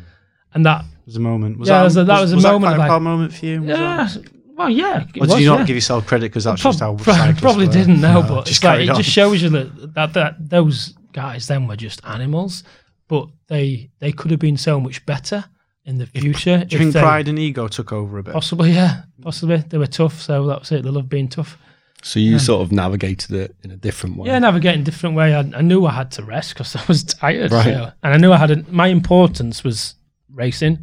And 0.54 0.64
that, 0.66 0.84
was 1.04 1.16
a 1.16 1.20
moment. 1.20 1.58
Was 1.58 1.68
Yeah, 1.68 1.78
that, 1.78 1.84
was 1.84 1.96
a- 1.98 2.04
that 2.04 2.20
was 2.22 2.32
a 2.32 2.36
was 2.36 2.44
moment 2.44 2.62
That 2.72 2.76
quite 2.76 2.86
a 2.86 2.92
like- 2.94 3.02
moment 3.02 3.34
for 3.34 3.44
you. 3.46 3.60
Was 3.62 3.68
yeah, 3.68 4.08
well, 4.56 4.70
yeah. 4.70 5.02
Or 5.02 5.04
did 5.04 5.20
was, 5.20 5.40
you 5.40 5.46
not 5.46 5.60
yeah. 5.60 5.66
give 5.66 5.76
yourself 5.76 6.06
credit 6.06 6.30
because 6.30 6.44
that's 6.44 6.62
just 6.62 6.80
how 6.80 6.94
pro- 6.96 7.32
probably 7.36 7.66
were? 7.66 7.72
didn't 7.72 8.00
know, 8.00 8.22
No, 8.22 8.28
but 8.28 8.48
it's 8.50 8.64
like 8.64 8.80
it 8.80 8.88
on. 8.88 8.96
just 8.96 9.10
shows 9.10 9.42
you 9.42 9.50
that, 9.50 9.92
that 9.94 10.12
that 10.14 10.48
those 10.48 10.94
guys 11.12 11.46
then 11.48 11.66
were 11.68 11.76
just 11.76 12.00
animals, 12.06 12.64
but 13.08 13.28
they 13.48 13.90
they 13.98 14.12
could 14.12 14.30
have 14.30 14.40
been 14.40 14.56
so 14.56 14.80
much 14.80 15.04
better 15.04 15.44
in 15.84 15.98
the 15.98 16.06
future. 16.06 16.64
Do 16.64 16.76
you 16.76 16.78
if 16.78 16.78
think 16.78 16.92
they- 16.94 17.00
pride 17.00 17.28
and 17.28 17.38
ego 17.38 17.68
took 17.68 17.92
over 17.92 18.18
a 18.18 18.22
bit? 18.22 18.34
Possibly, 18.34 18.72
yeah, 18.72 19.02
possibly. 19.20 19.58
They 19.58 19.78
were 19.78 19.86
tough, 19.86 20.20
so 20.20 20.46
that 20.46 20.60
was 20.60 20.72
it. 20.72 20.82
They 20.84 20.90
loved 20.90 21.08
being 21.08 21.28
tough. 21.28 21.58
So 22.04 22.18
you 22.18 22.40
sort 22.40 22.62
of 22.62 22.72
navigated 22.72 23.30
it 23.30 23.54
in 23.62 23.70
a 23.70 23.76
different 23.76 24.16
way. 24.16 24.26
Yeah, 24.28 24.38
navigating 24.40 24.80
a 24.80 24.84
different 24.84 25.14
way. 25.14 25.34
I, 25.36 25.40
I 25.40 25.60
knew 25.60 25.86
I 25.86 25.92
had 25.92 26.10
to 26.12 26.24
rest 26.24 26.54
because 26.54 26.74
I 26.82 26.82
was 26.88 27.04
tired, 27.04 27.52
Right. 27.52 27.64
so- 27.64 27.92
and 28.02 28.14
I 28.14 28.16
knew 28.16 28.32
I 28.32 28.38
had 28.38 28.50
a, 28.50 28.64
my 28.72 28.88
importance 28.88 29.62
was 29.62 29.94
racing. 30.32 30.78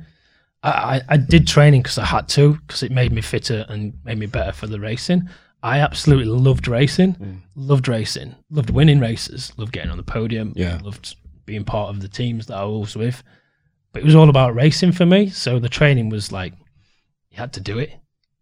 I, 0.63 0.69
I, 0.69 1.01
I 1.09 1.17
did 1.17 1.47
training 1.47 1.81
because 1.81 1.97
I 1.97 2.05
had 2.05 2.27
to 2.29 2.53
because 2.65 2.83
it 2.83 2.91
made 2.91 3.12
me 3.12 3.21
fitter 3.21 3.65
and 3.69 3.93
made 4.03 4.17
me 4.17 4.25
better 4.27 4.51
for 4.51 4.67
the 4.67 4.79
racing. 4.79 5.29
I 5.62 5.79
absolutely 5.79 6.27
loved 6.27 6.69
racing, 6.69 7.15
mm. 7.15 7.39
loved 7.55 7.89
racing, 7.89 8.35
loved 8.49 8.69
winning 8.69 9.01
races, 9.01 9.51
loved 9.57 9.73
getting 9.73 9.91
on 9.91 9.97
the 9.97 10.03
podium, 10.03 10.53
Yeah. 10.55 10.79
loved 10.81 11.17
being 11.45 11.65
part 11.65 11.89
of 11.89 12.01
the 12.01 12.07
teams 12.07 12.45
that 12.45 12.55
I 12.57 12.63
was 12.63 12.95
with. 12.95 13.23
But 13.93 14.02
it 14.04 14.06
was 14.06 14.15
all 14.15 14.30
about 14.30 14.54
racing 14.56 14.91
for 14.91 15.06
me. 15.06 15.30
So 15.30 15.60
the 15.60 15.69
training 15.69 16.10
was 16.10 16.32
like 16.32 16.54
you 17.32 17.38
had 17.38 17.54
to 17.54 17.60
do 17.62 17.78
it. 17.80 17.91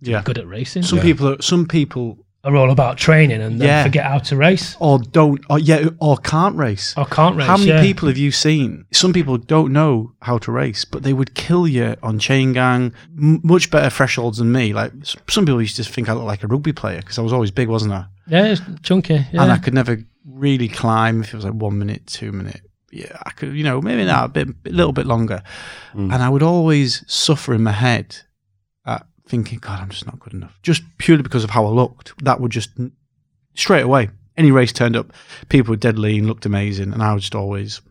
to 0.04 0.12
Yeah. 0.12 0.20
be 0.20 0.26
good 0.26 0.38
at 0.38 0.48
racing. 0.48 0.84
Some 0.84 0.98
Yeah. 1.00 1.04
people, 1.06 1.28
are, 1.30 1.42
some 1.42 1.66
people, 1.66 2.20
are 2.44 2.56
all 2.56 2.70
about 2.70 2.98
training 2.98 3.42
and 3.42 3.60
then 3.60 3.68
Yeah. 3.68 3.84
forget 3.84 4.06
how 4.06 4.20
to 4.20 4.36
race 4.38 4.76
or 4.80 5.00
don't, 5.00 5.42
or 5.50 5.58
yeah, 5.58 5.90
or 6.00 6.18
can't 6.18 6.56
race. 6.56 6.94
or 6.96 7.06
can't 7.06 7.36
race. 7.36 7.48
How 7.48 7.58
many 7.58 7.70
yeah. 7.72 7.82
people 7.82 8.08
have 8.08 8.18
you 8.18 8.32
seen? 8.32 8.86
Some 8.94 9.12
people 9.12 9.38
don't 9.40 9.74
know 9.74 10.12
how 10.22 10.38
to 10.38 10.52
race, 10.52 10.86
but 10.86 11.02
they 11.02 11.14
would 11.14 11.34
kill 11.34 11.68
you 11.68 11.96
on 12.04 12.20
chain 12.20 12.54
gang. 12.54 12.94
M- 13.20 13.40
much 13.44 13.72
better 13.72 13.90
thresholds 13.90 14.38
than 14.38 14.52
me. 14.52 14.72
Like 14.72 14.92
some 15.30 15.46
people 15.48 15.62
used 15.62 15.78
to 15.78 15.84
think 15.84 16.10
I 16.10 16.14
looked 16.14 16.28
like 16.28 16.44
a 16.44 16.48
rugby 16.48 16.74
player 16.74 17.00
because 17.00 17.18
I 17.18 17.24
was 17.24 17.34
always 17.34 17.50
big, 17.52 17.68
wasn't 17.68 17.94
I? 17.94 18.06
Yeah, 18.28 18.46
it's 18.46 18.62
chunky. 18.84 19.26
Yeah. 19.34 19.42
And 19.42 19.52
I 19.52 19.58
could 19.58 19.74
never 19.74 19.98
really 20.24 20.68
climb 20.68 21.22
if 21.24 21.34
it 21.34 21.36
was 21.36 21.44
like 21.46 21.56
one 21.56 21.80
minute, 21.80 22.06
two 22.06 22.32
minute. 22.32 22.62
Yeah, 22.92 23.18
I 23.26 23.32
could, 23.32 23.54
you 23.56 23.64
know, 23.64 23.82
maybe 23.82 24.06
now 24.06 24.24
a 24.26 24.28
bit, 24.30 24.48
a 24.48 24.70
little 24.70 24.94
bit 24.94 25.06
longer. 25.06 25.44
Mm. 25.94 26.14
And 26.14 26.24
I 26.24 26.30
would 26.30 26.44
always 26.44 27.04
suffer 27.08 27.54
in 27.54 27.64
my 27.64 27.72
head 27.74 28.16
at 28.86 29.06
thinking, 29.28 29.60
God, 29.60 29.82
I'm 29.82 29.90
just 29.90 30.06
not 30.06 30.20
good 30.20 30.34
enough. 30.34 30.58
Just 30.64 30.84
purely 30.98 31.24
because 31.24 31.44
of 31.44 31.50
how 31.50 31.66
I 31.66 31.70
looked. 31.70 32.14
That 32.24 32.40
would 32.40 32.52
just 32.52 32.70
straight 33.56 33.82
away. 33.84 34.10
Any 34.38 34.52
race 34.52 34.72
turned 34.72 34.96
up, 34.96 35.12
people 35.50 35.72
were 35.72 35.78
dead 35.78 35.98
lean, 35.98 36.28
looked 36.28 36.46
amazing, 36.46 36.94
and 36.94 37.02
I 37.04 37.14
was 37.14 37.24
just 37.24 37.36
always. 37.36 37.82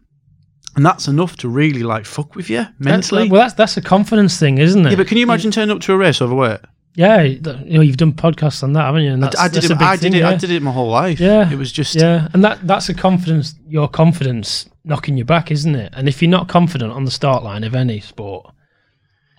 And 0.76 0.86
that's 0.86 1.08
enough 1.08 1.36
to 1.38 1.48
really 1.48 1.82
like 1.82 2.06
fuck 2.06 2.34
with 2.36 2.48
you 2.48 2.58
That's- 2.58 2.80
mentally. 2.80 3.28
well, 3.28 3.40
that's 3.42 3.54
that's 3.54 3.76
a 3.76 3.82
confidence 3.82 4.38
thing, 4.38 4.58
isn't 4.58 4.86
it? 4.86 4.90
yeah, 4.90 4.96
but 4.96 5.08
can 5.08 5.16
you 5.18 5.24
imagine 5.24 5.50
turning 5.50 5.74
up 5.74 5.82
to 5.82 5.92
a 5.92 5.96
race 5.96 6.22
overweight? 6.22 6.60
Yeah, 6.94 7.20
you 7.22 7.40
know, 7.40 7.82
you've 7.82 7.96
done 7.98 8.12
podcasts 8.14 8.62
on 8.62 8.72
that, 8.72 8.84
haven't 8.84 9.02
you? 9.02 9.12
And 9.12 9.22
I, 9.24 9.26
that's, 9.26 9.38
I 9.40 9.48
did 9.48 9.54
that's 9.56 9.66
it. 9.66 9.72
a 9.72 9.74
big 9.74 9.82
I 9.82 9.96
did 9.96 10.00
thing, 10.02 10.14
it. 10.14 10.18
Yeah. 10.20 10.28
I 10.30 10.34
did 10.36 10.50
it 10.50 10.62
my 10.62 10.70
whole 10.70 10.88
life. 10.88 11.20
Yeah. 11.20 11.50
it 11.50 11.56
was 11.56 11.70
just. 11.72 11.94
Yeah, 11.94 12.28
and 12.32 12.42
that 12.44 12.66
that's 12.66 12.88
a 12.88 12.94
confidence, 12.94 13.54
your 13.66 13.88
confidence 13.88 14.66
knocking 14.86 15.18
you 15.18 15.24
back, 15.24 15.50
isn't 15.50 15.74
it? 15.74 15.92
And 15.94 16.08
if 16.08 16.22
you're 16.22 16.30
not 16.30 16.48
confident 16.48 16.92
on 16.92 17.04
the 17.04 17.10
start 17.10 17.42
line 17.42 17.64
of 17.64 17.74
any 17.74 18.00
sport, 18.00 18.46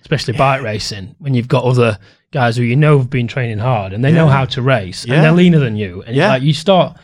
especially 0.01 0.33
bike 0.37 0.61
racing, 0.61 1.15
when 1.19 1.33
you've 1.33 1.47
got 1.47 1.63
other 1.63 1.97
guys 2.31 2.57
who 2.57 2.63
you 2.63 2.75
know 2.75 2.97
have 2.99 3.09
been 3.09 3.27
training 3.27 3.57
hard 3.57 3.93
and 3.93 4.03
they 4.03 4.11
know 4.11 4.27
how 4.27 4.45
to 4.45 4.61
race 4.61 5.05
Yeah. 5.05 5.15
and 5.15 5.23
they're 5.23 5.31
leaner 5.31 5.59
than 5.59 5.75
you, 5.75 6.03
and 6.05 6.15
Yeah. 6.15 6.27
like 6.29 6.43
you 6.43 6.53
start 6.53 6.97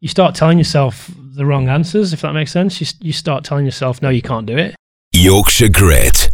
you 0.00 0.08
start 0.08 0.34
telling 0.34 0.58
yourself 0.58 1.08
the 1.16 1.46
wrong 1.46 1.68
answers, 1.68 2.12
if 2.12 2.22
that 2.22 2.32
makes 2.32 2.50
sense. 2.50 2.80
You, 2.80 2.88
you 3.00 3.12
start 3.12 3.44
telling 3.44 3.64
yourself, 3.64 4.02
no, 4.02 4.08
you 4.08 4.20
can't 4.20 4.46
do 4.46 4.58
it. 4.58 4.74
Yorkshire 5.12 5.68
Grit. 5.68 6.28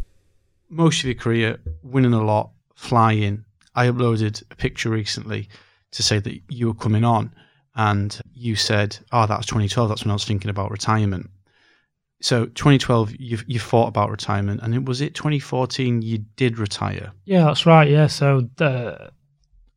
most 0.71 1.01
of 1.01 1.05
your 1.05 1.14
career 1.16 1.59
winning 1.83 2.14
a 2.14 2.25
lot, 2.25 2.51
flying. 2.75 3.44
I 3.75 3.87
uploaded 3.88 4.42
a 4.51 4.57
picture 4.57 4.88
recently 4.88 5.51
to 5.92 6.03
say 6.03 6.18
that 6.18 6.40
you 6.49 6.68
were 6.68 6.75
coming 6.75 7.05
on, 7.05 7.35
and 7.77 8.18
you 8.33 8.57
said, 8.57 8.97
"Oh, 9.12 9.27
that 9.27 9.37
was 9.37 9.47
2012. 9.47 9.88
That's 9.90 10.03
when 10.05 10.11
I 10.12 10.14
was 10.14 10.25
thinking 10.25 10.51
about 10.51 10.71
retirement." 10.71 11.29
So 12.21 12.47
2012, 12.47 13.15
you 13.19 13.39
you 13.47 13.61
thought 13.61 13.87
about 13.87 14.11
retirement, 14.11 14.61
and 14.63 14.75
it 14.75 14.85
was 14.85 15.01
it 15.01 15.15
2014 15.15 16.03
you 16.03 16.19
did 16.37 16.59
retire. 16.59 17.13
Yeah, 17.25 17.45
that's 17.45 17.65
right. 17.65 17.89
Yeah, 17.89 18.09
so 18.09 18.49
the, 18.57 19.11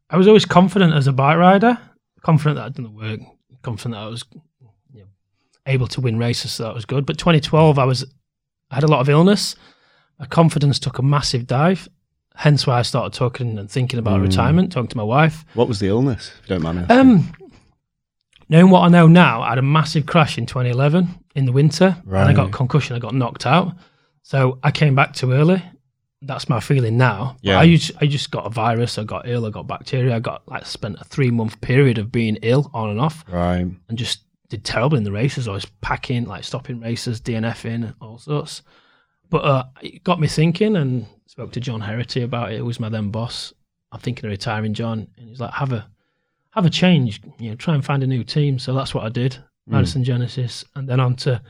I 0.09 0.17
was 0.17 0.27
always 0.27 0.45
confident 0.45 0.93
as 0.93 1.05
a 1.07 1.13
bike 1.13 1.37
rider, 1.37 1.77
confident 2.23 2.55
that 2.57 2.65
I'd 2.65 2.73
done 2.73 2.85
the 2.85 2.89
work, 2.89 3.19
confident 3.61 3.93
that 3.93 4.01
I 4.01 4.07
was 4.07 4.25
you 4.91 5.01
know, 5.01 5.05
able 5.67 5.85
to 5.87 6.01
win 6.01 6.17
races, 6.17 6.51
so 6.51 6.63
that 6.63 6.73
was 6.73 6.85
good. 6.85 7.05
But 7.05 7.19
2012, 7.19 7.77
I 7.77 7.85
was 7.85 8.05
I 8.71 8.75
had 8.75 8.83
a 8.83 8.87
lot 8.87 9.01
of 9.01 9.09
illness. 9.09 9.55
My 10.19 10.25
confidence 10.25 10.79
took 10.79 10.97
a 10.97 11.03
massive 11.03 11.45
dive. 11.45 11.87
Hence 12.35 12.65
why 12.65 12.79
I 12.79 12.81
started 12.81 13.13
talking 13.15 13.59
and 13.59 13.69
thinking 13.69 13.99
about 13.99 14.19
Mm. 14.19 14.23
retirement, 14.23 14.71
talking 14.71 14.87
to 14.89 14.97
my 14.97 15.03
wife. 15.03 15.45
What 15.53 15.67
was 15.67 15.79
the 15.79 15.87
illness, 15.89 16.31
if 16.41 16.49
you 16.49 16.55
don't 16.55 16.63
mind 16.63 16.77
me 16.77 16.83
asking? 16.83 16.97
Um, 16.99 17.33
knowing 18.49 18.69
what 18.71 18.81
I 18.81 18.87
know 18.87 19.07
now, 19.07 19.41
I 19.43 19.49
had 19.49 19.57
a 19.57 19.61
massive 19.63 20.05
crash 20.07 20.37
in 20.37 20.45
2011 20.47 21.19
in 21.35 21.45
the 21.45 21.51
winter, 21.51 21.97
and 22.05 22.15
I 22.15 22.33
got 22.33 22.43
Right. 22.45 22.53
concussion. 22.53 22.95
I 22.95 22.99
got 22.99 23.13
knocked 23.15 23.45
out, 23.45 23.73
so 24.23 24.59
I 24.63 24.71
came 24.71 24.95
back 24.95 25.13
too 25.13 25.31
early. 25.31 25.61
that's 26.23 26.47
my 26.47 26.59
feeling 26.59 26.97
now. 26.97 27.35
But 27.41 27.49
Yeah. 27.49 27.59
I 27.59 27.67
just, 27.75 27.91
I 27.99 28.05
just 28.05 28.29
got 28.29 28.45
a 28.45 28.49
virus. 28.51 28.99
I 28.99 29.03
got 29.03 29.27
ill. 29.27 29.43
I 29.43 29.49
got 29.49 29.65
bacteria. 29.65 30.15
I 30.15 30.19
got 30.19 30.47
like 30.47 30.67
spent 30.67 30.97
a 31.01 31.03
three 31.03 31.31
month 31.31 31.59
period 31.61 31.97
of 31.97 32.11
being 32.11 32.37
ill 32.43 32.69
on 32.75 32.91
and 32.91 32.99
off, 32.99 33.25
Right. 33.27 33.65
and 33.89 33.97
just 33.97 34.19
did 34.47 34.63
terrible 34.63 34.97
in 34.97 35.03
the 35.03 35.11
races. 35.11 35.47
I 35.47 35.51
was 35.51 35.65
packing, 35.81 36.25
like 36.25 36.43
stopping 36.43 36.79
races, 36.79 37.19
DNFing, 37.21 37.95
all 37.99 38.19
sorts. 38.19 38.61
But 39.31 39.45
uh, 39.45 39.63
it 39.81 40.03
got 40.03 40.19
me 40.19 40.27
thinking, 40.27 40.75
and 40.75 41.07
spoke 41.25 41.53
to 41.53 41.59
John 41.59 41.81
Herety 41.81 42.21
about 42.23 42.51
it. 42.51 42.57
Who 42.59 42.65
was 42.65 42.79
my 42.79 42.89
then 42.89 43.09
boss. 43.09 43.51
I'm 43.91 43.99
thinking 43.99 44.25
of 44.25 44.29
retiring, 44.29 44.75
John, 44.75 45.07
and 45.17 45.27
he's 45.29 45.39
like, 45.39 45.53
have 45.53 45.71
a 45.73 45.87
have 46.51 46.67
a 46.67 46.69
change. 46.69 47.19
You 47.39 47.49
know, 47.49 47.55
try 47.55 47.73
and 47.73 47.83
find 47.83 48.03
a 48.03 48.07
new 48.07 48.23
team. 48.23 48.59
So 48.59 48.75
that's 48.75 48.93
what 48.93 49.05
I 49.05 49.09
did. 49.09 49.37
Madison 49.71 50.03
Genesis, 50.03 50.65
and 50.75 50.87
then 50.87 50.99
on 50.99 51.15
to 51.17 51.41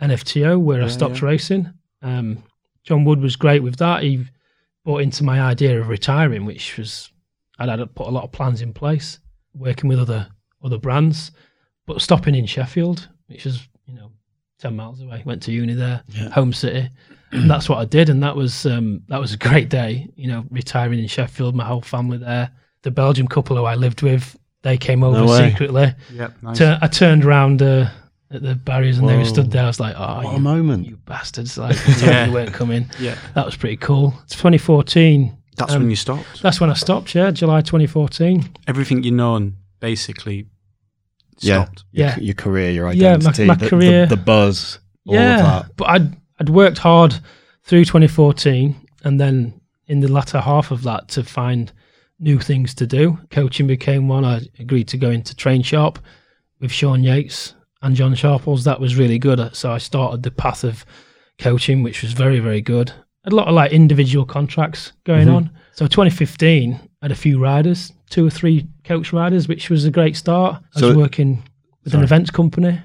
NFTO, 0.00 0.60
where 0.60 0.82
I 0.82 0.88
stopped 0.88 1.22
racing. 1.22 1.72
Um, 2.02 2.42
John 2.84 3.04
Wood 3.04 3.20
was 3.20 3.36
great 3.36 3.62
with 3.62 3.76
that. 3.76 4.02
He 4.02 4.24
bought 4.84 5.02
into 5.02 5.24
my 5.24 5.40
idea 5.40 5.80
of 5.80 5.88
retiring, 5.88 6.44
which 6.44 6.76
was 6.76 7.10
I'd 7.58 7.68
had 7.68 7.94
put 7.94 8.06
a 8.06 8.10
lot 8.10 8.24
of 8.24 8.32
plans 8.32 8.60
in 8.60 8.72
place, 8.72 9.18
working 9.54 9.88
with 9.88 9.98
other 9.98 10.28
other 10.62 10.78
brands, 10.78 11.32
but 11.86 12.00
stopping 12.00 12.34
in 12.34 12.46
Sheffield, 12.46 13.08
which 13.26 13.44
was 13.44 13.68
you 13.86 13.94
know 13.94 14.10
ten 14.58 14.76
miles 14.76 15.00
away. 15.00 15.22
Went 15.24 15.42
to 15.44 15.52
uni 15.52 15.74
there, 15.74 16.02
home 16.32 16.52
city, 16.52 16.88
and 17.32 17.50
that's 17.50 17.68
what 17.68 17.78
I 17.78 17.84
did. 17.84 18.08
And 18.08 18.22
that 18.22 18.36
was 18.36 18.66
um, 18.66 19.02
that 19.08 19.20
was 19.20 19.32
a 19.32 19.38
great 19.38 19.68
day. 19.68 20.08
You 20.16 20.28
know, 20.28 20.44
retiring 20.50 20.98
in 20.98 21.08
Sheffield, 21.08 21.54
my 21.54 21.64
whole 21.64 21.82
family 21.82 22.18
there. 22.18 22.50
The 22.82 22.90
Belgian 22.90 23.28
couple 23.28 23.56
who 23.56 23.64
I 23.64 23.76
lived 23.76 24.02
with, 24.02 24.36
they 24.64 24.76
came 24.76 25.04
over 25.04 25.24
way. 25.24 25.50
secretly. 25.50 25.94
Yep. 26.12 26.42
Nice. 26.42 26.58
Tur- 26.58 26.78
I 26.82 26.86
turned 26.88 27.24
around 27.24 27.62
uh, 27.62 27.88
at 28.32 28.42
the 28.42 28.56
barriers 28.56 28.98
and 28.98 29.08
they 29.08 29.16
were 29.16 29.24
stood 29.24 29.50
there. 29.52 29.62
I 29.62 29.66
was 29.68 29.78
like, 29.78 29.94
"Oh, 29.96 30.16
What 30.16 30.30
you, 30.32 30.36
a 30.36 30.40
moment. 30.40 30.86
you 30.86 30.96
bastards! 30.96 31.56
Like, 31.56 31.76
you 31.86 31.94
told 31.94 32.02
me 32.02 32.08
Yeah. 32.08 32.26
you 32.26 32.32
weren't 32.32 32.52
coming." 32.52 32.86
yeah. 32.98 33.16
That 33.34 33.46
was 33.46 33.54
pretty 33.56 33.76
cool. 33.76 34.12
It's 34.24 34.34
2014. 34.34 35.36
That's 35.56 35.72
Um, 35.72 35.82
when 35.82 35.90
you 35.90 35.94
stopped. 35.96 36.42
That's 36.42 36.60
when 36.60 36.68
I 36.70 36.74
stopped. 36.74 37.14
Yeah, 37.14 37.30
July 37.30 37.60
2014. 37.60 38.50
Everything 38.66 39.04
you 39.04 39.12
known 39.12 39.54
basically 39.78 40.46
Yeah. 41.38 41.64
stopped. 41.64 41.84
Your, 41.92 42.06
Yeah. 42.08 42.18
your 42.18 42.34
career, 42.34 42.70
your 42.72 42.88
identity, 42.88 43.02
Yeah, 43.04 43.10
my- 43.10 43.14
identity, 43.16 43.44
my 43.46 43.54
the, 43.54 43.64
the- 43.64 43.70
career. 43.70 44.06
the, 44.06 44.16
buzz, 44.16 44.78
all 45.06 45.14
yeah, 45.14 45.36
of 45.36 45.66
that. 45.66 45.76
but 45.76 45.84
I'd 45.90 46.16
I'd 46.40 46.48
worked 46.48 46.78
hard 46.78 47.14
through 47.62 47.84
2014, 47.84 48.74
and 49.04 49.20
then 49.20 49.60
in 49.86 50.00
the 50.00 50.08
latter 50.08 50.40
half 50.40 50.70
of 50.72 50.82
that 50.82 51.06
to 51.08 51.22
find 51.22 51.70
new 52.24 52.40
things 52.40 52.74
to 52.74 52.86
do. 52.86 53.18
Coaching 53.30 53.66
became 53.66 54.08
one. 54.08 54.24
I 54.24 54.40
agreed 54.58 54.88
to 54.88 54.96
go 54.96 55.10
into 55.10 55.36
Train 55.36 55.62
Sharp 55.62 55.98
with 56.58 56.72
Sean 56.72 57.04
Yates 57.04 57.54
and 57.82 57.94
John 57.94 58.14
Sharples. 58.14 58.64
That 58.64 58.80
was 58.80 58.96
really 58.96 59.18
good. 59.18 59.38
Uh, 59.38 59.52
so 59.52 59.70
I 59.70 59.78
started 59.78 60.22
the 60.22 60.30
path 60.30 60.64
of 60.64 60.84
coaching, 61.38 61.82
which 61.82 62.02
was 62.02 62.12
very 62.12 62.40
very 62.40 62.60
good. 62.60 62.90
Had 63.22 63.32
a 63.32 63.36
lot 63.36 63.48
of 63.48 63.54
like 63.54 63.72
individual 63.72 64.24
contracts 64.24 64.92
going 65.04 65.28
mm-hmm. 65.28 65.36
on. 65.36 65.50
So 65.72 65.86
2015, 65.86 66.74
I 66.74 66.78
had 67.02 67.12
a 67.12 67.16
few 67.16 67.38
riders, 67.38 67.92
two 68.10 68.26
or 68.26 68.30
three 68.30 68.66
coach 68.84 69.12
riders, 69.12 69.46
which 69.48 69.70
was 69.70 69.84
a 69.84 69.90
great 69.90 70.16
start. 70.16 70.62
I 70.74 70.80
So- 70.80 70.88
was 70.88 70.96
working 70.96 71.42
with 71.84 71.94
an 71.94 72.02
events 72.02 72.30
company. 72.30 72.80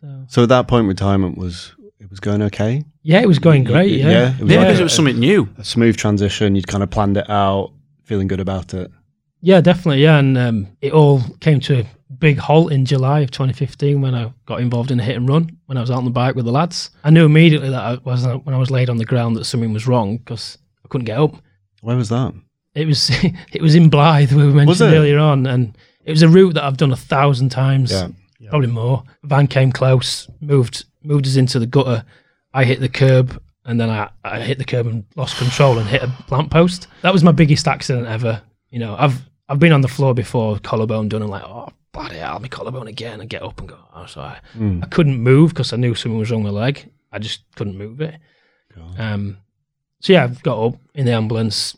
So 0.00 0.24
So 0.28 0.42
at 0.42 0.48
that 0.48 0.66
point, 0.66 0.88
retirement 0.88 1.38
was 1.38 1.72
it 2.00 2.10
was 2.10 2.18
going 2.20 2.42
okay. 2.42 2.84
yeah, 3.02 3.20
it 3.20 3.28
was 3.28 3.38
going 3.38 3.62
great. 3.64 3.92
Yeah, 3.92 4.10
yeah, 4.10 4.28
it 4.34 4.40
was 4.40 4.48
Maybe 4.48 4.56
like 4.56 4.66
because 4.66 4.78
a- 4.80 4.82
it 4.82 4.84
was 4.84 4.94
something 4.94 5.18
new. 5.18 5.48
A 5.58 5.64
smooth 5.64 5.96
transition. 5.96 6.56
You'd 6.56 6.66
kind 6.66 6.82
of 6.82 6.90
planned 6.90 7.16
it 7.16 7.30
out, 7.30 7.72
feeling 8.04 8.26
good 8.28 8.40
about 8.40 8.74
it. 8.74 8.90
Yeah, 9.40 9.60
definitely. 9.60 10.02
Yeah, 10.02 10.18
and 10.18 10.38
um, 10.38 10.68
it 10.80 10.92
all 10.92 11.20
came 11.40 11.60
to 11.60 11.80
a 11.80 11.86
big 12.18 12.38
halt 12.38 12.72
in 12.72 12.84
July 12.86 13.20
of 13.20 13.30
2015 13.30 14.00
when 14.00 14.14
I 14.14 14.32
got 14.46 14.60
involved 14.60 14.90
in 14.90 15.00
a 15.00 15.02
hit 15.02 15.16
and 15.16 15.28
run 15.28 15.58
when 15.66 15.76
I 15.76 15.80
was 15.82 15.90
out 15.90 15.98
on 15.98 16.04
the 16.04 16.10
bike 16.10 16.34
with 16.34 16.46
the 16.46 16.52
lads. 16.52 16.90
I 17.02 17.10
knew 17.10 17.26
immediately 17.26 17.68
that 17.70 17.82
I 17.82 17.94
was 18.04 18.26
when 18.26 18.54
I 18.54 18.58
was 18.58 18.70
laid 18.70 18.88
on 18.88 18.96
the 18.96 19.04
ground 19.04 19.36
that 19.36 19.44
something 19.44 19.72
was 19.72 19.86
wrong 19.86 20.16
because 20.18 20.56
I 20.84 20.88
couldn't 20.88 21.04
get 21.06 21.18
up. 21.18 21.34
Where 21.82 21.96
was 21.96 22.08
that? 22.08 22.32
It 22.74 22.86
was 22.86 23.10
it 23.52 23.60
was 23.60 23.74
in 23.74 23.90
Blyth 23.90 24.32
we 24.32 24.44
mentioned 24.44 24.92
earlier 24.94 25.18
on, 25.18 25.46
and 25.46 25.76
it 26.04 26.10
was 26.10 26.22
a 26.22 26.28
route 26.28 26.54
that 26.54 26.64
I've 26.64 26.76
done 26.78 26.92
a 26.92 26.96
thousand 26.96 27.50
times, 27.50 27.92
Yeah. 27.92 28.08
probably 28.48 28.68
more. 28.68 29.02
Van 29.24 29.46
came 29.46 29.72
close, 29.72 30.26
moved 30.40 30.84
moved 31.02 31.26
us 31.26 31.36
into 31.36 31.58
the 31.58 31.66
gutter. 31.66 32.04
I 32.54 32.64
hit 32.64 32.80
the 32.80 32.88
curb, 32.88 33.42
and 33.64 33.80
then 33.80 33.90
I, 33.90 34.10
I 34.24 34.40
hit 34.40 34.58
the 34.58 34.64
curb 34.64 34.86
and 34.86 35.04
lost 35.16 35.36
control 35.38 35.78
and 35.78 35.88
hit 35.88 36.02
a 36.02 36.12
lamppost. 36.30 36.86
That 37.02 37.12
was 37.12 37.24
my 37.24 37.32
biggest 37.32 37.66
accident 37.68 38.06
ever. 38.06 38.42
You 38.70 38.78
know, 38.80 38.96
I've 38.98 39.22
I've 39.48 39.58
been 39.58 39.72
on 39.72 39.80
the 39.82 39.88
floor 39.88 40.14
before, 40.14 40.58
collarbone 40.58 41.08
done, 41.08 41.22
and 41.22 41.30
like, 41.30 41.44
oh 41.44 41.68
bloody 41.92 42.16
hell, 42.16 42.40
my 42.40 42.48
collarbone 42.48 42.88
again, 42.88 43.20
and 43.20 43.30
get 43.30 43.42
up 43.42 43.60
and 43.60 43.68
go. 43.68 43.78
Oh, 43.94 44.06
sorry. 44.06 44.36
I 44.82 44.86
couldn't 44.86 45.18
move 45.20 45.50
because 45.50 45.72
I 45.72 45.76
knew 45.76 45.94
something 45.94 46.18
was 46.18 46.30
wrong 46.30 46.42
with 46.42 46.52
my 46.52 46.60
leg. 46.60 46.90
I 47.12 47.18
just 47.20 47.42
couldn't 47.54 47.78
move 47.78 48.00
it. 48.00 48.16
Um, 48.98 49.38
so 50.00 50.12
yeah, 50.12 50.24
I've 50.24 50.42
got 50.42 50.58
up 50.60 50.74
in 50.94 51.06
the 51.06 51.12
ambulance, 51.12 51.76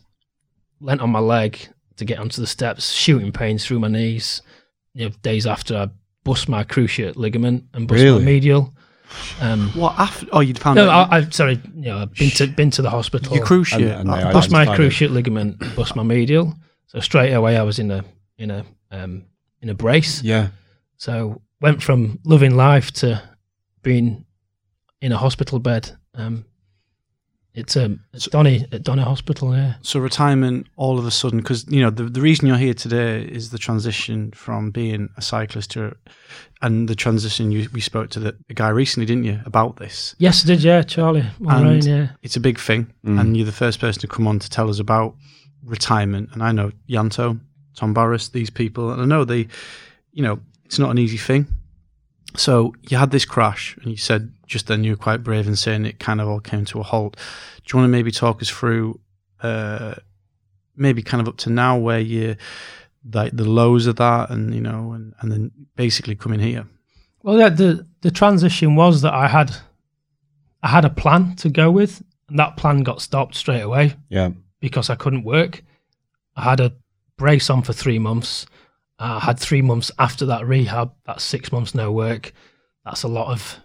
leant 0.81 1.01
on 1.01 1.11
my 1.11 1.19
leg 1.19 1.59
to 1.97 2.05
get 2.05 2.17
onto 2.19 2.41
the 2.41 2.47
steps, 2.47 2.91
shooting 2.91 3.31
pains 3.31 3.65
through 3.65 3.79
my 3.79 3.87
knees. 3.87 4.41
You 4.93 5.05
know, 5.09 5.15
days 5.21 5.45
after 5.45 5.77
I 5.77 5.89
bust 6.23 6.49
my 6.49 6.63
cruciate 6.63 7.15
ligament 7.15 7.65
and 7.73 7.87
bust 7.87 8.01
Really? 8.01 8.19
my 8.19 8.25
medial. 8.25 8.73
Um, 9.41 9.69
What 9.73 9.93
after? 9.97 10.25
Oh, 10.31 10.39
you'd 10.41 10.59
found 10.59 10.75
no, 10.77 10.89
out 10.89 11.11
I, 11.11 11.17
I 11.17 11.29
sorry, 11.29 11.59
you 11.75 11.81
know, 11.89 11.99
I've 11.99 12.13
been 12.13 12.29
to 12.31 12.47
been 12.47 12.71
to 12.71 12.81
the 12.81 12.89
hospital. 12.89 13.35
your 13.35 13.45
cruciate. 13.45 13.75
And- 13.99 14.09
and 14.09 14.13
they 14.13 14.23
Oh, 14.23 14.31
bust 14.33 14.51
my 14.51 14.61
identified 14.61 14.79
it. 14.79 14.91
cruciate 14.91 15.09
ligament, 15.11 15.75
bust 15.75 15.95
my 15.95 16.03
medial. 16.03 16.55
So 16.87 16.99
straight 16.99 17.33
away, 17.33 17.57
I 17.57 17.63
was 17.63 17.79
in 17.79 17.91
a 17.91 18.03
in 18.37 18.51
a 18.51 18.65
um, 18.91 19.25
in 19.61 19.69
a 19.69 19.73
brace. 19.73 20.21
Yeah. 20.23 20.49
So 20.97 21.41
went 21.61 21.81
from 21.83 22.19
loving 22.23 22.55
life 22.55 22.91
to 22.93 23.21
being 23.83 24.25
in 25.01 25.11
a 25.11 25.17
hospital 25.17 25.59
bed. 25.59 25.91
Um, 26.15 26.45
it's 27.57 27.75
um, 27.75 27.99
at 28.13 28.21
Donny 28.31 28.65
at 28.71 28.83
Donny 28.83 29.03
Hospital. 29.03 29.55
Yeah, 29.55 29.73
So 29.81 29.99
retirement 29.99 30.67
all 30.77 30.97
of 30.99 31.05
a 31.05 31.11
sudden, 31.11 31.39
because 31.39 31.65
you 31.67 31.81
know 31.81 31.89
the 31.89 32.03
the 32.03 32.21
reason 32.21 32.47
you're 32.47 32.57
here 32.67 32.73
today 32.75 33.23
is 33.23 33.49
the 33.49 33.57
transition 33.57 34.31
from 34.31 34.71
being 34.71 35.09
a 35.17 35.21
cyclist 35.21 35.71
to, 35.71 35.95
and 36.61 36.87
the 36.87 36.95
transition 36.95 37.51
you 37.51 37.67
we 37.73 37.81
spoke 37.81 38.09
to 38.11 38.19
the, 38.19 38.35
the 38.47 38.53
guy 38.53 38.69
recently, 38.69 39.05
didn't 39.05 39.25
you, 39.25 39.39
about 39.45 39.77
this? 39.77 40.15
yes, 40.19 40.43
I 40.43 40.47
did. 40.47 40.63
Yeah, 40.63 40.81
Charlie. 40.83 41.25
Mulrain, 41.39 41.73
And- 41.73 41.85
yeah, 41.85 42.07
It's 42.23 42.37
a 42.37 42.41
big 42.41 42.59
thing, 42.59 42.93
Mm. 43.05 43.19
and 43.19 43.35
you're 43.37 43.45
the 43.45 43.51
first 43.65 43.79
person 43.79 44.01
to 44.01 44.07
come 44.07 44.27
on 44.27 44.39
to 44.39 44.49
tell 44.49 44.69
us 44.69 44.79
about 44.79 45.15
retirement. 45.65 46.29
And 46.33 46.41
I 46.43 46.51
know 46.51 46.71
Yanto, 46.87 47.39
Tom 47.75 47.93
Barras, 47.93 48.29
these 48.29 48.49
people, 48.51 48.91
and 48.91 49.01
I 49.01 49.05
know 49.05 49.25
they, 49.25 49.47
you 50.13 50.23
know, 50.23 50.39
it's 50.65 50.79
not 50.79 50.91
an 50.91 50.97
easy 50.97 51.17
thing. 51.17 51.45
So 52.37 52.73
you 52.89 52.97
had 52.97 53.11
this 53.11 53.25
crash, 53.25 53.75
and 53.81 53.91
you 53.91 53.97
said 53.97 54.31
just 54.45 54.67
then 54.67 54.83
you 54.83 54.91
were 54.91 54.97
quite 54.97 55.23
brave 55.23 55.47
in 55.47 55.55
saying 55.55 55.85
it 55.85 55.99
kind 55.99 56.21
of 56.21 56.27
all 56.27 56.39
came 56.39 56.65
to 56.65 56.79
a 56.79 56.83
halt. 56.83 57.15
Do 57.65 57.73
you 57.73 57.79
want 57.79 57.89
to 57.89 57.91
maybe 57.91 58.11
talk 58.11 58.41
us 58.41 58.49
through, 58.49 58.99
uh, 59.41 59.95
maybe 60.75 61.01
kind 61.01 61.19
of 61.21 61.27
up 61.27 61.37
to 61.37 61.49
now 61.49 61.77
where 61.77 61.99
you, 61.99 62.35
like 63.11 63.35
the 63.35 63.43
lows 63.49 63.87
of 63.87 63.95
that, 63.97 64.29
and 64.29 64.53
you 64.53 64.61
know, 64.61 64.91
and 64.93 65.13
and 65.19 65.31
then 65.31 65.51
basically 65.75 66.15
coming 66.15 66.39
here. 66.39 66.65
Well, 67.23 67.39
yeah, 67.39 67.49
the 67.49 67.85
the 68.01 68.11
transition 68.11 68.75
was 68.75 69.01
that 69.01 69.13
I 69.13 69.27
had 69.27 69.55
I 70.63 70.67
had 70.69 70.85
a 70.85 70.89
plan 70.89 71.35
to 71.37 71.49
go 71.49 71.71
with, 71.71 72.03
and 72.29 72.37
that 72.39 72.55
plan 72.55 72.83
got 72.83 73.01
stopped 73.01 73.35
straight 73.35 73.61
away 73.61 73.95
Yeah. 74.09 74.29
because 74.59 74.89
I 74.89 74.95
couldn't 74.95 75.23
work. 75.23 75.63
I 76.35 76.43
had 76.43 76.59
a 76.59 76.73
brace 77.17 77.49
on 77.49 77.63
for 77.63 77.73
three 77.73 77.97
months. 77.99 78.45
I 78.99 79.19
had 79.19 79.39
three 79.39 79.61
months 79.61 79.91
after 79.99 80.25
that 80.27 80.47
rehab. 80.47 80.91
That's 81.05 81.23
six 81.23 81.51
months 81.51 81.75
no 81.75 81.91
work. 81.91 82.33
That's 82.83 83.03
a 83.03 83.07
lot 83.07 83.31
of 83.31 83.57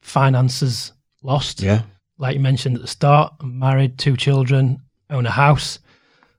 finances 0.00 0.92
lost. 1.22 1.62
Yeah. 1.62 1.82
Like 2.18 2.34
you 2.34 2.40
mentioned 2.40 2.76
at 2.76 2.82
the 2.82 2.88
start, 2.88 3.34
I'm 3.40 3.58
married, 3.58 3.98
two 3.98 4.16
children, 4.16 4.80
own 5.10 5.26
a 5.26 5.30
house. 5.30 5.78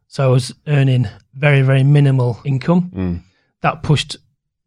So 0.08 0.24
I 0.24 0.28
was 0.28 0.54
earning 0.68 1.08
very, 1.34 1.62
very 1.62 1.84
minimal 1.84 2.40
income. 2.46 2.92
Mm. 2.94 3.22
That 3.62 3.82
pushed 3.84 4.18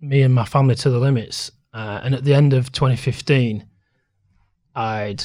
me 0.00 0.22
and 0.22 0.34
my 0.34 0.44
family 0.44 0.74
to 0.76 0.90
the 0.90 0.98
limits. 0.98 1.52
Uh, 1.72 2.00
and 2.02 2.14
at 2.14 2.24
the 2.24 2.34
end 2.34 2.52
of 2.52 2.72
2015, 2.72 3.64
I'd 4.74 5.24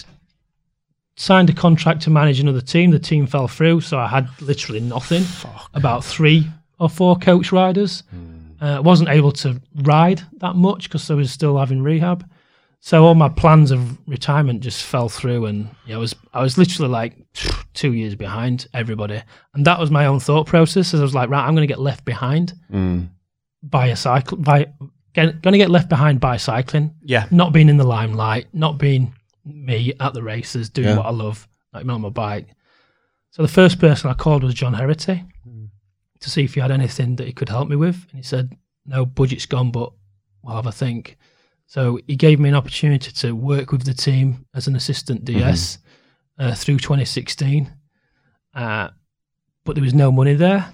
signed 1.15 1.49
a 1.49 1.53
contract 1.53 2.01
to 2.03 2.09
manage 2.09 2.39
another 2.39 2.61
team. 2.61 2.91
The 2.91 2.99
team 2.99 3.27
fell 3.27 3.47
through, 3.47 3.81
so 3.81 3.97
I 3.97 4.07
had 4.07 4.29
literally 4.41 4.81
nothing. 4.81 5.23
About 5.73 6.03
three 6.03 6.47
or 6.79 6.89
four 6.89 7.15
coach 7.17 7.51
riders. 7.51 8.03
Uh, 8.61 8.79
wasn't 8.83 9.09
able 9.09 9.31
to 9.31 9.59
ride 9.77 10.21
that 10.33 10.55
much 10.55 10.83
because 10.83 11.09
I 11.09 11.15
was 11.15 11.31
still 11.31 11.57
having 11.57 11.81
rehab. 11.81 12.29
So 12.79 13.03
all 13.05 13.15
my 13.15 13.27
plans 13.29 13.71
of 13.71 13.97
retirement 14.07 14.61
just 14.61 14.83
fell 14.83 15.09
through, 15.09 15.45
and 15.47 15.67
yeah, 15.87 15.95
I 15.95 15.97
was 15.99 16.15
I 16.33 16.41
was 16.43 16.57
literally 16.59 16.89
like 16.91 17.15
two 17.73 17.93
years 17.93 18.15
behind 18.15 18.67
everybody, 18.73 19.21
and 19.55 19.65
that 19.65 19.79
was 19.79 19.89
my 19.91 20.05
own 20.05 20.19
thought 20.19 20.45
process. 20.47 20.93
As 20.93 20.99
I 20.99 21.03
was 21.03 21.15
like, 21.15 21.29
right, 21.29 21.43
I'm 21.45 21.55
going 21.55 21.67
to 21.67 21.73
get 21.73 21.79
left 21.79 22.05
behind 22.05 22.53
Mm. 22.71 23.09
by 23.63 23.87
a 23.87 23.95
cycle, 23.95 24.37
by 24.37 24.67
going 25.13 25.39
to 25.41 25.57
get 25.57 25.69
left 25.69 25.89
behind 25.89 26.19
by 26.19 26.37
cycling, 26.37 26.93
Yeah, 27.03 27.25
not 27.31 27.53
being 27.53 27.67
in 27.69 27.77
the 27.77 27.83
limelight, 27.87 28.47
not 28.53 28.77
being 28.77 29.13
me 29.43 29.93
at 29.99 30.13
the 30.13 30.23
races, 30.23 30.69
doing 30.69 30.87
Yeah. 30.89 30.97
what 30.97 31.05
I 31.07 31.11
love, 31.11 31.47
like 31.73 31.85
on 31.87 32.01
my 32.01 32.09
bike. 32.09 32.47
So 33.31 33.41
the 33.41 33.47
first 33.47 33.79
person 33.79 34.09
I 34.09 34.13
called 34.13 34.43
was 34.43 34.53
John 34.53 34.73
Herety 34.75 35.25
to 36.21 36.29
see 36.29 36.43
if 36.43 36.53
he 36.53 36.59
had 36.61 36.71
anything 36.71 37.15
that 37.17 37.27
he 37.27 37.33
could 37.33 37.49
help 37.49 37.67
me 37.69 37.75
with, 37.75 38.07
and 38.09 38.17
he 38.17 38.23
said, 38.23 38.55
"No, 38.85 39.05
budget's 39.05 39.45
gone, 39.45 39.71
but 39.71 39.91
we'll 40.43 40.55
have 40.55 40.67
a 40.67 40.71
think." 40.71 41.17
So 41.65 41.99
he 42.07 42.15
gave 42.15 42.39
me 42.39 42.49
an 42.49 42.55
opportunity 42.55 43.11
to 43.11 43.33
work 43.33 43.71
with 43.71 43.83
the 43.83 43.93
team 43.93 44.45
as 44.53 44.67
an 44.67 44.75
assistant 44.75 45.23
DS 45.25 45.77
uh, 46.37 46.53
through 46.55 46.79
2016. 46.79 47.71
uh, 48.53 48.89
but 49.63 49.75
there 49.75 49.83
was 49.83 49.93
no 49.93 50.11
money 50.11 50.33
there. 50.33 50.73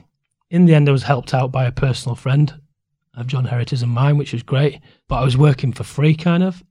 In 0.50 0.66
the 0.66 0.74
end, 0.74 0.88
I 0.88 0.94
was 0.94 1.04
helped 1.04 1.34
out 1.34 1.52
by 1.52 1.66
a 1.66 1.72
personal 1.72 2.16
friend 2.16 2.54
of 3.16 3.28
John 3.28 3.46
Herety 3.46 3.82
and 3.84 3.92
mine, 3.92 4.18
which 4.18 4.32
was 4.34 4.44
great. 4.44 4.80
But 5.10 5.18
I 5.18 5.24
was 5.26 5.36
working 5.38 5.74
for 5.74 5.84
free, 5.84 6.16
kind 6.16 6.42
of. 6.42 6.64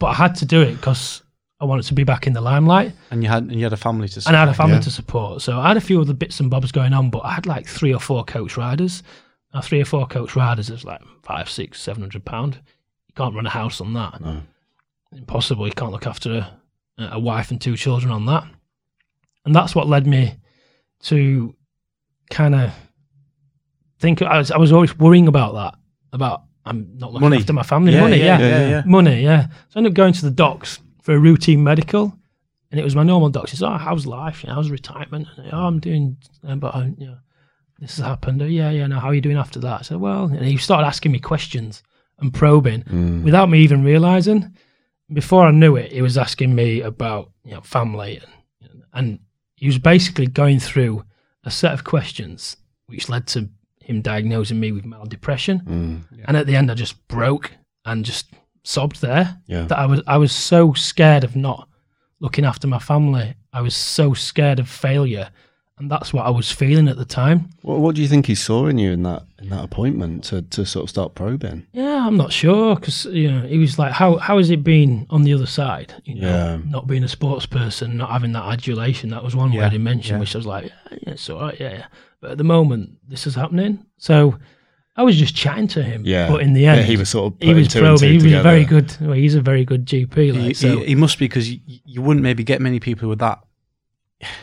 But 0.00 0.06
I 0.08 0.14
had 0.14 0.34
to 0.36 0.44
do 0.44 0.60
it 0.60 0.74
because 0.74 1.22
I 1.60 1.64
wanted 1.64 1.84
to 1.86 1.94
be 1.94 2.04
back 2.04 2.26
in 2.28 2.34
the 2.34 2.40
limelight, 2.40 2.92
And 3.10 3.22
you 3.22 3.28
had 3.28 3.42
and 3.44 3.54
you 3.54 3.64
had 3.64 3.72
a 3.72 3.76
family 3.76 4.08
to 4.08 4.22
and 4.28 4.36
I 4.36 4.40
had 4.40 4.48
a 4.48 4.52
support. 4.52 4.56
family 4.68 4.76
Yeah. 4.76 4.80
to 4.82 4.90
support. 4.90 5.42
So 5.42 5.58
I 5.58 5.68
had 5.68 5.76
a 5.76 5.80
few 5.80 6.00
other 6.00 6.14
bits 6.14 6.38
and 6.40 6.48
bobs 6.50 6.70
going 6.72 6.92
on, 6.92 7.10
but 7.10 7.20
I 7.24 7.32
had 7.32 7.46
like 7.46 7.66
three 7.66 7.92
or 7.92 7.98
four 8.00 8.24
coach 8.24 8.56
riders. 8.56 9.02
Now, 9.52 9.60
three 9.62 9.80
or 9.80 9.84
four 9.84 10.06
coach 10.06 10.36
riders 10.36 10.70
is 10.70 10.84
like 10.84 11.00
five, 11.22 11.50
six, 11.50 11.80
seven 11.80 12.02
hundred 12.02 12.24
pound. 12.24 12.54
You 13.08 13.14
can't 13.16 13.34
run 13.34 13.46
a 13.46 13.50
house 13.50 13.80
on 13.80 13.92
that. 13.94 14.20
No. 14.20 14.42
Impossible. 15.12 15.66
You 15.66 15.72
can't 15.72 15.90
look 15.90 16.06
after 16.06 16.46
a, 16.98 17.02
a 17.12 17.18
wife 17.18 17.50
and 17.50 17.60
two 17.60 17.76
children 17.76 18.12
on 18.12 18.26
that. 18.26 18.44
And 19.44 19.54
that's 19.54 19.74
what 19.74 19.88
led 19.88 20.06
me 20.06 20.34
to 21.04 21.54
kind 22.30 22.54
of 22.54 22.72
think. 23.98 24.20
I 24.22 24.38
was, 24.38 24.50
I 24.50 24.58
was 24.58 24.70
always 24.72 24.96
worrying 24.98 25.28
about 25.28 25.54
that. 25.54 25.74
About 26.12 26.42
I'm 26.64 26.98
not 26.98 27.12
looking 27.12 27.28
Money. 27.30 27.38
after 27.40 27.52
my 27.54 27.62
family. 27.62 27.94
Yeah, 27.94 28.00
money, 28.02 28.18
yeah, 28.18 28.38
yeah, 28.38 28.48
yeah, 28.48 28.68
yeah. 28.68 28.82
money, 28.84 29.22
yeah. 29.22 29.46
So 29.70 29.76
I 29.76 29.78
ended 29.78 29.92
up 29.92 29.96
going 29.96 30.12
to 30.12 30.22
the 30.22 30.30
docs 30.30 30.78
for 31.08 31.14
a 31.14 31.18
routine 31.18 31.64
medical, 31.64 32.14
and 32.70 32.78
it 32.78 32.84
was 32.84 32.94
my 32.94 33.02
normal 33.02 33.30
doctor. 33.30 33.48
She 33.48 33.56
said, 33.56 33.66
"Oh, 33.66 33.78
how's 33.78 34.04
life? 34.04 34.42
You 34.42 34.50
know, 34.50 34.56
how's 34.56 34.70
retirement?" 34.70 35.26
And, 35.38 35.48
oh, 35.54 35.64
I'm 35.64 35.80
doing, 35.80 36.18
uh, 36.46 36.56
but 36.56 36.74
uh, 36.74 36.84
you 36.98 37.06
know, 37.06 37.16
this 37.78 37.96
has 37.96 38.04
happened. 38.04 38.42
Oh, 38.42 38.44
yeah, 38.44 38.68
yeah. 38.70 38.86
Now, 38.86 39.00
how 39.00 39.08
are 39.08 39.14
you 39.14 39.22
doing 39.22 39.38
after 39.38 39.58
that? 39.60 39.80
I 39.80 39.82
said, 39.84 39.96
"Well," 40.00 40.24
and 40.24 40.44
he 40.44 40.58
started 40.58 40.86
asking 40.86 41.12
me 41.12 41.18
questions 41.18 41.82
and 42.18 42.34
probing 42.34 42.82
Mm. 42.82 43.22
without 43.22 43.48
me 43.48 43.60
even 43.60 43.82
realizing. 43.84 44.54
Before 45.10 45.46
I 45.46 45.50
knew 45.52 45.76
it, 45.76 45.92
he 45.92 46.02
was 46.02 46.18
asking 46.18 46.54
me 46.54 46.82
about 46.82 47.30
you 47.42 47.52
know 47.54 47.62
family, 47.62 48.20
and, 48.62 48.82
and 48.92 49.18
he 49.54 49.66
was 49.66 49.78
basically 49.78 50.26
going 50.26 50.60
through 50.60 51.04
a 51.44 51.50
set 51.50 51.72
of 51.72 51.84
questions 51.84 52.58
which 52.88 53.08
led 53.08 53.26
to 53.28 53.48
him 53.80 54.02
diagnosing 54.02 54.60
me 54.60 54.72
with 54.72 54.84
mild 54.84 55.08
depression. 55.08 55.60
Mm. 55.64 56.22
And 56.26 56.36
at 56.36 56.46
the 56.46 56.54
end, 56.56 56.70
I 56.70 56.74
just 56.74 57.08
broke 57.08 57.52
and 57.86 58.04
just 58.04 58.26
sobbed 58.68 59.00
there. 59.00 59.26
Yeah. 59.46 59.64
That 59.68 59.78
I 59.78 59.86
was 59.86 60.00
I 60.06 60.16
was 60.18 60.32
so 60.32 60.72
scared 60.74 61.24
of 61.24 61.34
not 61.34 61.68
looking 62.20 62.44
after 62.44 62.66
my 62.68 62.78
family. 62.78 63.34
I 63.52 63.60
was 63.62 63.74
so 63.74 64.14
scared 64.14 64.58
of 64.60 64.68
failure, 64.68 65.30
and 65.78 65.90
that's 65.90 66.12
what 66.12 66.26
I 66.26 66.30
was 66.30 66.50
feeling 66.52 66.88
at 66.88 66.96
the 66.98 67.04
time. 67.04 67.48
What, 67.62 67.78
what 67.80 67.94
do 67.94 68.02
you 68.02 68.08
think 68.08 68.26
he 68.26 68.34
saw 68.34 68.66
in 68.66 68.76
you 68.78 68.92
in 68.92 69.02
that 69.04 69.22
in 69.40 69.48
that 69.50 69.64
appointment 69.64 70.24
to, 70.24 70.42
to 70.42 70.66
sort 70.66 70.84
of 70.84 70.90
start 70.90 71.14
probing? 71.14 71.66
Yeah, 71.72 72.06
I'm 72.06 72.16
not 72.16 72.32
sure 72.32 72.74
because 72.76 73.06
you 73.06 73.30
know 73.32 73.46
he 73.46 73.58
was 73.58 73.78
like, 73.78 73.92
how 73.92 74.16
how 74.18 74.36
has 74.38 74.50
it 74.50 74.62
been 74.62 75.06
on 75.10 75.22
the 75.22 75.32
other 75.32 75.46
side? 75.46 75.94
You 76.04 76.16
know, 76.20 76.28
Yeah. 76.28 76.58
not 76.70 76.86
being 76.86 77.04
a 77.04 77.08
sports 77.08 77.46
person, 77.46 77.96
not 77.96 78.10
having 78.10 78.32
that 78.32 78.44
adulation. 78.52 79.10
That 79.10 79.24
was 79.24 79.34
one 79.34 79.52
Yeah, 79.52 79.62
word 79.62 79.72
he 79.72 79.78
mentioned, 79.78 80.16
yeah. 80.16 80.20
which 80.20 80.34
I 80.34 80.38
was 80.38 80.46
like, 80.46 80.64
yeah, 80.66 80.98
yeah, 81.02 81.12
it's 81.14 81.30
all 81.30 81.40
right, 81.40 81.58
yeah, 81.58 81.72
yeah. 81.72 81.86
But 82.20 82.32
at 82.32 82.38
the 82.38 82.44
moment, 82.44 82.98
this 83.08 83.26
is 83.26 83.34
happening, 83.34 83.86
so 83.96 84.38
I 84.98 85.02
was 85.02 85.16
just 85.16 85.34
chatting 85.34 85.68
to 85.68 85.82
him. 85.82 86.02
Yeah. 86.04 86.28
but 86.28 86.42
in 86.42 86.52
the 86.54 86.66
end, 86.66 86.80
Yeah, 86.80 86.86
he 86.86 86.96
was 86.96 87.08
sort 87.08 87.32
of 87.32 87.40
he 87.40 87.54
was 87.54 87.68
putting 87.68 87.80
two 87.82 87.86
and 87.86 87.98
probing. 87.98 88.00
two 88.00 88.08
He 88.08 88.14
was 88.16 88.22
together. 88.24 88.42
very 88.42 88.64
good. 88.64 88.96
Well, 89.00 89.12
he's 89.12 89.34
a 89.36 89.40
very 89.40 89.64
good 89.64 89.86
GP. 89.86 90.32
Like 90.34 90.42
He, 90.42 90.54
so, 90.54 90.78
he, 90.80 90.86
he 90.86 90.94
must 90.94 91.18
be 91.18 91.26
because 91.26 91.50
you, 91.50 91.60
you 91.84 92.02
wouldn't 92.02 92.22
maybe 92.24 92.42
get 92.44 92.60
many 92.60 92.80
people 92.80 93.08
with 93.08 93.20
that. 93.20 93.38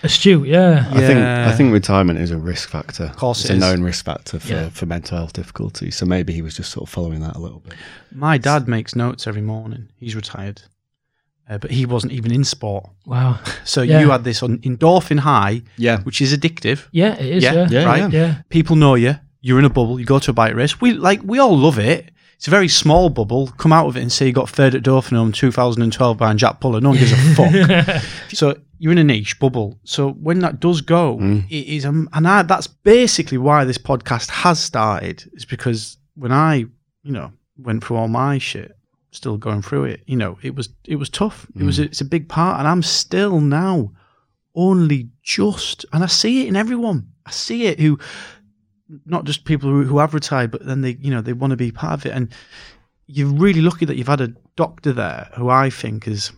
astute. 0.03 0.47
Yeah, 0.47 0.85
I 0.91 0.99
think 1.05 1.19
I 1.19 1.51
think 1.57 1.73
retirement 1.73 2.19
is 2.19 2.31
a 2.31 2.37
risk 2.37 2.69
factor. 2.69 3.03
Of 3.05 3.17
course 3.17 3.41
it's 3.41 3.49
it 3.49 3.57
a 3.57 3.59
known 3.59 3.83
risk 3.83 4.05
factor 4.05 4.39
for, 4.39 4.47
Yeah. 4.53 4.69
for 4.69 4.85
mental 4.85 5.17
health 5.17 5.33
difficulties. 5.33 5.95
So 5.97 6.05
maybe 6.05 6.31
he 6.33 6.41
was 6.41 6.55
just 6.55 6.71
sort 6.71 6.87
of 6.87 6.93
following 6.93 7.19
that 7.21 7.35
a 7.35 7.39
little 7.39 7.59
bit. 7.59 7.73
My 8.13 8.37
dad 8.37 8.67
makes 8.67 8.95
notes 8.95 9.27
every 9.27 9.41
morning. 9.41 9.89
He's 9.99 10.15
retired, 10.15 10.61
uh, 11.49 11.57
but 11.57 11.71
he 11.71 11.85
wasn't 11.85 12.13
even 12.13 12.31
in 12.31 12.43
sport. 12.45 12.89
wow. 13.05 13.39
So 13.65 13.81
Yeah. 13.81 13.99
you 13.99 14.11
had 14.11 14.23
this 14.23 14.41
on 14.41 14.59
endorphin 14.59 15.19
high, 15.19 15.63
Yeah, 15.75 15.99
which 16.03 16.21
is 16.21 16.33
addictive. 16.37 16.87
Yeah, 16.93 17.15
it 17.15 17.25
is. 17.37 17.43
Yeah, 17.43 17.53
Yeah, 17.53 17.67
yeah. 17.69 17.79
yeah, 17.81 17.85
right? 17.85 18.13
yeah. 18.13 18.35
People 18.49 18.77
know 18.77 18.95
you. 18.95 19.15
You're 19.45 19.59
in 19.59 19.65
a 19.65 19.69
bubble. 19.69 19.99
You 19.99 20.05
go 20.07 20.17
to 20.17 20.31
a 20.31 20.33
bike 20.33 20.55
race. 20.55 20.81
We 20.81 20.93
like 20.93 21.21
we 21.23 21.37
all 21.37 21.55
love 21.55 21.77
it. 21.77 22.09
It's 22.37 22.47
a 22.47 22.49
very 22.49 22.67
small 22.67 23.09
bubble. 23.09 23.47
Come 23.57 23.71
out 23.71 23.85
of 23.87 23.95
it 23.95 24.01
and 24.01 24.11
say 24.11 24.25
you 24.25 24.33
got 24.33 24.49
third 24.49 24.73
at 24.73 24.81
Dauphinum 24.81 25.33
2012 25.35 26.17
by 26.17 26.33
Jack 26.33 26.59
Puller. 26.59 26.81
No 26.81 26.89
one 26.89 26.97
gives 26.97 27.11
a 27.11 27.15
fuck. 27.35 28.03
so 28.33 28.55
you're 28.79 28.91
in 28.91 28.97
a 28.97 29.03
niche 29.03 29.39
bubble. 29.39 29.77
So 29.83 30.09
when 30.13 30.39
that 30.39 30.59
does 30.59 30.81
go, 30.81 31.17
Mm. 31.17 31.45
it 31.49 31.67
is, 31.67 31.85
um, 31.85 32.09
and 32.13 32.27
I, 32.27 32.41
that's 32.41 32.65
basically 32.67 33.37
why 33.37 33.65
this 33.65 33.77
podcast 33.77 34.29
has 34.31 34.59
started. 34.59 35.23
Is 35.33 35.45
because 35.45 35.97
when 36.15 36.31
I, 36.31 36.55
you 36.55 37.11
know, 37.11 37.31
went 37.57 37.83
through 37.83 37.97
all 37.97 38.07
my 38.07 38.39
shit, 38.39 38.75
still 39.11 39.37
going 39.37 39.61
through 39.61 39.83
it. 39.85 40.01
You 40.07 40.17
know, 40.17 40.39
it 40.41 40.55
was 40.55 40.69
it 40.85 40.95
was 40.95 41.09
tough. 41.09 41.45
It 41.55 41.63
was 41.63 41.77
it's 41.77 42.01
a 42.01 42.05
big 42.05 42.27
part, 42.27 42.57
and 42.59 42.67
I'm 42.67 42.81
still 42.83 43.39
now 43.41 43.91
only 44.55 45.09
just, 45.21 45.85
and 45.93 46.03
I 46.03 46.07
see 46.07 46.41
it 46.43 46.47
in 46.47 46.55
everyone. 46.55 47.09
I 47.27 47.31
see 47.31 47.65
it 47.67 47.79
who, 47.79 47.99
not 49.05 49.25
just 49.25 49.45
people 49.45 49.69
who, 49.69 49.83
who 49.83 49.97
have 49.99 50.13
retired, 50.13 50.51
but 50.51 50.65
then 50.65 50.81
they, 50.81 50.97
you 51.01 51.11
know, 51.11 51.21
they 51.21 51.33
want 51.33 51.51
to 51.51 51.57
be 51.57 51.71
part 51.71 51.93
of 51.93 52.05
it. 52.05 52.13
And 52.13 52.31
you're 53.07 53.27
really 53.27 53.61
lucky 53.61 53.85
that 53.85 53.95
you've 53.97 54.07
had 54.07 54.21
a 54.21 54.33
doctor 54.55 54.93
there 54.93 55.29
who 55.35 55.49
I 55.49 55.69
think 55.69 56.07
is 56.07 56.31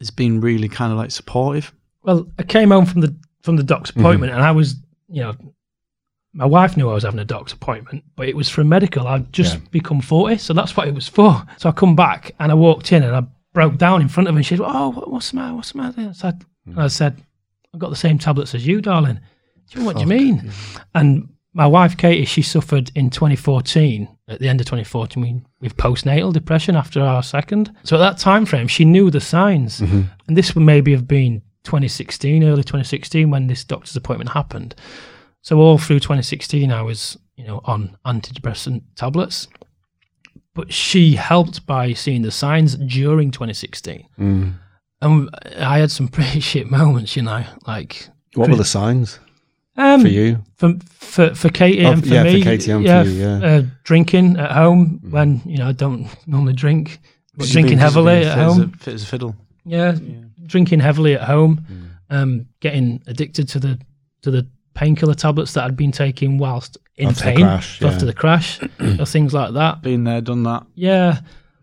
has 0.00 0.10
been 0.10 0.40
really 0.40 0.68
kind 0.68 0.92
of 0.92 0.98
like 0.98 1.10
supportive. 1.10 1.72
Well, 2.02 2.26
I 2.38 2.42
came 2.42 2.70
home 2.70 2.86
from 2.86 3.00
the 3.00 3.14
from 3.42 3.56
the 3.56 3.62
doc's 3.62 3.90
mm-hmm. 3.90 4.00
appointment, 4.00 4.32
and 4.32 4.42
I 4.42 4.50
was, 4.50 4.76
you 5.08 5.22
know, 5.22 5.34
my 6.32 6.44
wife 6.44 6.76
knew 6.76 6.90
I 6.90 6.94
was 6.94 7.04
having 7.04 7.20
a 7.20 7.24
doc's 7.24 7.52
appointment, 7.52 8.04
but 8.16 8.28
it 8.28 8.36
was 8.36 8.48
for 8.48 8.60
a 8.60 8.64
medical. 8.64 9.06
I'd 9.06 9.32
just 9.32 9.54
Yeah. 9.54 9.60
become 9.70 10.00
forty, 10.00 10.38
so 10.38 10.52
that's 10.52 10.76
what 10.76 10.88
it 10.88 10.94
was 10.94 11.08
for. 11.08 11.44
So 11.58 11.68
I 11.68 11.72
come 11.72 11.94
back 11.96 12.34
and 12.40 12.50
I 12.50 12.54
walked 12.54 12.92
in 12.92 13.02
and 13.02 13.14
I 13.14 13.24
broke 13.52 13.78
down 13.78 14.02
in 14.02 14.08
front 14.08 14.28
of 14.28 14.34
her. 14.34 14.38
And 14.38 14.46
she 14.46 14.56
said, 14.56 14.66
"Oh, 14.66 14.90
what's 15.06 15.30
the 15.30 15.36
matter? 15.36 15.54
What's 15.54 15.72
the 15.72 15.78
matter?" 15.78 16.08
I 16.08 16.12
said, 16.12 16.44
and 16.66 16.80
I 16.80 16.88
said, 16.88 17.22
"I've 17.72 17.80
got 17.80 17.90
the 17.90 17.96
same 17.96 18.18
tablets 18.18 18.54
as 18.54 18.66
you, 18.66 18.80
darling." 18.80 19.20
She 19.68 19.78
went, 19.78 19.86
what 19.86 19.96
do 19.96 20.02
you 20.02 20.06
mean? 20.06 20.52
And 20.94 21.28
my 21.54 21.66
wife 21.66 21.96
Katie, 21.96 22.24
she 22.24 22.42
suffered 22.42 22.90
in 22.94 23.10
2014, 23.10 24.08
at 24.28 24.40
the 24.40 24.48
end 24.48 24.60
of 24.60 24.66
2014, 24.66 25.46
with 25.60 25.76
postnatal 25.76 26.32
depression 26.32 26.74
after 26.74 27.00
our 27.00 27.22
second. 27.22 27.72
So 27.84 27.96
at 27.96 28.00
that 28.00 28.18
time 28.18 28.44
frame, 28.44 28.66
she 28.66 28.84
knew 28.84 29.10
the 29.10 29.20
signs, 29.20 29.80
and 30.26 30.36
this 30.36 30.54
would 30.54 30.64
maybe 30.64 30.90
have 30.92 31.06
been 31.06 31.42
2016, 31.62 32.42
early 32.42 32.64
2016, 32.64 33.30
when 33.30 33.46
this 33.46 33.64
doctor's 33.64 33.96
appointment 33.96 34.30
happened. 34.30 34.74
So 35.42 35.58
all 35.58 35.78
through 35.78 36.00
2016, 36.00 36.72
I 36.72 36.82
was, 36.82 37.16
you 37.36 37.44
know, 37.44 37.60
on 37.64 37.96
antidepressant 38.04 38.82
tablets. 38.96 39.46
But 40.54 40.72
she 40.72 41.16
helped 41.16 41.66
by 41.66 41.92
seeing 41.94 42.22
the 42.22 42.30
signs 42.30 42.76
during 42.76 43.30
2016. 43.30 44.06
Mm. 44.18 44.54
And 45.02 45.30
I 45.58 45.78
had 45.78 45.90
some 45.90 46.08
pretty 46.08 46.40
shit 46.40 46.70
moments, 46.70 47.16
you 47.16 47.22
know, 47.22 47.44
like 47.66 48.08
What 48.34 48.50
were 48.50 48.56
the 48.56 48.64
signs 48.64 49.18
um, 49.76 50.00
for 50.02 50.08
you? 50.08 50.38
for 50.56 50.74
for 50.88 51.34
for 51.34 51.48
Katie 51.48 51.84
Oh, 51.84 51.92
and 51.92 52.02
for 52.02 52.14
yeah, 52.14 52.22
for 52.22 52.32
me, 52.32 52.42
Katie 52.42 52.70
and 52.70 52.84
for 52.86 53.10
you, 53.10 53.20
yeah. 53.20 53.38
Uh, 53.46 53.62
drinking 53.84 54.36
at 54.36 54.52
home 54.52 55.00
when 55.10 55.40
you 55.44 55.58
know 55.58 55.68
I 55.68 55.72
don't 55.72 56.08
normally 56.26 56.52
drink, 56.54 57.00
but 57.36 57.48
drinking 57.48 57.72
been- 57.72 57.78
heavily 57.78 58.12
at 58.12 58.22
fit 58.22 58.28
as 58.28 58.36
a- 58.38 58.44
home. 58.60 58.72
fit 58.72 58.94
as 58.94 59.02
a 59.02 59.06
fiddle. 59.06 59.36
Yeah, 59.64 59.96
drinking 60.46 60.80
heavily 60.80 61.14
at 61.14 61.22
home, 61.22 61.64
Mm. 61.70 62.16
um, 62.16 62.46
getting 62.60 63.02
addicted 63.06 63.48
to 63.48 63.58
the 63.58 63.78
to 64.22 64.30
the 64.30 64.46
painkiller 64.74 65.14
tablets 65.14 65.52
that 65.54 65.64
I'd 65.64 65.76
been 65.76 65.92
taking 65.92 66.36
whilst 66.38 66.76
in 66.96 67.08
After 67.08 67.24
the 67.24 67.30
pain 67.30 67.36
crash, 67.40 67.82
after 67.82 68.06
the 68.06 68.12
crash, 68.12 68.60
or 68.98 69.06
things 69.06 69.32
like 69.34 69.54
that. 69.54 69.82
Been 69.82 70.04
there, 70.04 70.20
done 70.20 70.42
that. 70.44 70.64
Yeah, 70.74 71.20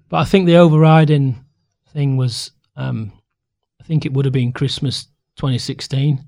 but 0.09 0.17
I 0.17 0.23
think 0.25 0.45
the 0.47 0.55
overriding 0.57 1.43
thing 1.93 2.15
was, 2.17 2.51
um, 2.77 3.11
I 3.79 3.83
think 3.83 4.05
it 4.05 4.13
would 4.13 4.23
have 4.25 4.33
been 4.33 4.51
Christmas 4.53 5.07
2016. 5.35 6.23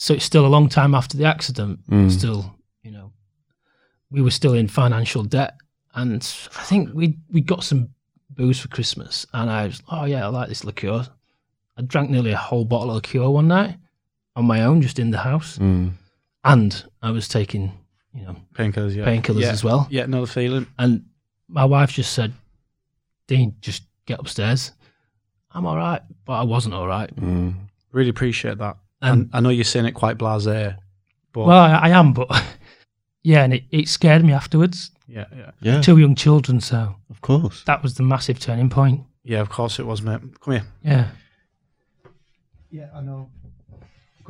So 0.00 0.14
it's 0.14 0.24
still 0.24 0.46
a 0.46 0.48
long 0.48 0.70
time 0.70 0.94
after 0.94 1.18
the 1.18 1.26
accident. 1.26 1.78
Mm. 1.90 2.10
Still, 2.10 2.56
you 2.82 2.90
know, 2.90 3.12
we 4.10 4.22
were 4.22 4.30
still 4.30 4.54
in 4.54 4.66
financial 4.66 5.22
debt, 5.24 5.58
and 5.94 6.22
I 6.58 6.62
think 6.62 6.94
we 6.94 7.18
we 7.30 7.42
got 7.42 7.64
some 7.64 7.90
booze 8.30 8.58
for 8.58 8.68
Christmas, 8.68 9.26
and 9.34 9.50
I 9.50 9.66
was, 9.66 9.82
oh 9.90 10.06
yeah, 10.06 10.24
I 10.24 10.28
like 10.28 10.48
this 10.48 10.64
liqueur. 10.64 11.06
I 11.76 11.82
drank 11.82 12.08
nearly 12.08 12.30
a 12.32 12.36
whole 12.38 12.64
bottle 12.64 12.88
of 12.88 12.94
liqueur 12.96 13.28
one 13.28 13.46
night 13.48 13.76
on 14.36 14.46
my 14.46 14.62
own, 14.62 14.80
just 14.80 14.98
in 14.98 15.10
the 15.10 15.18
house, 15.18 15.58
Mm. 15.58 15.92
and 16.44 16.84
I 17.02 17.10
was 17.10 17.28
taking, 17.28 17.70
you 18.14 18.22
know, 18.24 18.36
Painkillers, 18.54 18.94
yeah. 18.94 19.04
painkillers 19.04 19.42
yeah. 19.42 19.50
as 19.52 19.62
well. 19.62 19.86
Yeah, 19.90 20.04
another 20.04 20.26
feeling. 20.26 20.66
And 20.78 21.04
my 21.46 21.66
wife 21.66 21.92
just 21.92 22.14
said, 22.14 22.32
Dean, 23.26 23.54
just 23.60 23.82
get 24.06 24.18
upstairs. 24.18 24.72
I'm 25.50 25.66
all 25.66 25.76
right, 25.76 26.00
but 26.24 26.40
I 26.40 26.44
wasn't 26.44 26.74
all 26.74 26.86
right. 26.88 27.14
Mm. 27.16 27.54
Really 27.92 28.08
appreciate 28.08 28.56
that. 28.56 28.78
Um, 29.02 29.12
and 29.12 29.20
And 29.22 29.30
I 29.32 29.40
know 29.40 29.48
you're 29.50 29.64
saying 29.64 29.86
it 29.86 29.92
quite 29.92 30.18
blasé, 30.18 30.76
but 31.32 31.46
well, 31.46 31.58
I, 31.58 31.74
I 31.74 31.88
am, 31.90 32.12
but 32.12 32.28
yeah, 33.22 33.44
and 33.44 33.54
it, 33.54 33.64
it 33.70 33.88
scared 33.88 34.24
me 34.24 34.32
afterwards. 34.32 34.90
yeah, 35.08 35.24
yeah, 35.36 35.50
Yeah, 35.60 35.80
Two 35.80 35.98
young 35.98 36.14
children, 36.14 36.60
so 36.60 36.96
of 37.10 37.20
course. 37.20 37.64
that 37.64 37.82
was 37.82 37.94
the 37.94 38.02
massive 38.02 38.38
turning 38.38 38.68
point. 38.70 39.02
yeah. 39.24 39.40
Of 39.40 39.48
course 39.50 39.78
it 39.78 39.86
was, 39.86 40.02
mate. 40.02 40.20
Come 40.40 40.54
here. 40.54 40.64
Yeah. 40.82 41.08
Yeah, 42.70 42.88
I 42.94 43.00
know. 43.00 43.30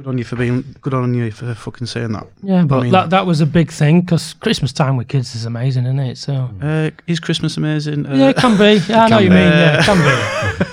Good 0.00 0.08
on 0.08 0.16
you 0.16 0.24
for 0.24 0.36
being. 0.36 0.64
Good 0.80 0.94
on 0.94 1.12
you 1.12 1.30
for 1.30 1.54
fucking 1.54 1.86
saying 1.86 2.12
that. 2.12 2.26
Yeah, 2.42 2.64
but 2.64 2.84
mean 2.84 2.92
that 2.92 3.10
that 3.10 3.26
was 3.26 3.42
a 3.42 3.46
big 3.46 3.70
thing 3.70 4.00
because 4.00 4.32
Christmas 4.32 4.72
time 4.72 4.96
with 4.96 5.08
kids 5.08 5.34
is 5.34 5.44
amazing, 5.44 5.84
isn't 5.84 5.98
it? 5.98 6.16
So 6.16 6.48
Uh, 6.62 6.90
is 7.06 7.20
Christmas 7.20 7.58
amazing? 7.58 8.06
Uh, 8.06 8.14
yeah, 8.14 8.28
it 8.30 8.36
can 8.36 8.56
be. 8.56 8.80
Yeah, 8.88 9.04
I 9.04 9.08
know 9.10 9.18
you 9.18 9.28
be. 9.28 9.34
mean. 9.34 9.44
Yeah, 9.52 9.80
it 9.80 9.84
can 9.84 9.98
be. 9.98 10.70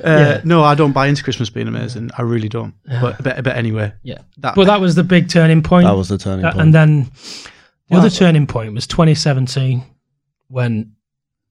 uh, 0.04 0.18
yeah. 0.18 0.40
No, 0.42 0.64
I 0.64 0.74
don't 0.74 0.90
buy 0.90 1.06
into 1.06 1.22
Christmas 1.22 1.50
being 1.50 1.68
amazing. 1.68 2.10
I 2.18 2.22
really 2.22 2.48
don't. 2.48 2.74
But, 3.00 3.22
but 3.22 3.44
but 3.44 3.56
anyway, 3.56 3.92
Yeah, 4.02 4.18
that, 4.38 4.56
but 4.56 4.64
that 4.66 4.80
was 4.80 4.96
the 4.96 5.04
big 5.04 5.28
turning 5.28 5.62
point. 5.62 5.86
That 5.86 5.96
was 5.96 6.08
the 6.08 6.18
turning 6.18 6.44
point. 6.44 6.60
and 6.60 6.74
then 6.74 7.04
the 7.04 7.50
Well- 7.90 8.00
other 8.00 8.10
turning 8.10 8.48
point 8.48 8.74
was 8.74 8.88
2017 8.88 9.84
when 10.48 10.92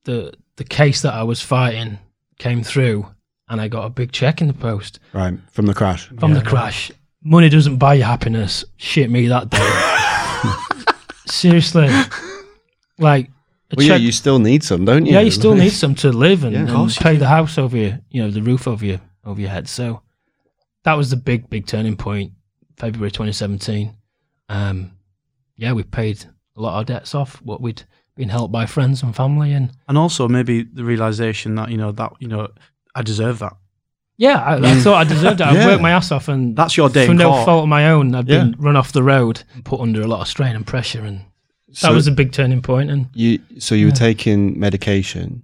the 0.03 0.33
the 0.57 0.65
case 0.65 1.01
that 1.03 1.13
I 1.13 1.23
was 1.23 1.39
fighting 1.41 1.99
came 2.37 2.63
through, 2.63 3.07
and 3.47 3.61
I 3.61 3.69
got 3.69 3.85
a 3.85 3.89
big 3.89 4.11
check 4.11 4.41
in 4.41 4.47
the 4.47 4.53
post 4.53 4.99
right 5.13 5.35
from 5.51 5.67
the 5.67 5.73
crash. 5.73 6.09
from 6.19 6.33
the 6.33 6.41
crash. 6.41 6.91
Money 7.23 7.49
doesn't 7.49 7.77
buy 7.77 7.95
you 7.95 8.03
happiness. 8.03 8.65
Shit 8.77 9.09
me 9.09 9.27
that 9.27 9.49
day. 9.49 10.93
Seriously, 11.25 11.87
like 12.99 13.27
a 13.71 13.75
Well, 13.77 13.87
yeah, 13.87 13.95
you 13.95 14.11
still 14.11 14.39
need 14.39 14.63
some, 14.63 14.85
don't 14.85 15.05
you? 15.05 15.13
yeah, 15.13 15.21
you 15.21 15.31
still 15.31 15.55
need 15.55 15.71
some 15.71 15.95
to 15.95 16.11
live 16.11 16.43
and, 16.43 16.53
Yeah. 16.53 16.81
And 16.81 16.95
pay 16.95 17.15
the 17.15 17.27
house 17.27 17.57
over 17.57 17.77
your, 17.77 17.99
you 18.09 18.21
know, 18.21 18.29
the 18.29 18.41
roof 18.41 18.67
over 18.67 18.85
your 18.85 18.99
over 19.25 19.39
your 19.39 19.49
head. 19.49 19.67
So 19.69 20.01
that 20.83 20.93
was 20.95 21.09
the 21.09 21.15
big, 21.15 21.49
big 21.49 21.65
turning 21.65 21.95
point. 21.95 22.33
February 22.77 23.11
2017. 23.11 23.95
Um, 24.49 24.91
yeah, 25.55 25.73
we 25.73 25.83
paid 25.83 26.25
a 26.57 26.61
lot 26.61 26.79
of 26.79 26.85
debts 26.87 27.15
off. 27.15 27.41
What 27.41 27.61
we'd 27.61 27.83
been 28.15 28.29
helped 28.29 28.51
by 28.51 28.65
friends 28.65 29.01
and 29.03 29.15
family, 29.15 29.53
and 29.53 29.71
and 29.87 29.97
also 29.97 30.27
maybe 30.27 30.63
the 30.63 30.83
realization 30.83 31.55
that 31.55 31.69
you 31.69 31.77
know 31.77 31.91
that 31.93 32.13
you 32.19 32.27
know 32.27 32.49
I 32.95 33.01
deserve 33.01 33.39
that. 33.39 33.53
Yeah, 34.17 34.41
I, 34.41 34.55
I 34.55 34.59
mm. 34.59 34.81
thought 34.83 34.95
I 34.95 35.03
deserved 35.03 35.41
it. 35.41 35.47
I 35.47 35.53
Yeah. 35.53 35.65
worked 35.67 35.81
my 35.81 35.91
ass 35.91 36.11
off, 36.11 36.27
and 36.27 36.55
That's 36.55 36.77
your 36.77 36.89
day 36.89 37.05
for 37.05 37.11
in 37.11 37.17
no 37.17 37.29
court. 37.31 37.45
fault 37.45 37.63
of 37.63 37.69
my 37.69 37.89
own, 37.89 38.13
I've 38.15 38.25
been 38.25 38.49
Yeah. 38.49 38.55
run 38.57 38.75
off 38.75 38.91
the 38.91 39.03
road 39.03 39.43
and 39.53 39.63
put 39.65 39.79
under 39.79 40.01
a 40.01 40.07
lot 40.07 40.21
of 40.21 40.27
strain 40.27 40.55
and 40.55 40.65
pressure, 40.65 41.01
and 41.03 41.19
that 41.67 41.77
So 41.77 41.93
was 41.93 42.07
a 42.07 42.11
big 42.11 42.31
turning 42.31 42.61
point. 42.61 42.89
And 42.91 43.07
you. 43.13 43.39
So 43.59 43.75
you 43.75 43.87
were 43.87 43.91
taking 43.91 44.59
medication. 44.59 45.43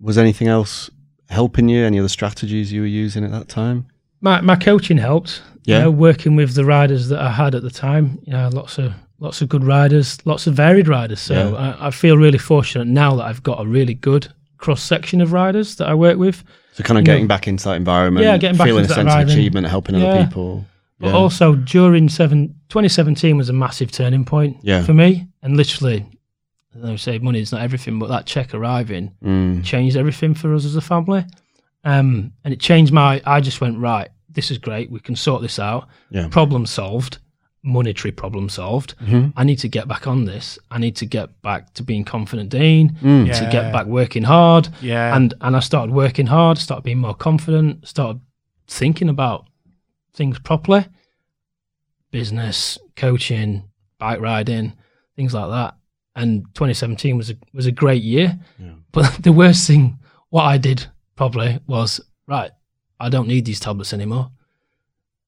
Was 0.00 0.18
anything 0.18 0.48
else 0.48 0.90
helping 1.30 1.68
you? 1.68 1.84
Any 1.84 1.98
other 1.98 2.08
strategies 2.08 2.72
you 2.72 2.82
were 2.82 2.86
using 2.86 3.24
at 3.24 3.30
that 3.30 3.48
time? 3.48 3.86
my 4.20 4.40
my 4.40 4.56
coaching 4.56 4.96
helped. 4.98 5.42
Yeah. 5.64 5.78
You 5.78 5.82
know, 5.84 5.90
working 5.90 6.36
with 6.36 6.54
the 6.54 6.64
riders 6.64 7.08
that 7.08 7.20
I 7.20 7.30
had 7.30 7.54
at 7.54 7.62
the 7.62 7.70
time. 7.70 8.18
You 8.24 8.32
know, 8.34 8.48
lots 8.52 8.78
of 8.78 8.92
lots 9.18 9.40
of 9.42 9.48
good 9.48 9.64
riders, 9.64 10.18
lots 10.26 10.46
of 10.46 10.54
varied 10.54 10.88
riders. 10.88 11.20
So 11.20 11.34
Yeah. 11.34 11.76
I, 11.80 11.88
I 11.88 11.90
feel 11.90 12.16
really 12.18 12.38
fortunate 12.38 12.86
now 12.86 13.16
that 13.16 13.24
I've 13.24 13.42
got 13.42 13.60
a 13.62 13.66
really 13.66 13.94
good 13.94 14.28
cross 14.64 14.82
section 14.82 15.20
of 15.20 15.32
riders 15.32 15.76
that 15.76 15.88
I 15.88 15.94
work 15.94 16.16
with. 16.16 16.42
So 16.72 16.82
kind 16.82 16.96
of 16.98 17.02
You 17.02 17.06
know- 17.06 17.14
getting 17.16 17.26
back 17.28 17.46
into 17.46 17.64
that 17.68 17.76
environment, 17.76 18.24
Yeah, 18.24 18.38
getting 18.38 18.56
back 18.56 18.66
feeling 18.66 18.84
into 18.84 18.94
a 18.94 19.04
that 19.04 19.10
sense 19.12 19.22
of 19.24 19.28
achievement, 19.36 19.66
helping 19.66 19.96
Yeah. 19.96 20.06
other 20.06 20.24
people. 20.24 20.64
But 20.98 21.08
Yeah. 21.08 21.12
also 21.14 21.54
during 21.54 22.08
seven, 22.08 22.54
2017 22.70 23.36
was 23.36 23.48
a 23.50 23.52
massive 23.52 23.92
turning 23.92 24.24
point 24.24 24.56
Yeah. 24.62 24.82
for 24.82 24.94
me. 24.94 25.26
And 25.42 25.56
literally, 25.58 26.06
I 26.74 26.86
know 26.86 26.96
say 26.96 27.18
money 27.18 27.40
is 27.40 27.52
not 27.52 27.60
everything, 27.60 27.98
but 27.98 28.08
that 28.08 28.24
check 28.24 28.54
arriving 28.54 29.12
Mm. 29.22 29.62
changed 29.64 29.96
everything 29.98 30.32
for 30.34 30.54
us 30.54 30.64
as 30.64 30.76
a 30.76 30.80
family. 30.80 31.24
Um, 31.84 32.32
and 32.44 32.54
it 32.54 32.60
changed 32.60 32.90
my. 32.92 33.20
I 33.26 33.40
just 33.40 33.60
went 33.60 33.78
right. 33.78 34.08
This 34.32 34.50
is 34.50 34.56
great. 34.58 34.90
We 34.90 35.00
can 35.00 35.14
sort 35.14 35.42
this 35.42 35.58
out. 35.58 35.86
Yeah. 36.10 36.28
Problem 36.28 36.64
solved. 36.64 37.18
Monetary 37.66 38.12
problem 38.12 38.48
solved. 38.50 38.94
Mhm. 38.98 39.32
I 39.36 39.42
need 39.44 39.58
to 39.60 39.68
get 39.68 39.88
back 39.88 40.06
on 40.06 40.26
this. 40.26 40.58
I 40.70 40.78
need 40.78 40.96
to 40.96 41.06
get 41.06 41.40
back 41.42 41.72
to 41.74 41.82
being 41.82 42.04
confident 42.04 42.50
Dean. 42.50 42.90
Mm. 43.02 43.26
To 43.38 43.48
get 43.50 43.72
back 43.72 43.86
working 43.86 44.22
hard. 44.24 44.68
Yeah, 44.82 45.16
And 45.16 45.32
and 45.40 45.56
I 45.56 45.60
started 45.60 45.94
working 45.94 46.26
hard. 46.26 46.58
Started 46.58 46.82
being 46.84 46.98
more 47.00 47.14
confident. 47.14 47.88
Started 47.88 48.20
thinking 48.68 49.08
about 49.08 49.46
things 50.12 50.38
properly. 50.38 50.84
Business, 52.10 52.78
coaching, 52.96 53.64
bike 53.98 54.20
riding, 54.20 54.72
things 55.16 55.34
like 55.34 55.50
that. 55.50 55.74
And 56.14 56.44
2017 56.54 57.16
was 57.16 57.30
a 57.30 57.34
was 57.52 57.66
a 57.66 57.72
great 57.72 58.02
year. 58.02 58.38
Yeah. 58.58 58.74
But 58.92 59.18
the 59.22 59.32
worst 59.32 59.66
thing, 59.66 59.98
what 60.30 60.44
I 60.44 60.58
did 60.58 60.86
probably 61.16 61.58
was 61.66 62.00
right. 62.28 62.52
I 63.00 63.08
don't 63.08 63.26
need 63.26 63.44
these 63.44 63.58
tablets 63.58 63.92
anymore, 63.92 64.30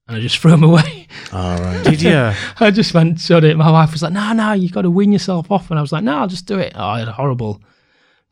and 0.08 0.16
I 0.16 0.20
just 0.20 0.38
threw 0.38 0.50
them 0.52 0.62
away. 0.64 1.08
All 1.32 1.58
right. 1.58 1.82
did 1.84 2.00
you? 2.02 2.32
I 2.60 2.70
just 2.70 2.94
went 2.94 3.20
shut 3.20 3.44
it. 3.44 3.56
My 3.56 3.70
wife 3.70 3.92
was 3.92 4.02
like, 4.02 4.12
"No, 4.12 4.32
no, 4.32 4.52
you've 4.52 4.72
got 4.72 4.82
to 4.82 4.90
wean 4.90 5.12
yourself 5.12 5.50
off," 5.50 5.70
and 5.70 5.78
I 5.78 5.82
was 5.82 5.92
like, 5.92 6.04
"No, 6.04 6.16
I'll 6.18 6.28
just 6.28 6.46
do 6.46 6.58
it." 6.58 6.72
Oh, 6.76 6.84
I 6.86 6.98
had 7.00 7.08
a 7.08 7.12
horrible 7.12 7.60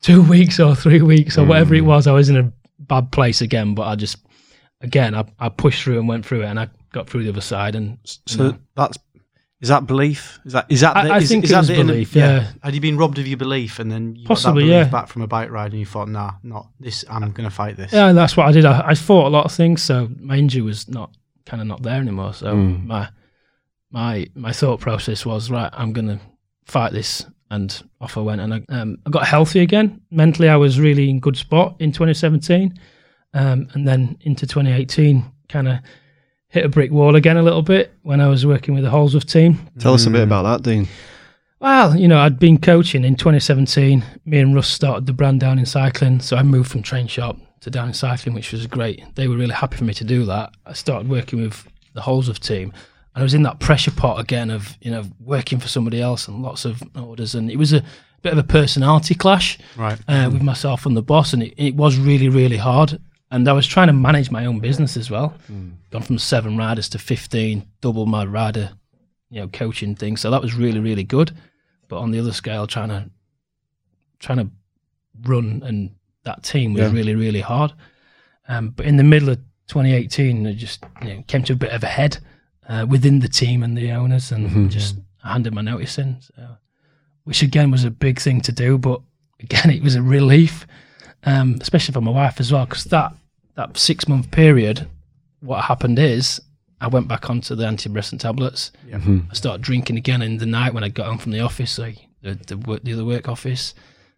two 0.03 0.23
weeks 0.29 0.61
or 0.61 0.75
three 0.75 1.03
weeks 1.03 1.37
or 1.39 1.45
whatever 1.45 1.75
it 1.75 1.83
Mm. 1.83 1.87
was. 1.87 2.07
I 2.07 2.13
was 2.13 2.29
in 2.29 2.37
a 2.37 2.53
bad 2.79 3.11
place 3.13 3.41
again, 3.41 3.75
but 3.75 3.83
I 3.89 3.97
just 3.97 4.19
again 4.81 5.15
I, 5.15 5.25
I 5.39 5.49
pushed 5.49 5.83
through 5.83 5.99
and 5.99 6.09
went 6.09 6.25
through 6.27 6.43
it, 6.43 6.47
and 6.47 6.61
I 6.61 6.69
got 6.93 7.09
through 7.09 7.25
the 7.25 7.31
other 7.31 7.41
side. 7.41 7.75
And 7.75 7.99
So 8.27 8.57
that's 8.77 8.99
is 9.61 9.69
that 9.69 9.87
belief? 9.87 10.39
Is 10.45 10.53
that 10.53 10.67
is 10.69 10.81
that? 10.83 10.95
I- 10.97 11.05
the, 11.07 11.13
I 11.15 11.19
is, 11.19 11.29
think 11.29 11.45
is 11.45 11.51
it 11.51 11.55
that 11.55 11.59
was 11.61 11.69
the 11.69 11.75
inner- 11.75 11.93
belief, 11.95 12.15
yeah. 12.15 12.53
Had 12.63 12.75
you 12.75 12.81
been 12.83 12.99
robbed 12.99 13.19
of 13.19 13.27
your 13.27 13.39
belief, 13.39 13.79
and 13.79 13.91
then 13.91 14.15
you 14.15 14.27
Possibly, 14.27 14.65
got 14.65 14.69
that 14.69 14.73
belief 14.75 14.87
yeah. 14.87 14.91
back 15.01 15.09
from 15.09 15.23
a 15.23 15.27
bike 15.27 15.51
ride, 15.51 15.71
and 15.73 15.81
you 15.81 15.87
thought, 15.87 16.09
nah, 16.09 16.33
not 16.43 16.69
this. 16.79 17.05
I'm 17.09 17.31
gonna 17.33 17.51
fight 17.51 17.77
this. 17.77 17.93
Yeah, 17.93 18.13
that's 18.13 18.37
what 18.37 18.47
I 18.47 18.53
did. 18.53 18.65
I, 18.67 18.89
I 18.89 18.95
fought 18.95 19.27
a 19.27 19.31
lot 19.31 19.47
of 19.47 19.53
things, 19.53 19.83
so 19.83 20.09
my 20.21 20.37
injury 20.37 20.61
was 20.63 20.87
not 20.89 21.11
kind 21.47 21.61
of 21.61 21.67
not 21.69 21.83
there 21.83 22.01
anymore. 22.01 22.35
So 22.35 22.55
Mm. 22.55 22.87
my 22.87 23.09
my 23.91 24.27
my 24.35 24.53
thought 24.53 24.81
process 24.81 25.25
was 25.25 25.51
right. 25.51 25.71
I'm 25.73 25.93
gonna 25.93 26.21
fight 26.67 26.93
this, 26.93 27.27
and 27.51 27.83
off 28.01 28.17
I 28.17 28.21
went. 28.21 28.41
And 28.41 28.55
I, 28.55 28.63
um, 28.71 28.97
I 29.07 29.11
got 29.11 29.27
healthy 29.27 29.61
again. 29.61 30.01
Mentally, 30.11 30.49
I 30.49 30.57
was 30.57 30.81
really 30.81 31.09
in 31.11 31.21
good 31.21 31.37
spot 31.37 31.77
in 31.79 31.93
2017, 31.93 32.75
um, 33.35 33.69
and 33.75 33.87
then 33.87 34.17
into 34.23 34.47
2018, 34.47 35.25
kind 35.49 35.69
of 35.69 35.79
hit 36.49 36.65
a 36.65 36.69
brick 36.69 36.91
wall 36.91 37.17
again 37.17 37.37
a 37.37 37.43
little 37.43 37.63
bit 37.63 37.93
when 38.03 38.21
I 38.21 38.29
was 38.29 38.47
working 38.47 38.75
with 38.75 38.85
the 38.85 38.91
Holdsworth 38.91 39.27
team. 39.27 39.59
Tell 39.79 39.95
us 39.95 40.07
a 40.07 40.09
Mm. 40.09 40.13
bit 40.13 40.23
about 40.23 40.43
that, 40.45 40.63
Dean. 40.69 40.89
Well, 41.61 41.97
you 41.97 42.09
know, 42.09 42.19
I'd 42.19 42.39
been 42.39 42.59
coaching 42.59 43.05
in 43.05 43.17
2017. 43.17 44.05
Me 44.27 44.39
and 44.39 44.55
Russ 44.55 44.69
started 44.69 45.07
the 45.07 45.13
brand 45.13 45.41
Downing 45.41 45.65
Cycling. 45.65 46.21
So 46.21 46.37
I 46.37 46.43
moved 46.43 46.71
from 46.71 46.83
Train 46.83 47.07
Sharp 47.07 47.39
to 47.65 47.71
Downing 47.71 47.95
Cycling, 47.95 48.35
which 48.35 48.53
was 48.53 48.67
great. 48.67 49.03
They 49.17 49.27
were 49.29 49.37
really 49.37 49.55
happy 49.55 49.77
for 49.77 49.85
me 49.85 49.95
to 49.95 50.05
do 50.05 50.25
that. 50.27 50.53
I 50.67 50.73
started 50.75 51.09
working 51.09 51.43
with 51.43 51.67
the 51.95 52.01
Holdsworth 52.03 52.41
team. 52.41 52.73
And 53.15 53.23
I 53.23 53.23
was 53.23 53.35
in 53.35 53.43
that 53.45 53.59
pressure 53.61 53.91
pot 53.91 54.21
again 54.21 54.51
of, 54.51 54.77
you 54.81 54.91
know, 54.91 55.05
working 55.21 55.59
for 55.61 55.69
somebody 55.69 56.01
else 56.01 56.29
and 56.29 56.43
lots 56.43 56.65
of 56.65 56.83
orders. 56.97 57.35
And 57.35 57.51
it 57.51 57.57
was 57.57 57.73
a 57.73 57.83
bit 58.23 58.33
of 58.33 58.39
a 58.39 58.43
personality 58.45 59.15
clash 59.15 59.59
Right. 59.77 59.99
uh, 60.09 60.31
with 60.33 60.43
myself 60.43 60.85
and 60.87 60.97
the 60.97 61.03
boss. 61.03 61.33
And 61.33 61.43
it, 61.43 61.55
it 61.57 61.75
was 61.77 61.97
really, 61.97 62.29
really 62.29 62.57
hard. 62.57 63.01
And 63.31 63.49
I 63.49 63.53
was 63.53 63.67
trying 63.67 63.87
to 63.89 63.93
manage 63.93 64.31
my 64.31 64.45
own 64.47 64.61
business 64.61 64.97
as 64.97 65.11
well. 65.11 65.35
Gone 65.91 66.03
from 66.03 66.19
seven 66.19 66.57
riders 66.57 66.89
to 66.91 66.99
15, 66.99 67.67
double 67.81 68.07
my 68.07 68.25
rider, 68.25 68.71
you 69.31 69.41
know, 69.41 69.49
coaching 69.49 69.95
thing. 69.95 70.17
So 70.17 70.31
that 70.31 70.43
was 70.43 70.55
really, 70.55 70.81
really 70.81 71.05
good. 71.05 71.33
But 71.89 71.99
on 72.01 72.11
the 72.11 72.19
other 72.21 72.33
scale, 72.33 72.67
trying 72.67 72.91
to 72.91 73.11
trying 74.19 74.39
to 74.39 74.51
run 75.23 75.63
and 75.65 75.91
that 76.25 76.43
team 76.43 76.75
was 76.75 76.83
Yeah. 76.83 76.93
really, 76.93 77.15
really 77.15 77.41
hard. 77.41 77.73
Um, 78.49 78.71
but 78.71 78.87
in 78.87 78.97
the 78.97 79.05
middle 79.05 79.29
of 79.31 79.39
2018, 79.69 80.47
it 80.47 80.55
just 80.55 80.85
you 81.03 81.09
know, 81.15 81.25
came 81.27 81.43
to 81.45 81.53
a 81.53 81.57
bit 81.57 81.73
of 81.73 81.83
a 81.83 81.87
head 81.89 82.19
uh, 82.69 82.87
within 82.89 83.21
the 83.21 83.29
team 83.29 83.63
and 83.63 83.77
the 83.77 83.91
owners, 83.93 84.33
and 84.33 84.51
Mhm. 84.51 84.71
just 84.71 84.97
handed 85.23 85.53
my 85.55 85.61
notice 85.63 85.99
in. 85.99 86.17
So, 86.21 86.57
which 87.25 87.43
again 87.43 87.71
was 87.71 87.85
a 87.85 87.91
big 87.91 88.19
thing 88.21 88.41
to 88.43 88.53
do, 88.53 88.79
but 88.79 89.01
again 89.41 89.71
it 89.77 89.83
was 89.83 89.95
a 89.95 90.03
relief, 90.03 90.67
um, 91.25 91.59
especially 91.61 91.93
for 91.93 92.01
my 92.01 92.11
wife 92.11 92.41
as 92.41 92.53
well, 92.53 92.65
because 92.67 92.85
that 92.85 93.15
that 93.57 93.77
six 93.79 94.09
month 94.09 94.31
period, 94.31 94.89
what 95.41 95.65
happened 95.65 95.99
is 95.99 96.41
I 96.81 96.89
went 96.89 97.07
back 97.09 97.31
onto 97.31 97.55
the 97.55 97.65
antidepressant 97.65 98.19
tablets. 98.21 98.73
Mhm. 98.91 99.27
I 99.31 99.35
started 99.35 99.63
drinking 99.63 99.97
again 99.97 100.23
in 100.23 100.39
the 100.39 100.47
night 100.47 100.75
when 100.75 100.85
I 100.85 100.89
got 100.89 101.07
home 101.07 101.19
from 101.19 101.33
the 101.33 101.41
office, 101.41 101.79
like 101.79 101.99
the 102.23 102.35
the, 102.47 102.57
work, 102.59 102.83
the 102.83 102.93
other 102.95 103.05
work 103.05 103.29
office. 103.29 103.75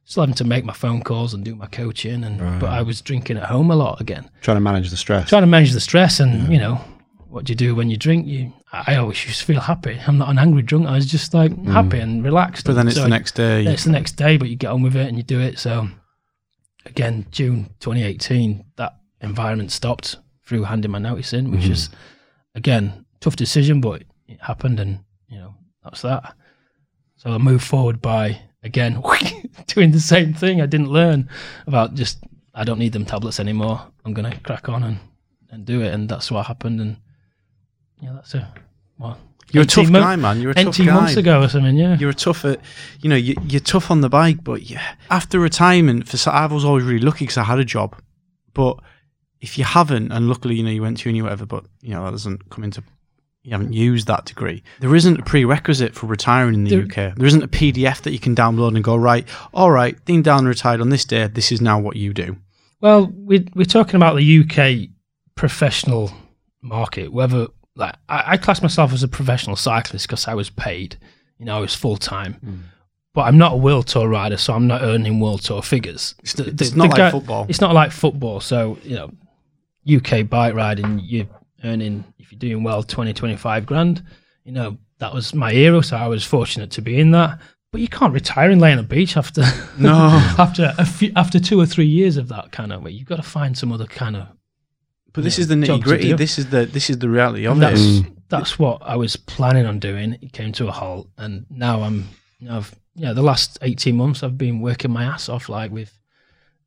Still 0.08 0.22
having 0.22 0.36
to 0.36 0.44
make 0.44 0.64
my 0.64 0.72
phone 0.72 1.02
calls 1.02 1.34
and 1.34 1.44
do 1.44 1.56
my 1.56 1.66
coaching, 1.66 2.22
and 2.22 2.38
but 2.60 2.70
I 2.70 2.82
was 2.82 3.00
drinking 3.00 3.38
at 3.38 3.46
home 3.46 3.72
a 3.72 3.76
lot 3.76 4.00
again, 4.00 4.30
Trying 4.40 4.56
to 4.56 4.60
manage 4.60 4.90
the 4.90 4.96
stress. 4.96 5.28
trying 5.28 5.42
to 5.42 5.48
manage 5.48 5.72
the 5.72 5.80
stress. 5.80 6.20
And 6.20 6.52
you 6.52 6.60
know, 6.60 6.76
what 7.28 7.44
do 7.44 7.50
you 7.50 7.56
do 7.56 7.74
when 7.74 7.90
you 7.90 7.96
drink? 7.96 8.24
You, 8.24 8.52
I 8.72 8.94
always 8.94 9.26
used 9.26 9.40
to 9.40 9.46
feel 9.46 9.60
happy. 9.60 10.00
I'm 10.06 10.16
not 10.16 10.28
an 10.28 10.38
angry 10.38 10.62
drunk. 10.62 10.86
I 10.86 10.92
was 10.92 11.06
just 11.06 11.34
like 11.34 11.50
mm. 11.50 11.66
happy 11.66 11.98
and 11.98 12.24
relaxed. 12.24 12.66
But 12.66 12.74
then 12.74 12.86
it's 12.86 12.96
So 12.96 13.02
the 13.02 13.08
next 13.08 13.34
day. 13.34 13.66
it's 13.66 13.82
the 13.82 13.90
next 13.90 14.12
day, 14.12 14.36
but 14.36 14.48
you 14.48 14.54
get 14.54 14.70
on 14.70 14.82
with 14.82 14.94
it 14.94 15.08
and 15.08 15.16
you 15.16 15.24
do 15.24 15.40
it. 15.40 15.58
So 15.58 15.88
again, 16.84 17.26
June 17.32 17.74
2018, 17.80 18.64
that 18.76 18.96
environment 19.20 19.72
stopped 19.72 20.18
through 20.44 20.62
handing 20.62 20.92
my 20.92 20.98
notice 20.98 21.32
in, 21.32 21.50
which 21.50 21.62
mm-hmm. 21.62 21.72
is 21.72 21.90
again 22.54 23.04
tough 23.20 23.34
decision, 23.34 23.80
but 23.80 24.04
it 24.28 24.40
happened, 24.40 24.78
and 24.78 25.00
you 25.28 25.38
know 25.38 25.54
that's 25.82 26.02
that. 26.02 26.34
So 27.16 27.30
I 27.30 27.38
moved 27.38 27.64
forward 27.64 28.00
by 28.00 28.40
again 28.66 29.02
doing 29.68 29.92
the 29.92 30.00
same 30.00 30.34
thing. 30.34 30.60
I 30.60 30.66
didn't 30.66 30.90
learn 30.90 31.30
about 31.66 31.94
just 31.94 32.18
I 32.54 32.64
don't 32.64 32.78
need 32.78 32.92
them 32.92 33.06
tablets 33.06 33.40
anymore. 33.40 33.80
I'm 34.04 34.12
gonna 34.12 34.38
crack 34.40 34.68
on 34.68 34.82
and 34.82 34.98
and 35.50 35.64
do 35.64 35.80
it, 35.80 35.94
and 35.94 36.08
that's 36.08 36.30
what 36.30 36.46
happened. 36.46 36.80
And 36.80 36.96
yeah, 38.00 38.12
that's 38.14 38.34
a 38.34 38.52
well. 38.98 39.18
You're 39.52 39.62
a 39.62 39.66
tough 39.66 39.88
mon- 39.90 40.02
guy, 40.02 40.16
man. 40.16 40.40
You're 40.40 40.50
a 40.50 40.54
tough 40.54 40.74
18 40.74 40.86
guy. 40.86 40.94
months 40.94 41.16
ago 41.16 41.40
or 41.40 41.48
something, 41.48 41.76
yeah. 41.76 41.96
You're 41.98 42.10
a 42.10 42.14
tough, 42.14 42.44
uh, 42.44 42.56
you 43.00 43.08
know, 43.08 43.14
you, 43.14 43.36
you're 43.44 43.60
tough 43.60 43.92
on 43.92 44.00
the 44.00 44.08
bike, 44.08 44.42
but 44.42 44.62
yeah, 44.62 44.82
after 45.08 45.38
retirement, 45.38 46.08
for 46.08 46.30
I 46.30 46.46
was 46.46 46.64
always 46.64 46.84
really 46.84 46.98
lucky 46.98 47.26
because 47.26 47.38
I 47.38 47.44
had 47.44 47.60
a 47.60 47.64
job. 47.64 47.96
But 48.54 48.80
if 49.40 49.56
you 49.56 49.62
haven't, 49.62 50.10
and 50.10 50.28
luckily, 50.28 50.56
you 50.56 50.64
know, 50.64 50.70
you 50.70 50.82
went 50.82 50.98
to 50.98 51.08
uni, 51.08 51.22
whatever, 51.22 51.46
but 51.46 51.64
you 51.80 51.90
know 51.90 52.04
that 52.04 52.10
doesn't 52.10 52.50
come 52.50 52.64
into 52.64 52.82
you 53.46 53.52
haven't 53.52 53.72
used 53.72 54.06
that 54.08 54.24
degree. 54.24 54.62
There 54.80 54.94
isn't 54.94 55.20
a 55.20 55.22
prerequisite 55.22 55.94
for 55.94 56.06
retiring 56.06 56.54
in 56.54 56.64
the 56.64 56.70
There- 56.70 56.84
UK. 57.10 57.14
There 57.16 57.26
isn't 57.26 57.42
a 57.44 57.48
PDF 57.48 58.02
that 58.02 58.12
you 58.12 58.18
can 58.18 58.34
download 58.34 58.74
and 58.74 58.82
go 58.82 58.96
right. 58.96 59.26
All 59.54 59.70
right, 59.70 59.96
Dean 60.04 60.22
Downing 60.22 60.46
retired 60.48 60.80
on 60.80 60.88
this 60.88 61.04
day. 61.04 61.26
This 61.28 61.52
is 61.52 61.60
now 61.60 61.78
what 61.78 61.94
you 61.96 62.12
do. 62.12 62.36
Well, 62.80 63.10
we're, 63.14 63.44
we're 63.54 63.64
talking 63.64 63.94
about 63.96 64.16
the 64.16 64.40
UK 64.40 64.90
professional 65.36 66.12
market. 66.62 67.12
Whether 67.12 67.46
like 67.76 67.94
I, 68.08 68.32
I 68.32 68.36
class 68.36 68.62
myself 68.62 68.92
as 68.92 69.02
a 69.02 69.08
professional 69.08 69.54
cyclist 69.56 70.06
because 70.08 70.26
I 70.26 70.34
was 70.34 70.50
paid, 70.50 70.96
you 71.38 71.46
know, 71.46 71.56
I 71.56 71.60
was 71.60 71.74
full 71.74 71.96
time. 71.96 72.34
Hmm. 72.34 72.56
But 73.14 73.22
I'm 73.22 73.38
not 73.38 73.52
a 73.54 73.56
world 73.56 73.86
tour 73.86 74.08
rider, 74.08 74.36
so 74.36 74.52
I'm 74.52 74.66
not 74.66 74.82
earning 74.82 75.20
world 75.20 75.40
tour 75.42 75.62
figures. 75.62 76.14
It's, 76.22 76.34
The- 76.34 76.48
it's 76.48 76.70
the- 76.70 76.76
not 76.76 76.84
the 76.84 76.88
like 76.90 76.96
guy- 76.98 77.10
football. 77.12 77.46
It's 77.48 77.60
not 77.60 77.74
like 77.74 77.92
football. 77.92 78.40
So 78.40 78.76
you 78.82 78.96
know, 78.96 79.10
UK 79.88 80.28
bike 80.28 80.54
riding, 80.54 81.00
you're 81.04 81.26
earning 81.66 82.04
if 82.18 82.32
you're 82.32 82.38
doing 82.38 82.62
well 82.62 82.82
20, 82.82 83.12
25 83.12 83.66
grand. 83.66 84.02
You 84.44 84.52
know, 84.52 84.78
that 84.98 85.12
was 85.12 85.34
my 85.34 85.52
era, 85.52 85.82
so 85.82 85.96
I 85.96 86.06
was 86.08 86.24
fortunate 86.24 86.70
to 86.72 86.82
be 86.82 86.98
in 87.00 87.10
that. 87.12 87.40
But 87.72 87.80
you 87.80 87.88
can't 87.88 88.14
retire 88.14 88.50
and 88.50 88.60
lay 88.60 88.70
on 88.70 88.78
the 88.78 88.82
Beach 88.84 89.16
after 89.16 89.42
No. 89.78 89.92
after 90.38 90.72
a 90.78 90.86
few, 90.86 91.12
after 91.16 91.38
two 91.40 91.60
or 91.60 91.66
three 91.66 91.86
years 91.86 92.16
of 92.16 92.28
that 92.28 92.52
kind 92.52 92.72
of 92.72 92.82
way. 92.82 92.92
You've 92.92 93.08
got 93.08 93.16
to 93.16 93.22
find 93.22 93.58
some 93.58 93.72
other 93.72 93.86
kind 93.86 94.16
of. 94.16 94.28
But 95.12 95.24
this 95.24 95.36
Yeah, 95.38 95.42
is 95.42 95.48
the 95.48 95.54
nitty 95.56 95.82
gritty. 95.82 96.12
This 96.12 96.38
is 96.38 96.46
the 96.50 96.66
this 96.66 96.88
is 96.88 96.98
the 96.98 97.08
reality 97.08 97.44
of 97.46 97.52
And 97.54 97.62
that's 97.62 97.80
it. 97.80 98.06
that's 98.28 98.58
what 98.58 98.80
I 98.82 98.96
was 98.96 99.16
planning 99.16 99.66
on 99.66 99.78
doing. 99.80 100.16
It 100.22 100.32
came 100.32 100.52
to 100.52 100.68
a 100.68 100.72
halt, 100.72 101.08
and 101.18 101.44
now 101.50 101.82
I'm. 101.82 102.08
Now 102.40 102.58
I've 102.58 102.74
yeah, 102.94 103.12
the 103.12 103.22
last 103.22 103.58
eighteen 103.62 103.96
months 103.96 104.22
I've 104.22 104.38
been 104.38 104.60
working 104.60 104.90
my 104.92 105.04
ass 105.04 105.28
off, 105.28 105.48
like 105.48 105.70
with 105.70 105.92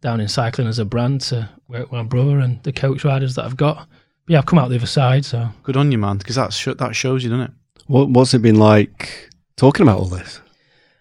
Downing 0.02 0.28
Cycling 0.28 0.68
as 0.68 0.80
a 0.80 0.86
brand 0.86 1.22
to 1.22 1.50
work 1.68 1.84
with 1.91 1.91
my 1.93 2.04
brother 2.04 2.39
and 2.39 2.62
the 2.64 2.72
coach 2.74 3.04
riders 3.06 3.36
that 3.36 3.45
I've 3.45 3.58
got. 3.58 3.88
But 4.30 4.34
yeah, 4.34 4.38
I've 4.41 4.45
come 4.45 4.59
out 4.59 4.69
the 4.69 4.75
other 4.75 4.86
side, 4.86 5.25
so 5.25 5.49
Good 5.63 5.75
on 5.75 5.91
you, 5.91 5.97
man, 5.97 6.17
because 6.19 6.36
that 6.36 6.53
sh- 6.53 6.67
that 6.77 6.95
shows 6.95 7.23
you, 7.23 7.32
doesn't 7.32 7.45
it? 7.45 7.51
What, 7.88 8.09
what's 8.09 8.36
it 8.36 8.43
been 8.43 8.59
like 8.59 9.27
talking 9.57 9.82
about 9.82 9.97
all 9.97 10.05
this? 10.05 10.39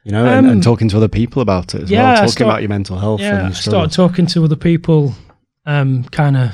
You 0.03 0.12
know, 0.12 0.24
and, 0.24 0.47
Um, 0.47 0.53
and 0.53 0.62
talking 0.62 0.89
to 0.89 0.97
other 0.97 1.09
people 1.09 1.43
about 1.43 1.74
it 1.74 1.83
as 1.83 1.91
yeah, 1.91 2.05
well. 2.05 2.14
Talking 2.16 2.29
start- 2.31 2.49
about 2.49 2.62
your 2.62 2.70
mental 2.70 2.99
health 2.99 3.20
and 3.20 3.26
yeah, 3.29 3.49
I 3.49 3.51
started 3.51 3.93
struggles. 3.93 3.97
talking 3.97 4.24
to 4.29 4.45
other 4.45 4.57
people, 4.57 5.14
um, 5.66 6.05
kind 6.05 6.39
of 6.39 6.53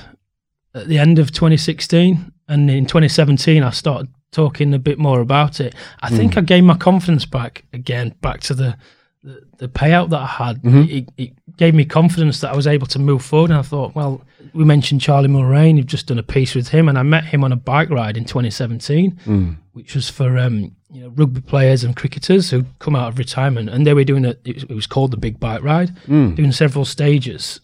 at 0.74 0.88
the 0.88 0.98
end 0.98 1.20
of 1.20 1.30
2016, 1.30 2.32
and 2.48 2.68
in 2.68 2.86
2017 2.86 3.62
I 3.62 3.70
started 3.70 4.08
talking 4.32 4.74
a 4.74 4.78
bit 4.80 4.98
more 4.98 5.20
about 5.20 5.60
it. 5.60 5.76
I 6.02 6.10
think 6.10 6.36
I 6.36 6.40
gained 6.40 6.66
my 6.66 6.76
confidence 6.76 7.24
back 7.24 7.62
again, 7.72 8.16
back 8.20 8.40
to 8.40 8.54
the 8.54 8.76
the, 9.22 9.42
the 9.58 9.68
payout 9.68 10.10
that 10.10 10.20
I 10.20 10.26
had. 10.26 10.60
It, 10.64 11.08
it 11.16 11.32
gave 11.56 11.74
me 11.74 11.84
confidence 11.84 12.40
that 12.40 12.52
I 12.52 12.56
was 12.56 12.66
able 12.66 12.86
to 12.88 12.98
move 12.98 13.24
forward. 13.24 13.50
And 13.50 13.58
I 13.58 13.62
thought, 13.62 13.94
well, 13.94 14.22
we 14.52 14.64
mentioned 14.64 15.00
Charlie 15.00 15.28
Mulrain. 15.28 15.76
You've 15.76 15.86
just 15.86 16.06
done 16.06 16.18
a 16.18 16.22
piece 16.22 16.54
with 16.54 16.68
him, 16.68 16.88
and 16.88 16.98
I 16.98 17.02
met 17.02 17.24
him 17.24 17.44
on 17.44 17.52
a 17.52 17.56
bike 17.56 17.90
ride 17.90 18.16
in 18.16 18.24
2017 18.24 19.58
which 19.74 19.94
was 19.94 20.08
for 20.08 20.38
um, 20.38 20.74
you 20.90 21.02
know 21.02 21.08
rugby 21.10 21.40
players 21.40 21.84
and 21.84 21.96
cricketers 21.96 22.50
who'd 22.50 22.66
come 22.78 22.96
out 22.96 23.08
of 23.08 23.18
retirement, 23.18 23.68
and 23.68 23.86
they 23.86 23.92
were 23.92 24.04
doing 24.04 24.24
a. 24.24 24.36
It 24.44 24.54
was, 24.54 24.62
it 24.64 24.74
was 24.74 24.86
called 24.86 25.10
the 25.10 25.16
Big 25.16 25.38
Bike 25.38 25.62
Ride, 25.62 25.92
doing 26.36 26.52
several 26.52 26.84
stages, 26.84 27.60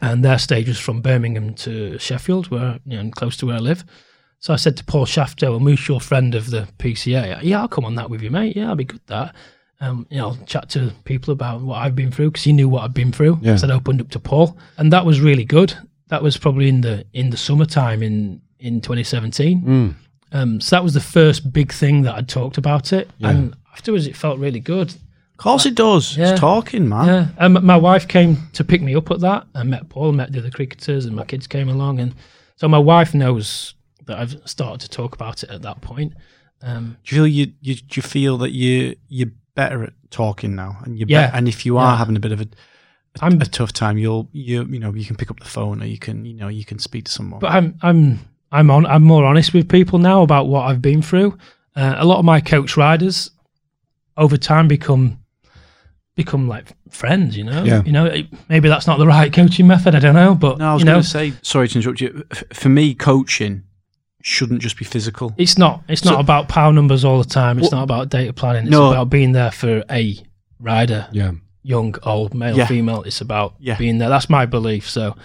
and 0.00 0.24
their 0.24 0.38
stage 0.38 0.66
was 0.66 0.78
from 0.78 1.02
Birmingham 1.02 1.54
to 1.54 1.98
Sheffield, 1.98 2.50
where 2.50 2.80
you 2.84 3.00
know 3.00 3.10
close 3.10 3.36
to 3.38 3.46
where 3.46 3.56
I 3.56 3.60
live. 3.60 3.84
So 4.40 4.52
I 4.52 4.56
said 4.56 4.76
to 4.78 4.84
Paul 4.84 5.04
Shafto, 5.04 5.56
a 5.56 5.60
mutual 5.60 6.00
friend 6.00 6.34
of 6.34 6.50
the 6.50 6.68
PCA, 6.78 7.40
yeah, 7.42 7.60
I'll 7.60 7.68
come 7.68 7.84
on 7.84 7.96
that 7.96 8.08
with 8.08 8.22
you, 8.22 8.30
mate. 8.30 8.56
Yeah, 8.56 8.68
I'll 8.68 8.76
be 8.76 8.84
good 8.84 9.00
at 9.00 9.06
that. 9.08 9.34
Um, 9.80 10.06
you 10.10 10.18
know, 10.18 10.36
chat 10.46 10.68
to 10.70 10.92
people 11.04 11.32
about 11.32 11.60
what 11.60 11.76
I've 11.76 11.94
been 11.94 12.10
through 12.10 12.30
because 12.32 12.42
he 12.42 12.52
knew 12.52 12.68
what 12.68 12.82
I'd 12.82 12.94
been 12.94 13.12
through. 13.12 13.38
Yeah. 13.42 13.54
So 13.56 13.68
I 13.68 13.72
opened 13.72 14.00
up 14.00 14.10
to 14.10 14.18
Paul, 14.18 14.56
and 14.76 14.92
that 14.92 15.06
was 15.06 15.20
really 15.20 15.44
good. 15.44 15.72
That 16.08 16.20
was 16.22 16.36
probably 16.36 16.68
in 16.68 16.80
the 16.80 17.04
in 17.12 17.30
the 17.30 17.36
summertime 17.36 18.02
in 18.02 18.40
in 18.58 18.80
2017. 18.80 19.94
Um, 20.32 20.60
so 20.60 20.76
that 20.76 20.82
was 20.82 20.94
the 20.94 21.00
first 21.00 21.52
big 21.52 21.72
thing 21.72 22.02
that 22.02 22.14
I'd 22.16 22.28
talked 22.28 22.58
about 22.58 22.92
it, 22.92 23.08
and 23.20 23.54
afterwards 23.72 24.06
it 24.08 24.16
felt 24.16 24.38
really 24.40 24.60
good. 24.60 24.90
Of 24.90 25.36
course 25.44 25.64
it 25.64 25.76
does. 25.76 26.16
Yeah. 26.16 26.32
It's 26.32 26.40
talking, 26.40 26.88
man. 26.88 27.06
Yeah, 27.06 27.28
and 27.38 27.54
my 27.62 27.76
wife 27.76 28.08
came 28.08 28.36
to 28.54 28.64
pick 28.64 28.82
me 28.82 28.96
up 28.96 29.10
at 29.12 29.20
that. 29.20 29.46
I 29.54 29.62
met 29.62 29.88
Paul, 29.88 30.10
met 30.12 30.32
the 30.32 30.40
other 30.40 30.50
cricketers, 30.50 31.06
and 31.06 31.14
my 31.14 31.24
kids 31.24 31.46
came 31.46 31.68
along, 31.68 32.00
and 32.00 32.14
so 32.56 32.66
my 32.66 32.78
wife 32.78 33.14
knows 33.14 33.74
that 34.06 34.18
I've 34.18 34.36
started 34.44 34.80
to 34.80 34.88
talk 34.88 35.14
about 35.14 35.44
it 35.44 35.50
at 35.50 35.62
that 35.62 35.80
point. 35.82 36.14
Um, 36.62 36.96
Do 37.04 37.14
you 37.14 37.22
feel 37.22 37.26
you, 37.28 37.52
you 37.60 37.74
do 37.76 37.98
you 37.98 38.02
feel 38.02 38.38
that 38.38 38.50
you 38.50 38.96
you're 39.08 39.30
better 39.58 39.82
at 39.84 39.92
talking 40.10 40.54
now, 40.54 40.78
and 40.84 40.98
you 40.98 41.04
Yeah. 41.08 41.30
and 41.34 41.48
if 41.48 41.66
you 41.66 41.76
are 41.78 41.92
Yeah. 41.92 41.98
having 41.98 42.16
a 42.16 42.20
bit 42.20 42.32
of 42.32 42.40
a 42.40 42.46
I'm 43.20 43.40
a 43.42 43.46
tough 43.46 43.72
time, 43.72 43.98
you'll 43.98 44.28
you 44.32 44.64
you 44.74 44.78
know 44.78 44.94
you 44.94 45.04
can 45.04 45.16
pick 45.16 45.30
up 45.32 45.40
the 45.40 45.50
phone 45.56 45.82
or 45.82 45.86
you 45.86 45.98
can 45.98 46.24
you 46.24 46.34
know 46.40 46.48
you 46.48 46.64
can 46.64 46.78
speak 46.78 47.04
to 47.06 47.12
someone. 47.12 47.40
but 47.40 47.50
I'm 47.50 47.74
I'm 47.82 48.20
I'm 48.52 48.70
on 48.70 48.86
I'm 48.86 49.02
more 49.02 49.24
honest 49.30 49.52
with 49.54 49.68
people 49.68 49.98
now 49.98 50.22
about 50.22 50.46
what 50.46 50.62
I've 50.70 50.80
been 50.80 51.02
through. 51.02 51.30
Uh, 51.76 51.94
a 51.98 52.04
lot 52.10 52.18
of 52.18 52.24
my 52.24 52.40
coach 52.40 52.76
riders 52.76 53.30
over 54.16 54.36
time 54.36 54.68
become 54.68 55.18
become 56.14 56.48
like 56.48 56.72
friends. 56.90 57.36
You 57.36 57.44
know, 57.44 57.64
Yeah. 57.64 57.82
you 57.84 57.92
know 57.92 58.04
it- 58.06 58.28
maybe 58.48 58.68
that's 58.68 58.86
not 58.86 58.98
the 58.98 59.06
right 59.06 59.32
coaching 59.32 59.66
method. 59.66 59.94
I 59.94 60.00
don't 60.00 60.14
know, 60.14 60.34
but 60.34 60.58
no, 60.58 60.70
I 60.70 60.74
was 60.74 60.82
you 60.82 60.86
going 60.86 61.02
to 61.02 61.08
say 61.08 61.32
sorry 61.42 61.68
to 61.68 61.78
interrupt 61.78 62.00
you. 62.00 62.24
F- 62.30 62.44
For 62.52 62.68
me, 62.68 62.94
coaching 62.94 63.62
shouldn't 64.28 64.60
just 64.60 64.76
be 64.78 64.84
physical. 64.84 65.34
It's 65.38 65.56
not. 65.58 65.82
It's 65.88 66.04
not 66.04 66.20
about 66.20 66.48
power 66.48 66.72
numbers 66.72 67.04
all 67.04 67.18
the 67.22 67.28
time. 67.28 67.58
It's 67.58 67.70
Well- 67.72 67.80
not 67.80 67.84
about 67.84 68.08
data 68.10 68.32
planning. 68.32 68.64
It's 68.64 68.70
No. 68.70 68.90
about 68.90 69.08
being 69.10 69.32
there 69.32 69.50
for 69.50 69.82
a 69.90 70.16
rider, 70.60 71.06
Yeah. 71.12 71.32
young, 71.62 71.94
old, 72.02 72.34
male, 72.34 72.56
Yeah. 72.56 72.66
female. 72.66 73.02
It's 73.04 73.20
about 73.20 73.54
Yeah. 73.58 73.76
being 73.76 73.98
there. 73.98 74.08
That's 74.08 74.28
my 74.28 74.44
belief. 74.46 74.88
So 74.88 75.16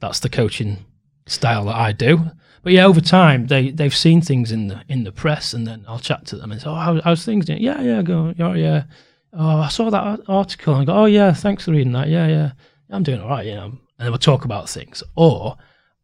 that's 0.00 0.20
the 0.20 0.28
coaching 0.28 0.78
style 1.26 1.64
that 1.66 1.76
I 1.76 1.92
do. 1.92 2.30
But 2.62 2.72
yeah, 2.72 2.84
over 2.86 3.00
time 3.00 3.48
they 3.48 3.70
they've 3.70 3.94
seen 3.94 4.20
things 4.20 4.52
in 4.52 4.68
the 4.68 4.82
in 4.88 5.02
the 5.04 5.12
press, 5.12 5.52
and 5.52 5.66
then 5.66 5.84
I'll 5.88 5.98
chat 5.98 6.26
to 6.26 6.36
them 6.36 6.52
and 6.52 6.60
say, 6.60 6.68
"Oh, 6.70 6.74
how, 6.76 7.00
how's 7.02 7.24
things?" 7.24 7.46
doing?" 7.46 7.60
Yeah, 7.60 7.80
yeah, 7.82 8.02
go. 8.02 8.32
Oh, 8.38 8.52
yeah. 8.52 8.84
Oh, 9.32 9.58
I 9.60 9.68
saw 9.68 9.90
that 9.90 10.20
article 10.28 10.74
and 10.74 10.82
I 10.82 10.84
go, 10.84 10.94
"Oh, 11.02 11.06
yeah, 11.06 11.32
thanks 11.32 11.64
for 11.64 11.72
reading 11.72 11.92
that." 11.94 12.08
Yeah, 12.08 12.26
yeah, 12.28 12.50
I'm 12.90 13.02
doing 13.02 13.20
all 13.20 13.28
right. 13.28 13.46
You 13.46 13.54
know, 13.56 13.64
and 13.64 13.78
then 13.98 14.10
we'll 14.10 14.18
talk 14.18 14.44
about 14.44 14.68
things. 14.68 15.02
Or 15.16 15.56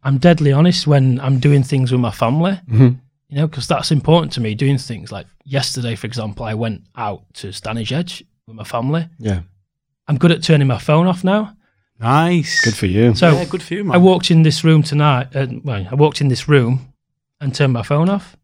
I'm 0.02 0.18
deadly 0.18 0.52
honest 0.52 0.86
when 0.86 1.20
I'm 1.20 1.38
doing 1.38 1.62
things 1.62 1.90
with 1.92 2.00
my 2.00 2.10
family 2.12 2.60
you 3.30 3.36
know, 3.36 3.46
because 3.46 3.66
that's 3.68 3.90
important 3.90 4.32
to 4.34 4.40
me. 4.40 4.54
Doing 4.54 4.78
things 4.78 5.12
like 5.12 5.26
yesterday, 5.44 5.94
for 5.96 6.06
example, 6.06 6.46
I 6.46 6.54
went 6.54 6.82
out 6.96 7.22
to 7.34 7.48
Stanage 7.48 7.92
Edge 7.92 8.24
with 8.46 8.56
my 8.56 8.64
family. 8.64 9.06
Yeah. 9.18 9.40
I'm 10.06 10.16
good 10.16 10.32
at 10.32 10.42
turning 10.42 10.66
my 10.66 10.78
phone 10.78 11.06
off 11.06 11.24
now. 11.24 11.54
Nice, 12.00 12.64
Good 12.64 12.74
for 12.76 12.86
you. 12.86 13.14
So 13.14 13.32
yeah, 13.32 13.44
good 13.44 13.62
for 13.62 13.74
you, 13.74 13.84
man. 13.84 13.94
I 13.94 13.98
walked 13.98 14.30
in 14.30 14.42
this 14.44 14.64
room 14.64 14.82
tonight. 14.82 15.34
Uh, 15.36 15.46
well, 15.64 15.86
I 15.90 15.94
walked 15.94 16.20
in 16.22 16.28
this 16.28 16.48
room 16.48 16.94
and 17.40 17.54
turned 17.54 17.72
my 17.74 17.82
phone 17.82 18.08
off, 18.08 18.36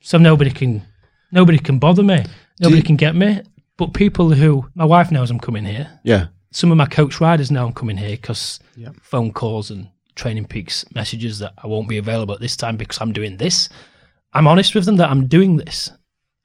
so 0.00 0.18
nobody 0.18 0.50
can 0.50 0.82
nobody 1.32 1.58
can 1.58 1.78
bother 1.78 2.02
me. 2.04 2.24
Nobody 2.60 2.78
you- 2.78 2.82
can 2.84 2.96
get 2.96 3.14
me. 3.16 3.42
But 3.76 3.92
people 3.92 4.30
who 4.30 4.70
my 4.76 4.84
wife 4.84 5.10
knows 5.10 5.30
I'm 5.30 5.40
coming 5.40 5.64
here. 5.64 5.98
yeah. 6.04 6.28
Some 6.52 6.70
of 6.70 6.76
my 6.78 6.86
coach 6.86 7.20
riders 7.20 7.50
know 7.50 7.66
I'm 7.66 7.72
coming 7.72 7.96
here 7.96 8.12
because 8.16 8.60
Yeah. 8.76 8.90
phone 9.02 9.32
calls 9.32 9.70
and 9.72 9.88
TrainingPeaks 10.16 10.94
messages 10.94 11.38
that 11.40 11.52
I 11.62 11.66
won't 11.66 11.88
be 11.88 11.98
available 11.98 12.34
at 12.34 12.40
this 12.40 12.56
time 12.56 12.76
because 12.76 12.98
I'm 13.00 13.12
doing 13.12 13.36
this. 13.36 13.68
I'm 14.32 14.46
honest 14.46 14.74
with 14.74 14.84
them 14.84 14.96
that 14.96 15.10
I'm 15.10 15.26
doing 15.26 15.56
this, 15.56 15.90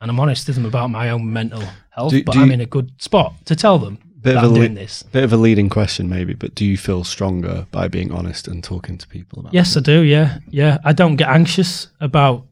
and 0.02 0.10
I'm 0.12 0.20
honest 0.20 0.48
with 0.48 0.56
them 0.56 0.66
about 0.66 0.90
my 0.90 1.10
own 1.10 1.32
mental 1.34 1.64
health. 1.92 2.12
Do- 2.12 2.24
but 2.24 2.34
do 2.34 2.42
I'm 2.42 2.48
you- 2.48 2.54
in 2.54 2.62
a 2.62 2.66
good 2.66 2.92
spot 3.02 3.34
to 3.46 3.56
tell 3.56 3.80
them 3.80 3.98
that 4.22 4.38
I'm 4.38 4.54
li- 4.54 4.60
doing 4.60 4.74
this. 4.76 5.04
Bit 5.04 5.24
of 5.24 5.34
a 5.34 5.38
leading 5.38 5.70
question, 5.70 6.10
maybe, 6.10 6.34
but 6.34 6.54
do 6.56 6.66
you 6.66 6.78
feel 6.78 7.04
stronger 7.04 7.66
by 7.72 7.88
being 7.88 8.12
honest 8.12 8.48
and 8.48 8.64
talking 8.64 8.98
to 8.98 9.08
people 9.08 9.40
about 9.40 9.54
Yes, 9.54 9.76
it? 9.76 9.80
I 9.80 9.82
do. 9.84 10.02
Yeah, 10.02 10.40
yeah. 10.50 10.78
I 10.84 10.92
don't 10.94 11.16
get 11.16 11.30
anxious 11.30 11.88
about 12.02 12.46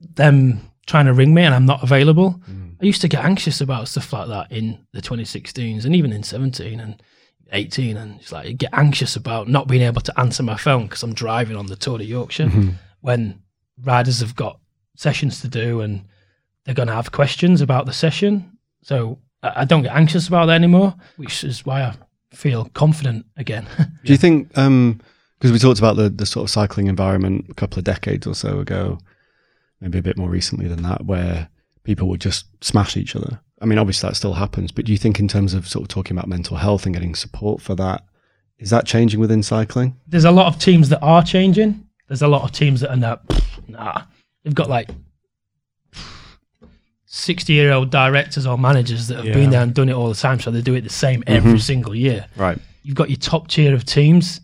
them 0.00 0.60
trying 0.86 1.06
to 1.06 1.12
ring 1.12 1.34
me 1.34 1.42
and 1.42 1.54
I'm 1.54 1.66
not 1.66 1.82
available. 1.82 2.40
Mm. 2.50 2.76
I 2.80 2.84
used 2.86 3.00
to 3.02 3.08
get 3.08 3.24
anxious 3.24 3.60
about 3.60 3.88
stuff 3.88 4.12
like 4.12 4.28
that 4.28 4.52
in 4.52 4.78
the 4.92 5.00
2016s 5.02 5.84
and 5.84 5.94
even 5.96 6.12
in 6.12 6.22
17 6.22 6.78
and 6.80 7.02
18, 7.52 7.96
and 7.96 8.20
it's 8.20 8.32
like 8.32 8.46
I 8.46 8.52
get 8.52 8.70
anxious 8.72 9.16
about 9.16 9.48
not 9.48 9.68
being 9.68 9.82
able 9.82 10.00
to 10.02 10.20
answer 10.20 10.42
my 10.42 10.56
phone 10.56 10.84
because 10.84 11.02
I'm 11.02 11.14
driving 11.14 11.56
on 11.56 11.66
the 11.66 11.76
Tour 11.76 11.98
de 11.98 12.04
Yorkshire 12.04 12.46
mm-hmm. 12.46 12.70
when 13.00 13.42
riders 13.82 14.20
have 14.20 14.34
got 14.34 14.58
sessions 14.96 15.40
to 15.42 15.48
do 15.48 15.80
and 15.80 16.04
they're 16.64 16.74
going 16.74 16.88
to 16.88 16.94
have 16.94 17.12
questions 17.12 17.60
about 17.60 17.86
the 17.86 17.92
session. 17.92 18.58
So 18.82 19.18
I 19.42 19.62
I 19.62 19.64
don't 19.64 19.82
get 19.82 19.94
anxious 19.94 20.28
about 20.28 20.46
that 20.46 20.54
anymore, 20.54 20.94
which 21.16 21.44
is 21.44 21.64
why 21.64 21.82
I 21.82 21.94
feel 22.32 22.66
confident 22.74 23.26
again. 23.36 23.66
Do 24.04 24.12
you 24.12 24.18
think, 24.18 24.56
um, 24.58 25.00
because 25.38 25.52
we 25.52 25.58
talked 25.58 25.78
about 25.78 25.96
the, 25.96 26.08
the 26.08 26.26
sort 26.26 26.44
of 26.44 26.50
cycling 26.50 26.86
environment 26.86 27.46
a 27.48 27.54
couple 27.54 27.78
of 27.78 27.84
decades 27.84 28.26
or 28.26 28.34
so 28.34 28.58
ago, 28.60 28.98
maybe 29.80 29.98
a 29.98 30.02
bit 30.02 30.16
more 30.16 30.30
recently 30.30 30.68
than 30.68 30.82
that, 30.82 31.04
where 31.04 31.48
people 31.84 32.08
would 32.08 32.20
just 32.20 32.46
smash 32.64 32.96
each 32.96 33.14
other? 33.14 33.40
I 33.60 33.64
mean, 33.64 33.78
obviously 33.78 34.08
that 34.10 34.14
still 34.16 34.34
happens, 34.34 34.70
but 34.72 34.84
do 34.84 34.92
you 34.92 34.98
think, 34.98 35.18
in 35.18 35.28
terms 35.28 35.54
of 35.54 35.66
sort 35.66 35.82
of 35.82 35.88
talking 35.88 36.16
about 36.16 36.28
mental 36.28 36.56
health 36.58 36.84
and 36.84 36.94
getting 36.94 37.14
support 37.14 37.60
for 37.62 37.74
that, 37.76 38.04
is 38.58 38.70
that 38.70 38.86
changing 38.86 39.20
within 39.20 39.42
cycling? 39.42 39.96
there's 40.06 40.24
a 40.24 40.30
lot 40.30 40.46
of 40.46 40.58
teams 40.60 40.88
that 40.90 41.00
are 41.02 41.22
changing. 41.22 41.86
There's 42.08 42.22
a 42.22 42.28
lot 42.28 42.42
of 42.42 42.52
teams 42.52 42.80
that 42.80 42.90
are 42.90 42.96
now, 42.96 43.18
nah. 43.68 44.02
They've 44.44 44.54
got 44.54 44.68
like 44.68 44.88
60 47.06 47.52
year 47.52 47.72
old 47.72 47.90
directors 47.90 48.46
or 48.46 48.58
managers 48.58 49.08
that 49.08 49.16
have 49.16 49.26
Yeah. 49.26 49.34
been 49.34 49.50
there 49.50 49.62
and 49.62 49.72
done 49.74 49.88
it 49.88 49.92
all 49.94 50.08
the 50.08 50.14
time. 50.14 50.38
So 50.40 50.50
they 50.50 50.60
do 50.60 50.74
it 50.74 50.82
the 50.82 50.90
same 50.90 51.22
every 51.26 51.58
single 51.58 51.94
year. 51.94 52.26
Right. 52.36 52.58
You've 52.82 52.94
got 52.96 53.10
your 53.10 53.16
top 53.18 53.48
tier 53.48 53.74
of 53.74 53.84
teams 53.84 54.40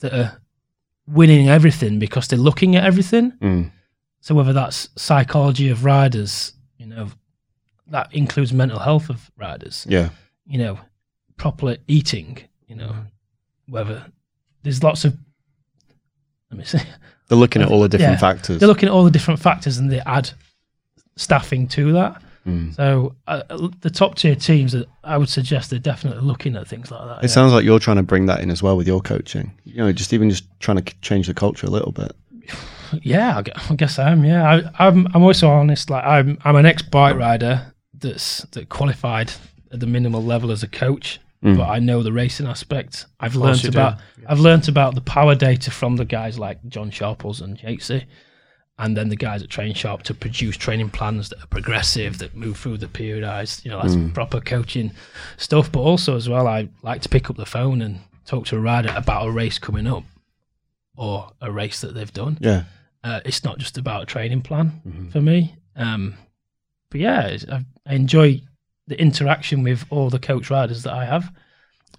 that 0.00 0.12
are 0.12 0.40
winning 1.06 1.48
everything 1.48 1.98
because 1.98 2.28
they're 2.28 2.38
looking 2.38 2.76
at 2.76 2.84
everything. 2.84 3.32
Mm. 3.40 3.70
So 4.20 4.34
whether 4.34 4.52
that's 4.52 4.88
psychology 4.96 5.68
of 5.70 5.84
riders, 5.84 6.52
you 6.54 6.62
know, 6.62 6.63
that 7.88 8.14
includes 8.14 8.52
mental 8.52 8.78
health 8.78 9.10
of 9.10 9.30
riders. 9.36 9.86
Yeah. 9.88 10.10
You 10.46 10.58
know, 10.58 10.78
proper 11.36 11.76
eating. 11.88 12.38
You 12.66 12.76
know, 12.76 12.94
whether 13.68 14.04
there's 14.62 14.82
lots 14.82 15.04
of. 15.04 15.16
Let 16.50 16.58
me 16.58 16.64
see. 16.64 16.78
They're 17.28 17.38
looking 17.38 17.62
at 17.62 17.68
all 17.68 17.80
the 17.80 17.88
different 17.88 18.14
Yeah. 18.14 18.18
factors. 18.18 18.60
They're 18.60 18.68
looking 18.68 18.88
at 18.88 18.92
all 18.92 19.04
the 19.04 19.10
different 19.10 19.40
factors 19.40 19.78
and 19.78 19.90
they 19.90 20.00
add 20.00 20.30
staffing 21.16 21.66
to 21.68 21.92
that. 21.92 22.22
Mm. 22.46 22.74
So 22.74 23.14
uh, 23.26 23.42
the 23.80 23.88
top 23.88 24.16
tier 24.16 24.34
teams, 24.34 24.76
I 25.02 25.16
would 25.16 25.30
suggest 25.30 25.70
they're 25.70 25.78
definitely 25.78 26.22
looking 26.22 26.56
at 26.56 26.68
things 26.68 26.90
like 26.90 27.00
that. 27.00 27.18
It 27.18 27.22
yeah. 27.22 27.28
sounds 27.28 27.54
like 27.54 27.64
you're 27.64 27.78
trying 27.78 27.96
to 27.96 28.02
bring 28.02 28.26
that 28.26 28.40
in 28.40 28.50
as 28.50 28.62
well 28.62 28.76
with 28.76 28.86
your 28.86 29.00
coaching. 29.00 29.52
You 29.64 29.76
know, 29.76 29.92
just 29.92 30.12
even 30.12 30.28
just 30.28 30.44
trying 30.60 30.82
to 30.82 30.94
change 31.00 31.26
the 31.26 31.34
culture 31.34 31.66
a 31.66 31.70
little 31.70 31.92
bit. 31.92 32.12
Yeah, 33.02 33.42
I 33.70 33.74
guess 33.74 33.98
I 33.98 34.12
am. 34.12 34.24
Yeah, 34.24 34.48
I, 34.78 34.86
I'm. 34.86 35.08
I'm 35.14 35.24
also 35.24 35.48
honest. 35.48 35.90
Like 35.90 36.04
I'm. 36.04 36.38
I'm 36.44 36.54
an 36.54 36.64
ex 36.64 36.80
bike 36.82 37.16
rider 37.16 37.73
that's 37.98 38.42
that 38.52 38.68
qualified 38.68 39.32
at 39.72 39.80
the 39.80 39.86
minimal 39.86 40.22
level 40.22 40.50
as 40.50 40.62
a 40.62 40.68
coach, 40.68 41.20
Mm. 41.42 41.58
but 41.58 41.68
I 41.68 41.78
know 41.78 42.02
the 42.02 42.12
racing 42.12 42.46
aspect. 42.46 43.04
I've 43.20 43.34
course 43.34 43.44
learned 43.44 43.64
you 43.64 43.70
do. 43.70 43.78
about. 43.78 43.98
I've 44.26 44.40
learned 44.40 44.68
about 44.68 44.94
the 44.94 45.00
power 45.02 45.34
data 45.34 45.70
from 45.70 45.96
the 45.96 46.04
guys 46.06 46.38
like 46.38 46.58
John 46.68 46.90
Sharples 46.90 47.40
and 47.42 47.58
Yatesy, 47.58 48.04
and 48.78 48.96
then 48.96 49.08
the 49.10 49.16
guys 49.16 49.42
at 49.42 49.50
Train 49.50 49.74
Sharp 49.74 50.02
to 50.04 50.14
produce 50.14 50.56
training 50.56 50.88
plans 50.90 51.28
that 51.28 51.42
are 51.42 51.46
progressive, 51.48 52.16
that 52.18 52.34
move 52.34 52.56
through 52.56 52.78
the 52.78 52.86
periodized. 52.86 53.64
You 53.64 53.72
know, 53.72 53.82
that's 53.82 53.96
proper 54.14 54.40
coaching 54.40 54.92
stuff. 55.36 55.70
But 55.70 55.80
also 55.80 56.16
as 56.16 56.28
well, 56.30 56.46
I 56.48 56.68
like 56.82 57.02
to 57.02 57.08
pick 57.10 57.28
up 57.28 57.36
the 57.36 57.46
phone 57.46 57.82
and 57.82 58.00
talk 58.24 58.46
to 58.46 58.56
a 58.56 58.60
rider 58.60 58.92
about 58.96 59.26
a 59.26 59.30
race 59.30 59.58
coming 59.58 59.86
up 59.86 60.04
or 60.96 61.30
a 61.42 61.52
race 61.52 61.80
that 61.82 61.92
they've 61.94 62.12
done 62.12 62.38
Yeah. 62.40 62.62
uh, 63.02 63.20
it's 63.26 63.44
not 63.44 63.58
just 63.58 63.76
about 63.76 64.04
a 64.04 64.06
training 64.06 64.40
plan 64.40 64.80
Mhm. 64.86 65.12
for 65.12 65.20
me. 65.20 65.56
Um, 65.76 66.14
but 66.94 67.00
yeah, 67.00 67.26
it's- 67.26 67.44
I, 67.50 67.64
I 67.90 67.94
enjoy 67.96 68.40
the 68.86 69.00
interaction 69.00 69.64
with 69.64 69.84
all 69.90 70.10
the 70.10 70.20
coach 70.20 70.48
riders 70.48 70.84
that 70.84 70.92
I 70.92 71.04
have. 71.04 71.34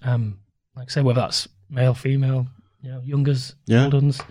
Um, 0.03 0.39
like 0.73 0.87
I 0.89 0.91
say, 0.93 1.01
whether 1.01 1.19
that's 1.19 1.49
male, 1.69 1.93
female, 1.93 2.47
you 2.81 2.91
know, 2.91 3.01
youngers, 3.03 3.55
Yeah. 3.65 3.83
old 3.85 3.93
ones. 3.95 4.21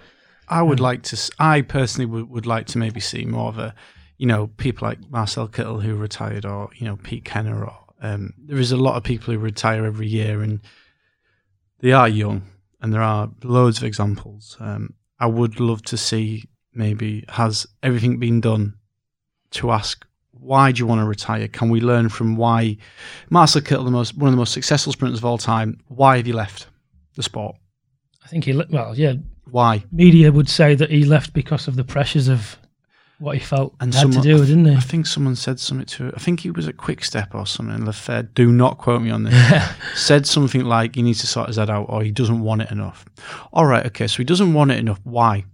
I 0.48 0.62
would 0.62 0.80
Um, 0.80 0.84
like 0.84 1.02
to. 1.02 1.30
I 1.38 1.60
personally 1.60 2.06
would, 2.06 2.30
would 2.30 2.46
like 2.46 2.66
to 2.68 2.78
maybe 2.78 3.00
see 3.00 3.26
more 3.26 3.48
of 3.48 3.58
a, 3.58 3.74
you 4.16 4.26
know, 4.26 4.46
people 4.46 4.88
like 4.88 5.10
Marcel 5.10 5.48
Kittel 5.48 5.82
who 5.82 5.96
retired, 5.96 6.46
or 6.46 6.70
you 6.76 6.86
know, 6.86 6.96
Pete 6.96 7.24
Kennaugh, 7.26 7.64
or 7.66 7.78
um, 8.00 8.32
there 8.38 8.58
is 8.58 8.72
a 8.72 8.76
lot 8.78 8.96
of 8.96 9.02
people 9.02 9.34
who 9.34 9.38
retire 9.40 9.84
every 9.84 10.06
year, 10.06 10.40
and 10.42 10.60
they 11.80 11.92
are 11.92 12.08
young, 12.08 12.42
and 12.80 12.90
there 12.92 13.02
are 13.02 13.30
loads 13.42 13.76
of 13.78 13.84
examples. 13.84 14.56
Um, 14.60 14.94
I 15.20 15.26
would 15.26 15.60
love 15.60 15.82
to 15.82 15.96
see 15.98 16.44
maybe 16.72 17.24
has 17.28 17.66
everything 17.82 18.18
been 18.18 18.40
done 18.40 18.74
to 19.52 19.70
ask 19.70 20.06
why 20.45 20.72
do 20.72 20.78
you 20.78 20.86
want 20.86 21.01
to 21.01 21.07
retire? 21.07 21.49
Can 21.49 21.70
we 21.70 21.80
learn 21.80 22.09
from 22.11 22.36
why 22.36 22.76
Marcel 23.30 23.62
Kittel, 23.62 23.84
the 23.84 23.90
most 23.90 24.16
one 24.16 24.28
of 24.28 24.32
the 24.32 24.36
most 24.36 24.53
successful 24.53 24.92
sprinters 24.92 25.20
of 25.20 25.24
all 25.24 25.38
time, 25.38 25.78
why 25.88 26.18
have 26.18 26.26
you 26.26 26.34
left 26.34 26.66
the 27.16 27.22
sport? 27.22 27.57
I 28.24 28.28
think 28.28 28.45
he, 28.45 28.53
le- 28.53 28.66
well, 28.70 28.95
yeah, 28.97 29.14
Why? 29.51 29.84
media 29.92 30.30
would 30.32 30.49
say 30.49 30.74
that 30.74 30.90
he 30.90 31.05
left 31.05 31.32
because 31.32 31.68
of 31.68 31.76
the 31.76 31.84
pressures 31.84 32.28
of 32.28 32.57
what 33.20 33.36
he 33.36 33.40
felt 33.40 33.74
And 33.80 33.95
had 33.95 34.07
to 34.07 34.12
someone- 34.12 34.22
do, 34.26 34.45
didn't 34.45 34.64
he? 34.66 34.74
I 34.76 34.80
think 34.80 35.07
someone 35.07 35.36
said 35.36 35.61
something 35.61 35.86
to 35.86 36.12
I 36.14 36.18
think 36.20 36.40
he 36.40 36.51
was 36.51 36.66
at 36.68 36.76
Quick 36.76 37.05
Step 37.05 37.34
or 37.34 37.47
something. 37.47 37.84
Lefevere, 37.86 38.28
do 38.34 38.53
not 38.53 38.76
quote 38.78 39.01
me 39.03 39.11
on 39.11 39.22
this. 39.24 39.62
said 39.95 40.26
something 40.26 40.64
like 40.64 40.95
he 40.97 41.03
needs 41.03 41.20
to 41.20 41.26
sort 41.26 41.47
his 41.49 41.57
head 41.57 41.70
out 41.70 41.86
or 41.88 42.03
he 42.03 42.11
doesn't 42.11 42.40
want 42.40 42.62
it 42.62 42.70
enough. 42.70 43.05
All 43.53 43.66
right, 43.66 43.86
okay, 43.86 44.07
so 44.07 44.18
he 44.18 44.24
doesn't 44.24 44.53
want 44.53 44.70
it 44.72 44.78
enough. 44.78 45.01
Why? 45.05 45.45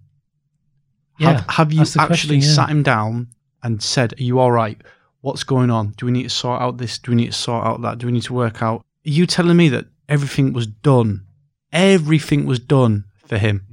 Yeah, 1.19 1.33
have, 1.33 1.51
have 1.51 1.73
you 1.73 1.83
actually 1.83 2.07
question, 2.07 2.35
yeah. 2.37 2.41
sat 2.55 2.69
him 2.71 2.83
down 2.83 3.29
and 3.63 3.83
said, 3.83 4.15
Are 4.19 4.23
you 4.23 4.39
all 4.39 4.53
right? 4.53 4.81
What's 5.23 5.45
going 5.45 5.71
on? 5.71 5.91
Do 5.97 6.07
we 6.07 6.13
need 6.13 6.23
to 6.25 6.31
sort 6.31 6.63
out 6.63 6.79
this? 6.79 6.99
Do 6.99 7.11
we 7.13 7.17
need 7.17 7.27
to 7.33 7.39
sort 7.39 7.67
out 7.67 7.83
that? 7.83 7.99
Do 7.99 8.07
we 8.07 8.13
need 8.13 8.23
to 8.25 8.33
work 8.33 8.63
out? 8.63 8.81
Are 9.07 9.11
you 9.11 9.27
telling 9.27 9.57
me 9.57 9.69
that 9.71 9.87
everything 10.09 10.53
was 10.53 10.67
done? 10.67 11.27
Everything 11.73 12.47
was 12.47 12.59
done 12.59 13.05
for 13.27 13.39
him. 13.39 13.67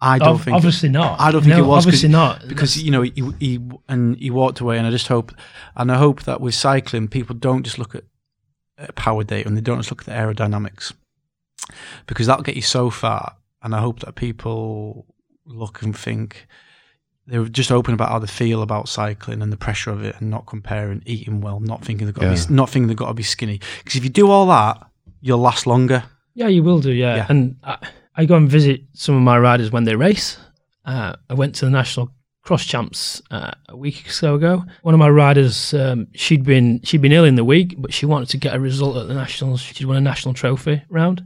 I 0.00 0.18
don't 0.18 0.36
Ob- 0.36 0.40
think 0.40 0.56
obviously 0.56 0.88
not. 0.88 1.20
I 1.20 1.30
don't 1.30 1.42
think 1.42 1.54
No, 1.56 1.62
it 1.64 1.66
was 1.66 1.84
Obviously 1.86 2.08
not. 2.08 2.40
because 2.48 2.74
That's- 2.74 2.82
you 2.82 2.90
know 2.90 3.02
he, 3.02 3.12
he 3.38 3.60
and 3.86 4.16
he 4.16 4.30
walked 4.30 4.60
away 4.60 4.78
and 4.78 4.86
i 4.86 4.90
just 4.90 5.08
hope 5.08 5.30
and 5.76 5.92
i 5.92 5.98
hope 5.98 6.22
that 6.22 6.40
with 6.40 6.54
cycling 6.54 7.06
people 7.06 7.36
don't 7.36 7.64
just 7.64 7.78
look 7.78 7.94
at 7.94 8.94
power 8.94 9.22
data 9.24 9.46
and 9.46 9.58
they 9.58 9.60
don't 9.60 9.76
just 9.76 9.90
look 9.90 10.00
at 10.00 10.06
the 10.06 10.12
aerodynamics 10.12 10.94
because 12.06 12.26
that'll 12.26 12.42
get 12.42 12.56
you 12.56 12.62
so 12.62 12.88
far 12.88 13.36
and 13.62 13.74
i 13.74 13.78
hope 13.78 14.00
that 14.00 14.14
people 14.14 15.04
look 15.44 15.82
and 15.82 15.94
think 15.94 16.46
they're 17.30 17.44
just 17.44 17.70
open 17.72 17.94
about 17.94 18.08
how 18.10 18.18
they 18.18 18.26
feel 18.26 18.62
about 18.62 18.88
cycling 18.88 19.40
and 19.42 19.52
the 19.52 19.56
pressure 19.56 19.90
of 19.90 20.02
it 20.04 20.14
and 20.20 20.30
not 20.30 20.46
comparing 20.46 21.02
eating 21.06 21.40
well 21.40 21.60
not 21.60 21.84
thinking 21.84 22.06
they've 22.06 22.14
got 22.14 22.36
to 22.36 22.48
be 22.48 22.54
not 22.54 22.68
thinking 22.68 22.88
they've 22.88 22.96
got 22.96 23.08
to 23.08 23.14
be 23.14 23.22
skinny 23.22 23.60
because 23.78 23.96
if 23.96 24.04
you 24.04 24.10
do 24.10 24.30
all 24.30 24.46
that 24.46 24.86
you'll 25.20 25.38
last 25.38 25.66
longer 25.66 26.02
Yeah, 26.34 26.48
you 26.48 26.62
will 26.62 26.80
do. 26.80 26.92
Yeah, 26.92 27.16
Yeah. 27.16 27.26
and 27.28 27.56
I, 27.62 27.76
I 28.16 28.24
go 28.24 28.36
and 28.36 28.48
visit 28.48 28.82
some 28.94 29.14
of 29.16 29.22
my 29.22 29.38
riders 29.38 29.70
when 29.70 29.84
they 29.84 29.96
race. 29.96 30.38
Uh, 30.84 31.14
I 31.28 31.34
went 31.34 31.54
to 31.56 31.64
the 31.66 31.70
national 31.70 32.10
cross 32.42 32.64
champs 32.64 33.20
uh, 33.30 33.50
a 33.68 33.76
week 33.76 34.06
or 34.08 34.10
so 34.12 34.34
ago. 34.34 34.64
One 34.82 34.94
of 34.94 34.98
my 34.98 35.10
riders, 35.10 35.74
um, 35.74 36.06
she'd 36.14 36.42
been 36.44 36.80
she'd 36.82 37.02
been 37.02 37.12
ill 37.12 37.24
in 37.26 37.34
the 37.36 37.44
week, 37.44 37.74
but 37.78 37.92
she 37.92 38.06
wanted 38.06 38.28
to 38.30 38.38
get 38.38 38.54
a 38.54 38.60
result 38.60 38.96
at 38.96 39.08
the 39.08 39.14
nationals. 39.14 39.60
She'd 39.60 39.86
won 39.86 39.96
a 39.96 40.00
national 40.00 40.32
trophy 40.34 40.82
round. 40.88 41.22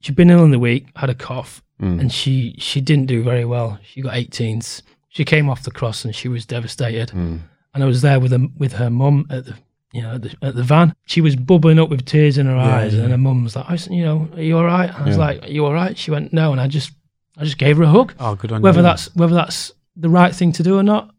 She'd 0.00 0.16
been 0.16 0.30
ill 0.30 0.44
in 0.44 0.50
the 0.50 0.58
week, 0.58 0.88
had 0.96 1.10
a 1.10 1.14
cough, 1.14 1.62
Mm. 1.82 2.00
and 2.00 2.12
she 2.12 2.54
she 2.58 2.80
didn't 2.80 3.06
do 3.06 3.22
very 3.24 3.44
well. 3.44 3.78
She 3.84 4.00
got 4.02 4.14
18s. 4.14 4.82
She 5.08 5.24
came 5.24 5.50
off 5.50 5.64
the 5.64 5.70
cross 5.72 6.04
and 6.04 6.14
she 6.14 6.28
was 6.28 6.46
devastated 6.46 7.08
Mm. 7.10 7.40
and 7.74 7.82
I 7.82 7.86
was 7.86 8.00
there 8.02 8.20
with 8.20 8.30
her, 8.32 8.46
with 8.56 8.74
her 8.74 8.88
mum 8.88 9.26
at 9.30 9.46
the 9.46 9.54
you 9.92 10.00
know 10.02 10.14
at 10.14 10.22
the, 10.22 10.34
at 10.42 10.54
the 10.54 10.62
van. 10.62 10.94
She 11.06 11.20
was 11.20 11.34
bubbling 11.36 11.78
up 11.80 11.88
with 11.90 12.04
tears 12.04 12.38
in 12.38 12.46
her 12.46 12.54
Yeah, 12.56 12.76
eyes, 12.76 12.94
yeah. 12.94 13.02
and 13.02 13.10
her 13.10 13.18
mum 13.18 13.42
was 13.44 13.56
like, 13.56 13.66
I 13.68 13.76
said, 13.76 13.92
"You 13.92 14.04
know, 14.04 14.28
are 14.36 14.42
you 14.42 14.56
all 14.56 14.64
right?" 14.64 14.90
I 14.94 15.02
was 15.04 15.16
Yeah. 15.16 15.26
like, 15.26 15.42
"Are 15.44 15.50
you 15.50 15.66
all 15.66 15.72
right?" 15.74 15.98
She 15.98 16.10
went, 16.10 16.32
"No," 16.32 16.52
and 16.52 16.60
I 16.60 16.66
just 16.68 16.92
I 17.36 17.44
just 17.44 17.58
gave 17.58 17.76
her 17.78 17.82
a 17.82 17.88
hug. 17.88 18.14
oh 18.20 18.34
good 18.36 18.52
on 18.52 18.62
Whether 18.62 18.78
you 18.78 18.82
that's 18.84 19.14
whether 19.16 19.34
that's 19.34 19.72
the 19.96 20.08
right 20.08 20.34
thing 20.34 20.52
to 20.52 20.62
do 20.62 20.78
or 20.78 20.82
not, 20.84 21.10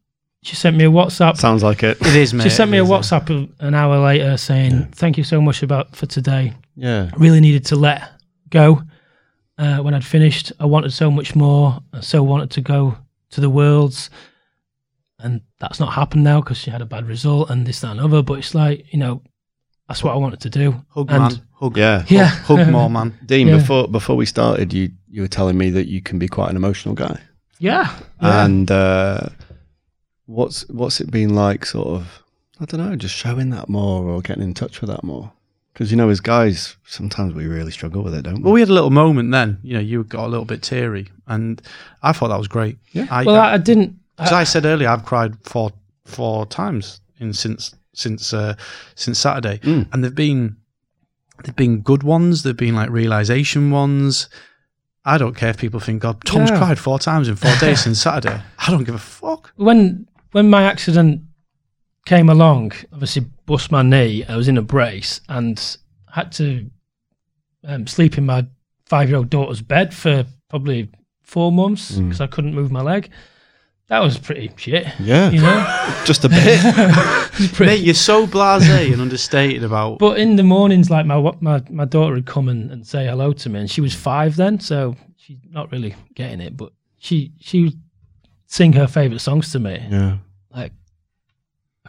she 0.43 0.55
sent 0.55 0.75
me 0.77 0.85
a 0.85 0.89
WhatsApp. 0.89 1.37
Sounds 1.37 1.61
like 1.61 1.83
it. 1.83 1.97
it 2.01 2.15
is 2.15 2.33
mate 2.33 2.43
She 2.43 2.49
sent 2.49 2.71
me 2.71 2.77
a 2.79 2.85
WhatsApp 2.85 3.29
a- 3.29 3.65
an 3.67 3.75
hour 3.75 3.99
later 3.99 4.37
saying, 4.37 4.87
"Thank 4.93 5.17
you 5.17 5.23
so 5.25 5.41
much 5.41 5.61
about 5.61 5.95
for 5.95 6.05
today. 6.07 6.53
Yeah. 6.75 7.11
Really 7.17 7.41
needed 7.41 7.65
to 7.65 7.75
let 7.75 8.01
go 8.49 8.81
uh, 9.57 9.77
when 9.79 9.93
I'd 9.93 10.05
finished. 10.05 10.51
I 10.59 10.65
wanted 10.65 10.93
so 10.93 11.09
much 11.11 11.35
more. 11.35 11.79
I 11.93 12.01
so 12.01 12.23
wanted 12.23 12.51
to 12.51 12.61
go 12.61 12.97
to 13.31 13.41
the 13.41 13.49
worlds, 13.49 14.09
and 15.19 15.41
that's 15.59 15.79
not 15.79 15.93
happened 15.93 16.23
now 16.23 16.41
because 16.41 16.57
she 16.57 16.71
had 16.71 16.81
a 16.81 16.85
bad 16.85 17.07
result 17.07 17.49
and 17.49 17.65
this 17.65 17.79
that 17.81 17.91
and 17.91 17.99
other. 17.99 18.21
But 18.21 18.39
it's 18.39 18.55
like 18.55 18.91
you 18.93 18.99
know, 18.99 19.21
that's 19.87 20.03
what 20.03 20.13
I 20.13 20.17
wanted 20.17 20.41
to 20.41 20.49
do. 20.49 20.83
hug 20.89 21.11
and- 21.11 21.19
man 21.33 21.41
hug 21.53 21.77
Yeah. 21.77 22.05
Yeah. 22.07 22.25
hug, 22.27 22.59
hug 22.59 22.67
more 22.71 22.89
man 22.89 23.17
Dean, 23.25 23.47
Yeah. 23.47 23.57
before 23.57 23.87
before 23.87 24.15
we 24.15 24.25
started, 24.25 24.73
you 24.73 24.91
you 25.09 25.21
were 25.21 25.27
telling 25.27 25.57
me 25.57 25.69
that 25.71 25.87
you 25.87 26.01
can 26.01 26.19
be 26.19 26.27
quite 26.27 26.49
an 26.49 26.55
emotional 26.55 26.95
guy. 26.95 27.19
Yeah, 27.59 27.95
yeah. 28.21 28.45
And 28.45 28.69
uh, 28.71 29.29
what's 30.25 30.67
what's 30.69 30.99
it 30.99 31.11
been 31.11 31.33
like, 31.35 31.65
sort 31.65 31.87
of? 31.87 32.23
I 32.59 32.65
don't 32.65 32.79
know, 32.79 32.95
just 32.95 33.15
showing 33.15 33.49
that 33.51 33.69
more 33.69 34.03
or 34.09 34.21
getting 34.21 34.43
in 34.43 34.53
touch 34.53 34.81
with 34.81 34.89
that 34.89 35.03
more. 35.03 35.31
Because 35.73 35.89
you 35.89 35.97
know, 35.97 36.09
as 36.09 36.19
guys, 36.19 36.77
sometimes 36.85 37.33
we 37.33 37.47
really 37.47 37.71
struggle 37.71 38.03
with 38.03 38.13
it, 38.13 38.21
don't 38.23 38.35
we? 38.37 38.41
Well, 38.43 38.53
we 38.53 38.59
had 38.59 38.69
a 38.69 38.73
little 38.73 38.91
moment 38.91 39.31
then. 39.31 39.57
You 39.63 39.73
know, 39.73 39.79
you 39.79 40.03
got 40.03 40.25
a 40.25 40.27
little 40.27 40.45
bit 40.45 40.61
teary, 40.61 41.07
and 41.27 41.59
I 42.03 42.11
thought 42.13 42.27
that 42.27 42.37
was 42.37 42.47
great. 42.47 42.77
Yeah. 42.91 43.07
I, 43.09 43.23
well, 43.23 43.35
I, 43.41 43.53
I 43.53 43.57
didn't. 43.57 43.95
as 44.19 44.31
I 44.31 44.43
said 44.43 44.65
earlier, 44.65 44.89
I've 44.89 45.05
cried 45.05 45.33
four 45.43 45.71
four 46.05 46.45
times 46.45 47.01
in 47.19 47.33
since 47.33 47.73
since 47.93 48.33
uh, 48.33 48.55
since 48.95 49.17
Saturday, 49.19 49.57
Mm. 49.59 49.87
and 49.91 50.03
they've 50.03 50.13
been 50.13 50.57
they've 51.43 51.55
been 51.55 51.81
good 51.81 52.03
ones. 52.03 52.43
They've 52.43 52.55
been 52.55 52.75
like 52.75 52.89
realization 52.91 53.71
ones. 53.71 54.29
I 55.05 55.17
don't 55.17 55.35
care 55.35 55.49
if 55.49 55.57
people 55.57 55.79
think, 55.79 56.03
"God, 56.03 56.23
Tom's 56.23 56.51
Yeah. 56.51 56.57
cried 56.59 56.77
four 56.79 56.99
times 56.99 57.27
in 57.27 57.35
four 57.35 57.55
days 57.59 57.81
since 57.81 57.99
Saturday." 57.99 58.41
I 58.59 58.69
don't 58.71 58.83
give 58.83 58.95
a 58.95 58.99
fuck. 58.99 59.51
when 59.55 60.07
when 60.33 60.49
my 60.51 60.63
accident 60.63 61.21
came 62.05 62.29
along, 62.29 62.73
obviously 62.91 63.25
bust 63.45 63.71
my 63.71 63.81
knee. 63.81 64.23
I 64.25 64.35
was 64.35 64.47
in 64.47 64.57
a 64.57 64.61
brace 64.61 65.21
and 65.29 65.77
had 66.11 66.31
to 66.33 66.69
um, 67.65 67.87
sleep 67.87 68.17
in 68.17 68.25
my 68.25 68.45
five 68.85 69.09
year 69.09 69.17
old 69.17 69.29
daughter's 69.29 69.61
bed 69.61 69.93
for 69.93 70.25
probably 70.49 70.89
four 71.23 71.51
months 71.51 71.93
Mm. 71.93 72.03
because 72.09 72.21
I 72.21 72.27
couldn't 72.27 72.53
move 72.55 72.71
my 72.71 72.81
leg. 72.81 73.09
That 73.87 73.99
was 73.99 74.17
pretty 74.17 74.49
shit. 74.57 74.87
yeah, 74.99 75.29
You 75.29 75.41
know, 75.41 76.01
just 76.05 76.23
a 76.25 76.29
bit. 76.29 77.53
Pretty- 77.53 77.65
Mate, 77.65 77.83
you're 77.83 77.93
so 77.93 78.25
blasé 78.27 78.91
and 78.93 79.01
understated 79.01 79.63
about. 79.63 79.99
But 79.99 80.19
in 80.19 80.35
the 80.35 80.43
mornings, 80.43 80.89
like 80.89 81.05
my 81.05 81.19
my 81.41 81.61
my 81.69 81.85
daughter 81.85 82.13
would 82.13 82.25
come 82.25 82.47
and, 82.49 82.71
and 82.71 82.85
say 82.87 83.05
hello 83.05 83.33
to 83.33 83.49
me, 83.49 83.59
and 83.59 83.69
she 83.69 83.81
was 83.81 83.93
five 83.93 84.35
then, 84.35 84.59
so 84.59 84.95
she's 85.17 85.37
not 85.49 85.71
really 85.71 85.95
getting 86.15 86.39
it. 86.41 86.55
But 86.57 86.71
she 86.97 87.33
she 87.39 87.63
would 87.65 87.79
sing 88.47 88.73
her 88.73 88.87
favorite 88.87 89.19
songs 89.19 89.51
to 89.51 89.59
me. 89.59 89.85
yeah, 89.89 90.17
Like 90.49 90.71
I 90.71 90.75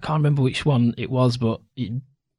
can't 0.04 0.18
remember 0.18 0.42
which 0.42 0.64
one 0.66 0.94
it 0.96 1.10
was, 1.10 1.36
but 1.36 1.60
it, 1.76 1.92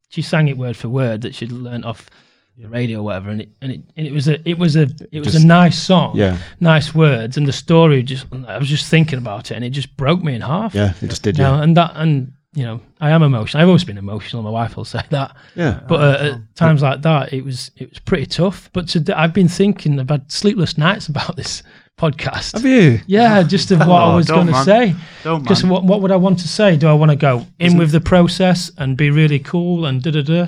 she 0.10 0.22
sang 0.22 0.48
it 0.48 0.58
word 0.58 0.78
for 0.78 0.88
word 0.90 1.22
that 1.22 1.36
she'd 1.36 1.52
learnt 1.52 1.84
off 1.86 2.10
the 2.58 2.70
radio 2.70 3.00
or 3.00 3.04
whatever, 3.04 3.30
and 3.32 3.42
it 3.42 3.50
and 3.62 3.72
it, 3.74 3.82
and 3.98 4.08
it 4.08 4.14
was 4.14 4.28
a 4.30 4.48
it 4.50 4.58
was 4.58 4.76
a 4.78 4.84
it 5.12 5.20
was 5.20 5.34
Just- 5.34 5.44
a 5.44 5.48
nice 5.48 5.78
song, 5.78 6.16
Yeah. 6.16 6.38
nice 6.62 6.96
words, 6.96 7.36
and 7.38 7.46
the 7.48 7.52
story 7.54 8.02
just 8.04 8.28
I 8.48 8.58
was 8.58 8.70
just 8.70 8.90
thinking 8.90 9.18
about 9.20 9.52
it, 9.52 9.56
and 9.56 9.66
it 9.66 9.72
just 9.72 9.98
broke 9.98 10.24
me 10.24 10.36
in 10.36 10.42
half. 10.42 10.74
Yeah, 10.74 10.94
it 11.02 11.10
just 11.10 11.24
did 11.24 11.38
You 11.38 11.44
you. 11.44 11.52
know, 11.52 11.62
and 11.62 11.76
that 11.76 11.92
and 11.96 12.32
you 12.54 12.64
know 12.64 12.80
I 13.02 13.10
am 13.10 13.24
emotional. 13.24 13.62
I've 13.62 13.68
always 13.68 13.84
been 13.84 13.98
emotional. 13.98 14.42
My 14.44 14.50
wife 14.52 14.78
will 14.78 14.86
say 14.96 15.02
that. 15.10 15.36
Yeah. 15.56 15.82
But 15.88 16.00
uh, 16.00 16.36
at 16.36 16.56
times 16.56 16.82
like 16.82 17.02
that, 17.02 17.34
it 17.34 17.44
was 17.44 17.72
it 17.76 17.90
was 17.90 18.00
pretty 18.00 18.26
tough. 18.28 18.70
But 18.72 18.88
today, 18.88 19.12
I've 19.14 19.34
been 19.34 19.50
thinking, 19.50 20.00
I've 20.00 20.10
had 20.10 20.32
sleepless 20.32 20.78
nights 20.78 21.08
about 21.10 21.36
this 21.36 21.62
podcast. 21.98 22.54
Have 22.54 22.66
you? 22.66 23.00
Yeah, 23.08 23.40
ah, 23.40 23.44
just 23.44 23.72
of 23.72 23.80
what 23.80 23.90
I 24.02 24.12
Oh, 24.12 24.16
was 24.18 24.28
going 24.28 24.48
to 24.48 24.64
say. 24.64 24.96
Don't 25.24 25.48
Just 25.48 25.64
man. 25.64 25.72
what 25.72 25.84
what 25.86 26.02
would 26.02 26.12
I 26.12 26.16
want 26.18 26.40
to 26.40 26.48
say? 26.48 26.76
Do 26.78 26.88
I 26.88 26.94
want 26.94 27.12
to 27.12 27.16
go 27.16 27.46
in 27.60 27.78
with 27.78 27.92
the 27.92 28.02
process 28.02 28.72
and 28.78 28.98
be 28.98 29.10
really 29.10 29.40
cool 29.40 29.86
and 29.86 30.02
da 30.04 30.12
da 30.12 30.22
da? 30.22 30.48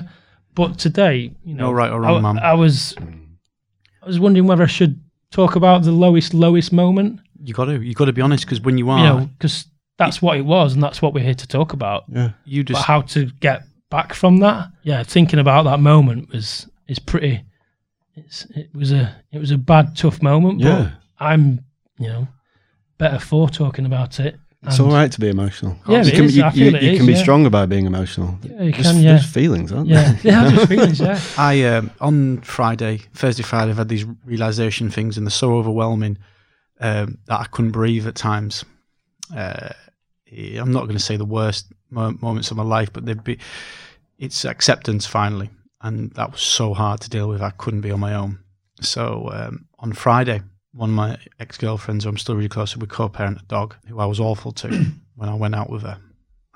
But 0.54 0.78
today, 0.78 1.32
you 1.44 1.54
know, 1.54 1.66
No 1.66 1.72
right 1.72 1.90
or 1.90 2.00
wrong, 2.00 2.24
I, 2.24 2.32
man. 2.32 2.42
I 2.42 2.54
was 2.54 2.94
I 4.02 4.06
was 4.06 4.18
wondering 4.20 4.46
whether 4.46 4.64
I 4.64 4.66
should 4.66 5.00
talk 5.30 5.56
about 5.56 5.82
the 5.84 5.92
lowest 5.92 6.34
lowest 6.34 6.72
moment. 6.72 7.20
You 7.42 7.54
got 7.54 7.66
to 7.66 7.80
you 7.80 7.94
got 7.94 8.06
to 8.06 8.12
be 8.12 8.22
honest 8.22 8.44
because 8.44 8.60
when 8.60 8.76
you 8.78 8.90
are, 8.90 8.98
You 8.98 9.04
know, 9.04 9.30
because 9.38 9.66
that's 9.96 10.20
what 10.22 10.36
it 10.36 10.44
was, 10.44 10.74
and 10.74 10.82
that's 10.82 11.00
what 11.02 11.14
we're 11.14 11.24
here 11.24 11.34
to 11.34 11.46
talk 11.46 11.72
about. 11.72 12.04
Yeah. 12.08 12.30
you 12.44 12.62
But 12.62 12.72
just 12.74 12.84
how 12.84 13.02
to 13.02 13.26
get 13.40 13.62
back 13.90 14.12
from 14.14 14.38
that? 14.38 14.68
Yeah, 14.82 15.02
thinking 15.02 15.38
about 15.38 15.64
that 15.64 15.80
moment 15.80 16.30
was 16.32 16.68
is 16.88 16.98
pretty. 16.98 17.44
It's 18.14 18.44
it 18.56 18.74
was 18.74 18.90
a 18.92 19.14
it 19.32 19.38
was 19.38 19.50
a 19.50 19.58
bad 19.58 19.96
tough 19.96 20.20
moment. 20.22 20.60
Yeah. 20.60 20.82
But 20.82 20.92
I'm 21.20 21.64
you 21.98 22.08
know 22.08 22.28
better 22.98 23.18
for 23.18 23.48
talking 23.48 23.86
about 23.86 24.18
it. 24.20 24.38
It's 24.64 24.78
And- 24.78 24.88
all 24.88 24.92
right 24.94 25.10
to 25.12 25.20
be 25.20 25.28
emotional. 25.28 25.76
Yeah, 25.88 26.02
you 26.02 26.08
it 26.08 26.14
can, 26.14 26.24
is. 26.24 26.36
You, 26.36 26.42
I 26.42 26.52
you- 26.52 26.66
it 26.74 26.82
you 26.82 26.90
is, 26.92 26.96
can 26.98 27.06
be 27.06 27.12
yeah. 27.12 27.22
stronger 27.22 27.48
by 27.50 27.66
being 27.66 27.86
emotional. 27.86 28.36
Yeah, 28.42 28.62
you 28.62 28.72
There's- 28.72 28.82
can. 28.92 28.96
Yeah, 29.02 29.12
There's 29.12 29.26
feelings, 29.26 29.72
aren't 29.72 29.88
yeah, 29.88 30.12
there? 30.14 30.20
yeah. 30.32 30.50
Just 30.50 30.68
feelings. 30.68 31.00
Yeah. 31.00 31.20
I 31.38 31.62
um, 31.64 31.90
on 32.00 32.40
Friday, 32.40 32.98
Thursday, 33.14 33.44
Friday, 33.44 33.70
I've 33.70 33.76
had 33.78 33.88
these 33.88 34.04
realization 34.24 34.90
things, 34.90 35.16
and 35.16 35.24
they're 35.26 35.30
so 35.30 35.54
overwhelming 35.54 36.18
um, 36.80 37.18
that 37.26 37.38
I 37.40 37.44
couldn't 37.44 37.70
breathe 37.70 38.06
at 38.08 38.16
times. 38.16 38.64
Uh, 39.34 39.68
I'm 40.32 40.72
not 40.72 40.84
going 40.84 40.96
to 40.96 41.02
say 41.02 41.16
the 41.16 41.24
worst 41.24 41.72
mo- 41.90 42.16
moments 42.20 42.50
of 42.50 42.56
my 42.56 42.62
life, 42.64 42.92
but 42.92 43.06
they'd 43.06 43.22
be. 43.24 43.38
It's 44.18 44.44
acceptance 44.44 45.06
finally, 45.06 45.50
and 45.82 46.10
that 46.14 46.32
was 46.32 46.40
so 46.40 46.74
hard 46.74 47.00
to 47.02 47.08
deal 47.10 47.28
with. 47.28 47.40
I 47.42 47.50
couldn't 47.50 47.82
be 47.82 47.92
on 47.92 48.00
my 48.00 48.14
own. 48.14 48.40
So 48.80 49.30
um, 49.32 49.66
on 49.78 49.92
Friday, 49.92 50.42
one 50.72 50.90
of 50.90 50.96
my 50.96 51.18
ex 51.40 51.56
girlfriends, 51.58 52.04
who 52.04 52.10
I'm 52.10 52.18
still 52.18 52.36
really 52.36 52.48
close 52.48 52.74
with, 52.74 52.82
we 52.82 52.88
co-parent 52.88 53.40
a 53.40 53.44
dog 53.46 53.74
who 53.86 53.98
I 53.98 54.06
was 54.06 54.20
awful 54.20 54.52
to 54.52 54.68
when 55.16 55.28
I 55.28 55.34
went 55.34 55.54
out 55.54 55.70
with 55.70 55.82
her, 55.82 55.98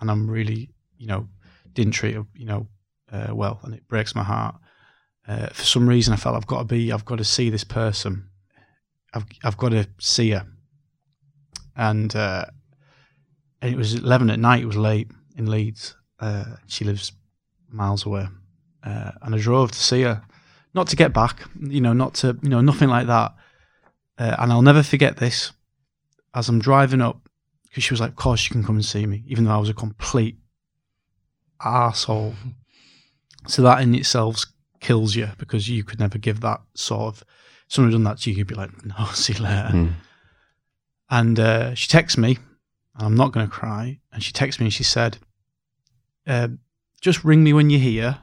and 0.00 0.10
I'm 0.10 0.30
really, 0.30 0.70
you 0.96 1.06
know, 1.06 1.28
didn't 1.72 1.92
treat 1.92 2.14
her, 2.14 2.26
you 2.34 2.46
know, 2.46 2.68
uh, 3.10 3.34
well, 3.34 3.60
and 3.62 3.74
it 3.74 3.86
breaks 3.88 4.14
my 4.14 4.22
heart. 4.22 4.56
Uh, 5.26 5.48
for 5.48 5.64
some 5.64 5.88
reason, 5.88 6.12
I 6.12 6.16
felt 6.16 6.36
I've 6.36 6.46
got 6.46 6.58
to 6.58 6.64
be, 6.64 6.92
I've 6.92 7.04
got 7.04 7.18
to 7.18 7.24
see 7.24 7.50
this 7.50 7.64
person. 7.64 8.28
I've, 9.14 9.26
I've 9.44 9.56
got 9.56 9.70
to 9.70 9.86
see 9.98 10.30
her. 10.30 10.46
And, 11.76 12.14
uh, 12.14 12.46
and 13.60 13.72
it 13.72 13.76
was 13.76 13.94
11 13.94 14.30
at 14.30 14.38
night, 14.38 14.62
it 14.62 14.66
was 14.66 14.76
late 14.76 15.10
in 15.36 15.50
Leeds. 15.50 15.96
Uh, 16.18 16.56
she 16.66 16.84
lives 16.84 17.12
miles 17.70 18.04
away. 18.04 18.26
Uh, 18.82 19.12
and 19.22 19.34
I 19.34 19.38
drove 19.38 19.72
to 19.72 19.78
see 19.78 20.02
her, 20.02 20.22
not 20.74 20.88
to 20.88 20.96
get 20.96 21.12
back, 21.12 21.42
you 21.60 21.80
know, 21.80 21.92
not 21.92 22.14
to, 22.14 22.38
you 22.42 22.48
know, 22.48 22.60
nothing 22.60 22.88
like 22.88 23.06
that. 23.06 23.34
Uh, 24.18 24.36
and 24.38 24.52
I'll 24.52 24.62
never 24.62 24.82
forget 24.82 25.16
this. 25.16 25.52
As 26.34 26.48
I'm 26.48 26.60
driving 26.60 27.00
up, 27.00 27.28
because 27.68 27.84
she 27.84 27.92
was 27.92 28.00
like, 28.00 28.10
of 28.10 28.16
course 28.16 28.44
you 28.44 28.50
can 28.50 28.64
come 28.64 28.76
and 28.76 28.84
see 28.84 29.06
me, 29.06 29.22
even 29.26 29.44
though 29.44 29.52
I 29.52 29.58
was 29.58 29.68
a 29.68 29.74
complete 29.74 30.38
arsehole. 31.60 32.34
So 33.46 33.62
that 33.62 33.82
in 33.82 33.94
itself 33.94 34.44
kills 34.80 35.14
you 35.14 35.28
because 35.38 35.68
you 35.68 35.84
could 35.84 36.00
never 36.00 36.18
give 36.18 36.40
that 36.40 36.60
sort 36.74 37.14
of. 37.14 37.24
Someone 37.68 37.92
done 37.92 38.04
that 38.04 38.18
to 38.18 38.30
you, 38.30 38.36
you'd 38.36 38.46
be 38.46 38.54
like, 38.54 38.84
no, 38.84 38.94
see 39.14 39.32
you 39.32 39.42
later. 39.42 39.70
Mm. 39.72 39.92
And 41.08 41.40
uh, 41.40 41.74
she 41.74 41.88
texts 41.88 42.18
me, 42.18 42.38
and 42.96 43.06
I'm 43.06 43.16
not 43.16 43.32
going 43.32 43.46
to 43.46 43.52
cry. 43.52 44.00
And 44.12 44.22
she 44.22 44.32
texts 44.32 44.60
me 44.60 44.66
and 44.66 44.72
she 44.72 44.84
said, 44.84 45.18
uh, 46.26 46.48
just 47.00 47.24
ring 47.24 47.42
me 47.42 47.52
when 47.52 47.70
you're 47.70 47.80
here. 47.80 48.18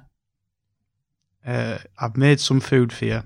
Uh, 1.46 1.80
I've 2.00 2.18
made 2.18 2.40
some 2.40 2.60
food 2.60 2.94
for 2.94 3.06
you. 3.06 3.24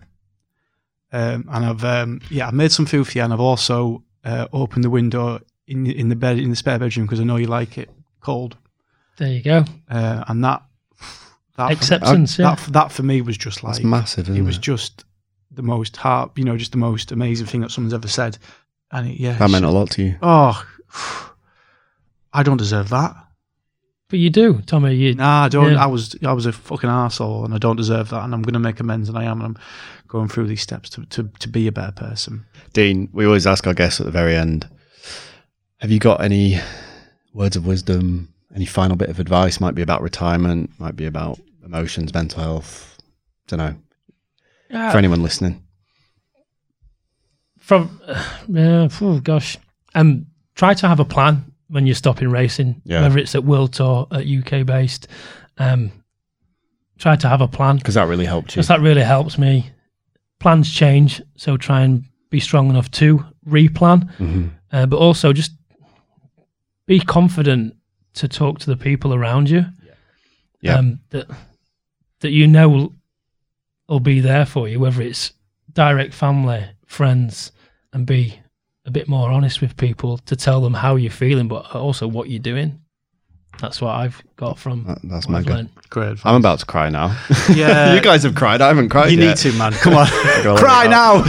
Um, 1.13 1.47
and 1.51 1.65
I've 1.65 1.83
um, 1.85 2.21
yeah, 2.29 2.47
I've 2.47 2.53
made 2.53 2.71
some 2.71 2.85
food 2.85 3.07
for 3.07 3.17
you, 3.17 3.23
and 3.23 3.31
I've 3.31 3.39
also 3.39 4.03
uh, 4.25 4.47
opened 4.51 4.83
the 4.83 4.89
window 4.89 5.39
in 5.67 5.85
in 5.87 6.09
the 6.09 6.15
bed 6.15 6.39
in 6.39 6.49
the 6.49 6.55
spare 6.55 6.79
bedroom 6.79 7.05
because 7.05 7.19
I 7.19 7.23
know 7.23 7.37
you 7.37 7.47
like 7.47 7.77
it 7.77 7.89
cold. 8.19 8.57
There 9.17 9.29
you 9.31 9.43
go. 9.43 9.63
Uh, 9.89 10.23
and 10.27 10.43
that 10.43 10.63
that 11.57 11.71
Acceptance. 11.71 12.39
yeah. 12.39 12.55
that 12.55 12.73
that 12.73 12.91
for 12.91 13.03
me 13.03 13.21
was 13.21 13.37
just 13.37 13.63
like 13.63 13.75
It's 13.75 13.85
massive, 13.85 14.25
isn't 14.25 14.35
it 14.35 14.39
it? 14.39 14.43
was 14.43 14.57
just 14.57 15.05
the 15.51 15.61
most 15.61 15.95
heart, 15.97 16.31
you 16.35 16.43
know, 16.43 16.57
just 16.57 16.71
the 16.71 16.79
most 16.79 17.11
amazing 17.11 17.45
thing 17.45 17.61
that 17.61 17.69
someone's 17.69 17.93
ever 17.93 18.07
said. 18.07 18.39
And 18.91 19.07
it, 19.09 19.19
yeah, 19.19 19.37
that 19.37 19.51
meant 19.51 19.65
a 19.65 19.69
lot 19.69 19.91
to 19.91 20.01
you. 20.03 20.17
Oh, 20.23 20.65
I 22.33 22.41
don't 22.43 22.57
deserve 22.57 22.89
that. 22.89 23.15
But 24.09 24.19
you 24.19 24.29
do, 24.29 24.61
Tommy. 24.65 24.95
You 24.95 25.15
Nah, 25.15 25.45
I 25.45 25.49
don't. 25.49 25.73
Yeah. 25.73 25.83
I 25.83 25.87
was 25.87 26.15
I 26.23 26.33
was 26.33 26.45
a 26.45 26.51
fucking 26.51 26.89
asshole, 26.89 27.45
and 27.45 27.53
I 27.53 27.57
don't 27.57 27.75
deserve 27.75 28.09
that. 28.09 28.23
And 28.23 28.33
I'm 28.33 28.41
going 28.41 28.53
to 28.53 28.59
make 28.59 28.79
amends, 28.79 29.09
and 29.09 29.17
I 29.17 29.23
am. 29.23 29.41
And 29.41 29.55
I'm 29.55 29.57
going 30.13 30.29
through 30.29 30.45
these 30.47 30.61
steps 30.61 30.89
to, 30.91 31.03
to, 31.07 31.27
to 31.39 31.49
be 31.49 31.65
a 31.67 31.71
better 31.71 31.91
person. 31.91 32.45
Dean, 32.71 33.09
we 33.11 33.25
always 33.25 33.47
ask 33.47 33.65
our 33.65 33.73
guests 33.73 33.99
at 33.99 34.05
the 34.05 34.11
very 34.11 34.35
end 34.35 34.69
have 35.79 35.91
you 35.91 35.99
got 35.99 36.21
any 36.23 36.59
words 37.33 37.57
of 37.57 37.65
wisdom, 37.65 38.31
any 38.55 38.65
final 38.65 38.95
bit 38.95 39.09
of 39.09 39.19
advice? 39.19 39.59
Might 39.59 39.75
be 39.75 39.81
about 39.81 40.01
retirement, 40.01 40.69
might 40.79 40.95
be 40.95 41.05
about 41.05 41.39
emotions, 41.65 42.13
mental 42.13 42.41
health. 42.41 42.97
Don't 43.47 43.57
know. 43.57 43.75
Yeah. 44.69 44.91
For 44.91 44.97
anyone 44.99 45.21
listening. 45.23 45.61
from 47.59 47.99
yeah, 48.47 48.87
oh 49.01 49.19
gosh, 49.19 49.57
um, 49.95 50.27
try 50.55 50.73
to 50.73 50.87
have 50.87 50.99
a 51.01 51.05
plan 51.05 51.43
when 51.69 51.85
you're 51.87 51.95
stopping 51.95 52.29
racing, 52.29 52.81
Yeah. 52.85 53.01
whether 53.01 53.17
it's 53.17 53.35
at 53.35 53.43
World 53.43 53.73
Tour, 53.73 54.07
at 54.11 54.25
UK 54.27 54.65
based. 54.65 55.07
Um, 55.57 55.91
try 56.99 57.15
to 57.15 57.27
have 57.27 57.41
a 57.41 57.47
plan 57.47 57.77
Because 57.77 57.95
that 57.95 58.07
really 58.07 58.25
helped 58.25 58.51
you. 58.51 58.59
because 58.61 58.67
that 58.69 58.79
really 58.79 59.01
helps 59.01 59.37
me. 59.37 59.69
Plans 60.39 60.71
change, 60.71 61.21
so 61.37 61.57
try 61.57 61.81
and 61.81 62.03
be 62.29 62.39
strong 62.39 62.69
enough 62.69 62.89
to 62.91 63.25
replan, 63.47 64.09
Mhm. 64.17 64.49
uh, 64.71 64.85
but 64.85 64.97
also 64.97 65.31
just 65.33 65.51
be 66.85 66.99
confident 66.99 67.75
to 68.15 68.27
talk 68.27 68.59
to 68.59 68.65
the 68.69 68.77
people 68.77 69.13
around 69.13 69.49
you. 69.49 69.65
Yeah. 70.61 70.75
Um, 70.77 70.99
that 71.09 71.27
that 72.21 72.31
you 72.31 72.47
know 72.47 72.69
will, 72.69 72.93
will 73.89 73.99
be 73.99 74.19
there 74.21 74.45
for 74.45 74.67
you, 74.69 74.79
whether 74.79 75.01
it's 75.01 75.33
direct 75.73 76.13
family, 76.13 76.63
friends, 76.85 77.51
and 77.91 78.05
be 78.05 78.39
a 78.85 78.91
bit 78.91 79.07
more 79.09 79.29
honest 79.29 79.59
with 79.61 79.75
people 79.77 80.17
to 80.19 80.35
tell 80.35 80.61
them 80.61 80.73
how 80.75 80.95
you're 80.95 81.11
feeling, 81.11 81.47
but 81.49 81.73
also 81.75 82.07
what 82.07 82.29
you're 82.29 82.39
doing. 82.39 82.79
That's 83.59 83.79
what 83.81 83.95
I've 83.95 84.21
got 84.35 84.57
from 84.59 84.83
That- 84.85 84.99
that's 85.03 85.29
my 85.29 85.37
I've 85.39 85.45
mega. 85.45 85.55
learned. 85.55 85.69
Great. 85.89 86.07
advice. 86.11 86.25
I'm 86.25 86.35
about 86.35 86.59
to 86.59 86.65
cry 86.65 86.89
now. 86.89 87.15
Yeah. 87.53 87.93
you 87.93 88.01
guys 88.01 88.23
have 88.23 88.35
cried. 88.35 88.61
I 88.61 88.67
haven't 88.67 88.89
cried 88.89 89.11
You 89.11 89.17
yet. 89.19 89.27
need 89.27 89.37
to, 89.37 89.57
man. 89.57 89.71
Come 89.83 89.93
on, 89.93 90.07
cry 90.57 90.87
now. 90.87 91.23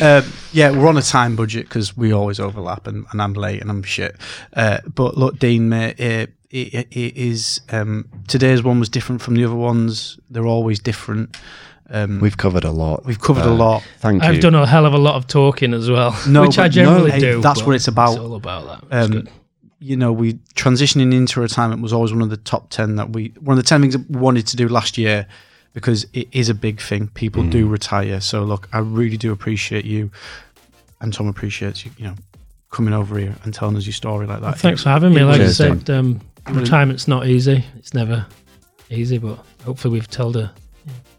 uh, 0.00 0.22
yeah, 0.52 0.70
we're 0.70 0.86
on 0.88 0.96
a 0.96 1.02
time 1.02 1.36
budget 1.36 1.68
because 1.68 1.96
we 1.96 2.12
always 2.12 2.38
overlap, 2.40 2.86
and, 2.86 3.06
and 3.12 3.20
I'm 3.22 3.32
late 3.34 3.60
and 3.60 3.70
I'm 3.70 3.82
shit. 3.82 4.16
Uh, 4.54 4.78
but 4.94 5.16
look, 5.16 5.38
Dean, 5.38 5.68
mate, 5.68 5.98
it, 5.98 6.32
it, 6.50 6.86
it 6.90 7.16
is 7.16 7.60
um, 7.72 8.08
today's 8.28 8.62
one 8.62 8.78
was 8.78 8.88
different 8.88 9.22
from 9.22 9.34
the 9.34 9.44
other 9.44 9.54
ones. 9.54 10.18
They're 10.30 10.46
always 10.46 10.78
different. 10.78 11.36
Um, 11.90 12.18
We've 12.20 12.36
covered 12.36 12.64
a 12.64 12.70
lot. 12.70 13.04
we've 13.04 13.20
covered 13.20 13.44
a 13.44 13.50
Uh, 13.50 13.54
lot. 13.56 13.82
Thank 13.98 14.22
you. 14.22 14.28
I've 14.28 14.40
done 14.40 14.54
a 14.54 14.66
hell 14.66 14.86
of 14.86 14.94
a 14.94 14.98
lot 14.98 15.16
of 15.16 15.26
talking 15.26 15.74
as 15.74 15.90
well, 15.90 16.16
No, 16.26 16.42
which 16.42 16.58
I 16.58 16.68
generally 16.68 17.10
no, 17.10 17.18
do. 17.18 17.40
that's 17.42 17.62
what 17.62 17.74
it's 17.74 17.88
about. 17.88 18.12
It's 18.12 18.20
all 18.20 18.36
about 18.36 18.66
that. 18.90 18.96
It's 18.96 19.06
Um, 19.06 19.10
good. 19.12 19.30
You 19.84 19.96
know, 19.96 20.12
we 20.12 20.34
transitioning 20.54 21.12
into 21.12 21.40
retirement 21.40 21.82
was 21.82 21.92
always 21.92 22.12
one 22.12 22.22
of 22.22 22.30
the 22.30 22.38
top 22.38 22.70
10 22.70 22.96
that 22.96 23.10
we, 23.10 23.32
one 23.40 23.58
of 23.58 23.62
the 23.62 23.68
10 23.68 23.82
things 23.82 23.94
that 23.94 24.10
we 24.10 24.18
wanted 24.18 24.46
to 24.46 24.56
do 24.56 24.68
last 24.68 24.96
year 24.96 25.26
because 25.74 26.06
it 26.12 26.28
is 26.32 26.48
a 26.48 26.54
big 26.54 26.80
thing. 26.80 27.08
People 27.08 27.42
do 27.42 27.68
retire. 27.68 28.20
So, 28.20 28.44
look, 28.44 28.68
I 28.72 28.78
really 28.78 29.16
do 29.16 29.32
appreciate 29.32 29.84
you 29.84 30.10
and 31.00 31.12
Tom 31.12 31.28
appreciates 31.28 31.84
you, 31.84 31.90
you 31.98 32.04
know, 32.04 32.14
coming 32.70 32.94
over 32.94 33.18
here 33.18 33.34
and 33.44 33.52
telling 33.52 33.76
us 33.76 33.84
your 33.84 33.92
story 33.92 34.26
like 34.26 34.40
that. 34.40 34.46
Well, 34.46 34.52
thanks 34.54 34.82
for 34.82 34.88
having 34.88 35.12
me. 35.12 35.20
it 35.20 35.26
Like 35.26 35.40
I 35.40 35.48
said, 35.48 35.90
um, 35.90 36.20
retirement's 36.50 37.06
not 37.06 37.26
easy. 37.26 37.64
It's 37.76 37.92
never 37.92 38.26
easy, 38.88 39.18
but 39.18 39.38
hopefully 39.64 39.92
we've 39.92 40.08
told 40.08 40.36
a 40.36 40.52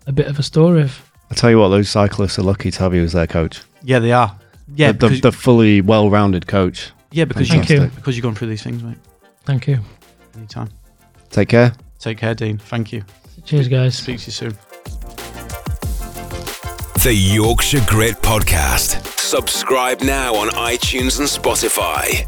a 0.07 0.11
bit 0.11 0.27
of 0.27 0.39
a 0.39 0.43
story 0.43 0.81
of 0.81 1.11
I 1.31 1.35
tell 1.35 1.49
you 1.49 1.59
what, 1.59 1.69
those 1.69 1.89
cyclists 1.89 2.37
are 2.37 2.43
lucky 2.43 2.71
to 2.71 2.79
have 2.79 2.93
you 2.93 3.03
as 3.03 3.13
their 3.13 3.27
coach. 3.27 3.61
Yeah, 3.83 3.99
they 3.99 4.11
are. 4.11 4.37
Yeah, 4.75 4.91
the, 4.91 5.09
the, 5.09 5.21
the 5.21 5.31
fully 5.31 5.81
well-rounded 5.81 6.47
coach. 6.47 6.91
Yeah, 7.15 7.23
because, 7.23 7.47
Thank 7.47 7.69
you, 7.69 7.83
you. 7.83 7.87
because 7.95 8.17
you've 8.17 8.23
gone 8.23 8.35
through 8.35 8.49
these 8.49 8.61
things, 8.61 8.83
mate. 8.83 8.97
Thank 9.45 9.67
you. 9.67 9.79
Anytime. 10.35 10.69
Take 11.29 11.47
care. 11.47 11.73
Take 11.97 12.17
care, 12.17 12.35
Dean. 12.35 12.57
Thank 12.57 12.91
you. 12.91 13.05
Cheers, 13.45 13.69
guys. 13.69 13.97
Speak 13.97 14.19
to 14.19 14.25
you 14.25 14.31
soon. 14.33 14.57
The 17.03 17.13
Yorkshire 17.13 17.85
Grit 17.87 18.15
Podcast. 18.17 19.01
Subscribe 19.17 20.01
now 20.01 20.35
on 20.35 20.49
iTunes 20.49 21.19
and 21.19 21.27
Spotify. 21.27 22.27